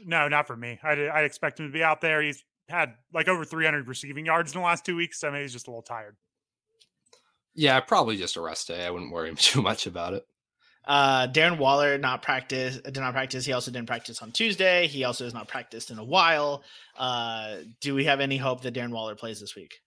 [0.05, 0.79] No, not for me.
[0.83, 2.23] I I expect him to be out there.
[2.23, 5.21] He's had like over 300 receiving yards in the last two weeks.
[5.21, 6.17] So mean, he's just a little tired.
[7.55, 8.87] Yeah, probably just a rest day.
[8.87, 10.27] I wouldn't worry him too much about it.
[10.87, 13.45] Uh, Darren Waller not practice did not practice.
[13.45, 14.87] He also didn't practice on Tuesday.
[14.87, 16.63] He also has not practiced in a while.
[16.99, 19.81] Uh, do we have any hope that Darren Waller plays this week?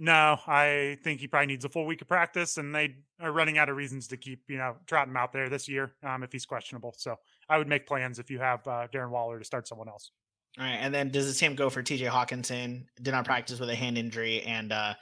[0.00, 3.58] No, I think he probably needs a full week of practice, and they are running
[3.58, 6.30] out of reasons to keep you know trotting him out there this year um, if
[6.30, 6.94] he's questionable.
[6.96, 7.16] So
[7.48, 10.12] I would make plans if you have uh, Darren Waller to start someone else.
[10.56, 12.06] All right, and then does the same go for T.J.
[12.06, 12.84] Hockenson?
[13.02, 14.94] Did not practice with a hand injury, and uh,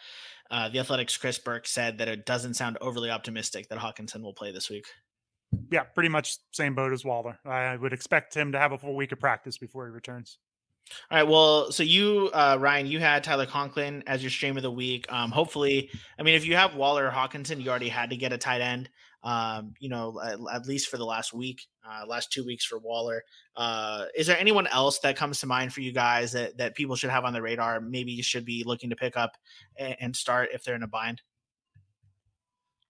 [0.51, 4.35] uh, the Athletic's Chris Burke said that it doesn't sound overly optimistic that Hockenson will
[4.35, 4.87] play this week.
[5.71, 7.39] Yeah, pretty much same boat as Waller.
[7.45, 10.39] I would expect him to have a full week of practice before he returns.
[11.11, 11.29] All right.
[11.29, 15.11] Well, so you, uh, Ryan, you had Tyler Conklin as your stream of the week.
[15.13, 18.33] Um, hopefully, I mean, if you have Waller or Hockenson, you already had to get
[18.33, 18.89] a tight end
[19.27, 22.79] um, you know, at, at, least for the last week, uh, last two weeks for
[22.79, 23.25] Waller.
[23.57, 26.95] Uh, is there anyone else that comes to mind for you guys that, that people
[26.95, 27.81] should have on the radar?
[27.81, 29.33] Maybe you should be looking to pick up
[29.77, 31.23] and, and start if they're in a bind.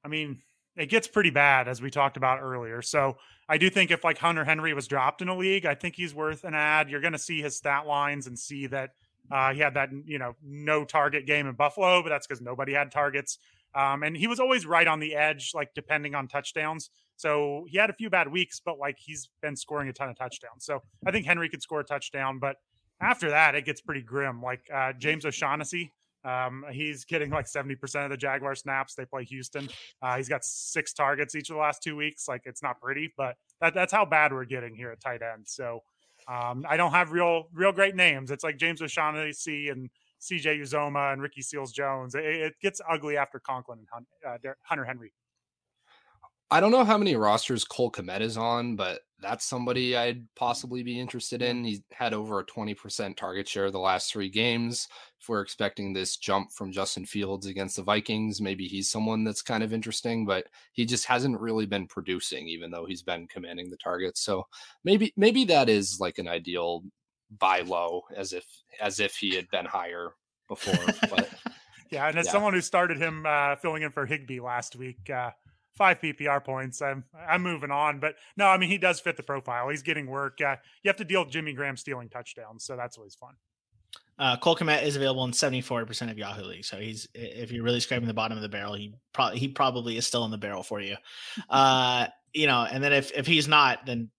[0.04, 0.42] I mean,
[0.76, 2.82] it gets pretty bad as we talked about earlier.
[2.82, 3.16] So
[3.48, 6.14] I do think if like Hunter Henry was dropped in a league, I think he's
[6.14, 6.90] worth an ad.
[6.90, 8.90] You're going to see his stat lines and see that
[9.30, 12.74] uh, he had that you know no target game in Buffalo, but that's because nobody
[12.74, 13.38] had targets.
[13.77, 16.90] Um, and he was always right on the edge, like depending on touchdowns.
[17.16, 20.16] So he had a few bad weeks, but like he's been scoring a ton of
[20.16, 20.65] touchdowns.
[20.65, 22.57] So I think Henry could score a touchdown, but
[23.01, 24.43] after that, it gets pretty grim.
[24.43, 25.93] Like uh, James O'Shaughnessy,
[26.24, 28.94] um, he's getting like 70% of the Jaguar snaps.
[28.94, 29.69] They play Houston.
[30.03, 32.27] Uh, he's got six targets each of the last two weeks.
[32.27, 35.44] Like it's not pretty, but that, that's how bad we're getting here at tight end.
[35.47, 35.81] So
[36.28, 38.31] um, I don't have real, real great names.
[38.31, 39.90] It's like James O'Shaughnessy and
[40.20, 42.14] CJ Uzomah and Ricky Seals Jones.
[42.14, 45.12] It, it, gets ugly after Conklin and uh, Hunter Henry.
[46.51, 50.84] I don't know how many rosters Cole Kmet is on, but that's somebody I'd possibly
[50.84, 51.64] be interested in.
[51.64, 54.86] He's had over a 20% target share the last three games.
[55.20, 59.43] If we're expecting this jump from Justin Fields against the Vikings, maybe he's someone that's
[59.43, 63.68] kind of interesting, but he just hasn't really been producing, even though he's been commanding
[63.68, 64.20] the targets.
[64.20, 64.47] So
[64.84, 66.84] maybe maybe that is like an ideal
[67.31, 68.44] buy low as if
[68.81, 70.11] as if he had been higher
[70.48, 70.94] before.
[71.11, 71.28] But
[71.90, 72.32] yeah, and as yeah.
[72.32, 75.31] someone who started him uh, filling in for Higbee last week, uh,
[75.77, 76.82] five PPR points.
[76.82, 79.69] I'm I'm moving on, but no, I mean he does fit the profile.
[79.69, 80.40] He's getting work.
[80.40, 83.35] Uh, you have to deal with Jimmy Graham stealing touchdowns, so that's always fun.
[84.19, 86.65] Uh, Cole Kmet is available in 74% of Yahoo League.
[86.65, 89.97] So he's if you're really scraping the bottom of the barrel, he probably he probably
[89.97, 90.97] is still in the barrel for you.
[91.51, 94.11] Uh, you know, and then if if he's not, then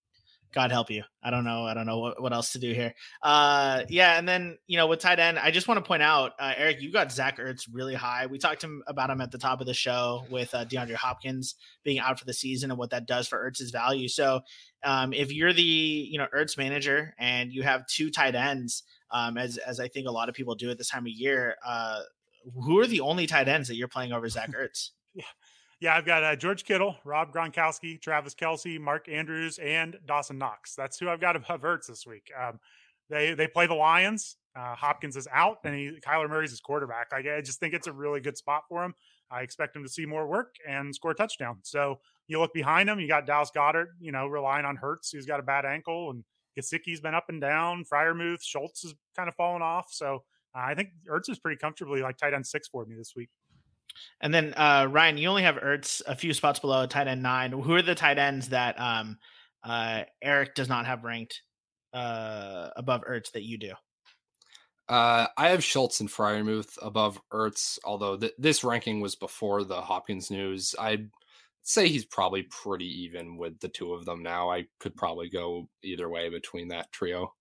[0.53, 1.03] God help you.
[1.21, 1.65] I don't know.
[1.65, 2.93] I don't know what, what else to do here.
[3.21, 6.33] Uh, yeah, and then you know with tight end, I just want to point out,
[6.39, 8.27] uh, Eric, you got Zach Ertz really high.
[8.27, 11.55] We talked him about him at the top of the show with uh, DeAndre Hopkins
[11.83, 14.07] being out for the season and what that does for Ertz's value.
[14.07, 14.41] So,
[14.83, 19.37] um, if you're the you know Ertz manager and you have two tight ends, um,
[19.37, 22.01] as as I think a lot of people do at this time of year, uh,
[22.63, 24.91] who are the only tight ends that you're playing over Zach Ertz?
[25.79, 25.95] Yeah.
[25.95, 30.75] I've got uh, George Kittle, Rob Gronkowski, Travis Kelce, Mark Andrews, and Dawson Knox.
[30.75, 32.31] That's who I've got above Ertz this week.
[32.39, 32.59] Um,
[33.09, 34.37] they they play the Lions.
[34.55, 37.13] Uh, Hopkins is out, and he, Kyler Murray's his quarterback.
[37.13, 38.95] I just think it's a really good spot for him.
[39.29, 41.59] I expect him to see more work and score a touchdown.
[41.61, 45.25] So you look behind him, you got Dallas Goedert, you know, relying on Hurts, who's
[45.25, 46.23] got a bad ankle, and
[46.57, 47.83] Gesicki's been up and down.
[47.91, 49.87] Freiermuth, Schultz has kind of fallen off.
[49.91, 50.23] So
[50.55, 53.29] uh, I think Ertz is pretty comfortably like tight end six for me this week.
[54.21, 57.51] And then uh, Ryan, you only have Ertz a few spots below tight end nine.
[57.51, 59.17] Who are the tight ends that um,
[59.63, 61.41] uh, Eric does not have ranked
[61.93, 63.73] uh, above Ertz that you do?
[64.89, 69.81] Uh, I have Schultz and Freiermuth above Ertz, although th- this ranking was before the
[69.81, 70.73] Hopkins news.
[70.79, 71.09] I'd
[71.61, 74.49] say he's probably pretty even with the two of them now.
[74.49, 77.33] I could probably go either way between that trio.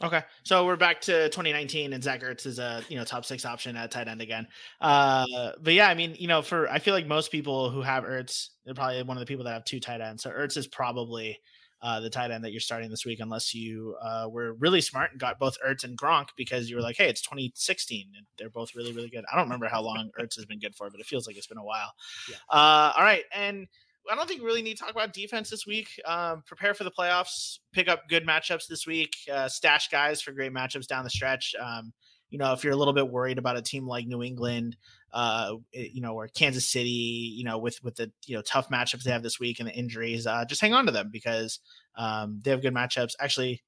[0.00, 3.44] Okay, so we're back to 2019, and Zach Ertz is a you know top six
[3.44, 4.46] option at tight end again.
[4.80, 8.04] Uh, but yeah, I mean, you know, for I feel like most people who have
[8.04, 10.22] Ertz, they're probably one of the people that have two tight ends.
[10.22, 11.38] So Ertz is probably
[11.82, 15.10] uh, the tight end that you're starting this week, unless you uh, were really smart
[15.10, 18.48] and got both Ertz and Gronk because you were like, hey, it's 2016 and they're
[18.48, 19.24] both really really good.
[19.30, 21.48] I don't remember how long Ertz has been good for, but it feels like it's
[21.48, 21.92] been a while.
[22.30, 22.36] Yeah.
[22.48, 23.66] Uh, all right, and
[24.10, 25.88] I don't think we really need to talk about defense this week.
[26.04, 27.58] Um, prepare for the playoffs.
[27.72, 29.12] Pick up good matchups this week.
[29.32, 31.54] Uh, stash guys for great matchups down the stretch.
[31.60, 31.92] Um,
[32.30, 34.76] you know, if you're a little bit worried about a team like New England,
[35.12, 39.02] uh, you know, or Kansas City, you know, with with the you know tough matchups
[39.02, 41.60] they have this week and the injuries, uh, just hang on to them because
[41.96, 43.12] um, they have good matchups.
[43.20, 43.62] Actually,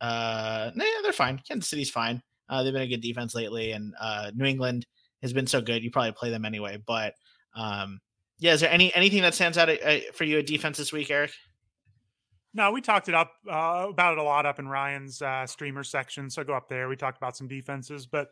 [0.00, 1.40] uh, nah, they're fine.
[1.46, 2.22] Kansas City's fine.
[2.48, 4.86] Uh, they've been a good defense lately, and uh, New England
[5.22, 5.82] has been so good.
[5.82, 7.14] You probably play them anyway, but
[7.56, 7.98] um,
[8.44, 11.10] yeah, is there any anything that stands out uh, for you at defense this week,
[11.10, 11.32] Eric?
[12.52, 15.82] No, we talked it up uh, about it a lot up in Ryan's uh, streamer
[15.82, 16.28] section.
[16.28, 16.86] So go up there.
[16.86, 18.28] We talked about some defenses, but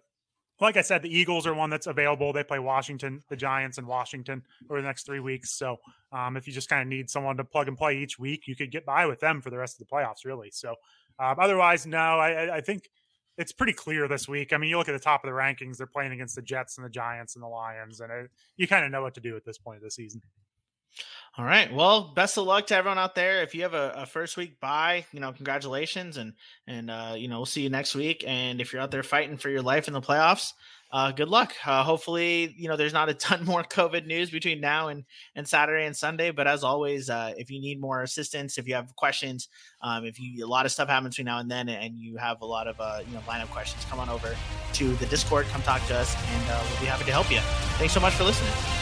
[0.60, 2.30] like I said, the Eagles are one that's available.
[2.34, 5.56] They play Washington, the Giants, and Washington over the next three weeks.
[5.56, 5.78] So
[6.12, 8.54] um, if you just kind of need someone to plug and play each week, you
[8.54, 10.50] could get by with them for the rest of the playoffs, really.
[10.50, 10.74] So
[11.18, 12.90] um, otherwise, no, I, I think
[13.38, 14.52] it's pretty clear this week.
[14.52, 16.76] I mean, you look at the top of the rankings; they're playing against the Jets
[16.76, 19.36] and the Giants and the Lions, and it, you kind of know what to do
[19.36, 20.22] at this point of the season.
[21.38, 21.72] All right.
[21.72, 23.42] Well, best of luck to everyone out there.
[23.42, 26.34] If you have a, a first week bye, you know, congratulations, and
[26.66, 28.22] and uh, you know, we'll see you next week.
[28.26, 30.52] And if you're out there fighting for your life in the playoffs,
[30.92, 31.54] uh, good luck.
[31.64, 35.04] Uh, hopefully, you know, there's not a ton more COVID news between now and,
[35.34, 36.30] and Saturday and Sunday.
[36.30, 39.48] But as always, uh, if you need more assistance, if you have questions,
[39.80, 42.42] um, if you a lot of stuff happens between now and then, and you have
[42.42, 44.36] a lot of uh, you know lineup questions, come on over
[44.74, 47.38] to the Discord, come talk to us, and uh, we'll be happy to help you.
[47.78, 48.81] Thanks so much for listening.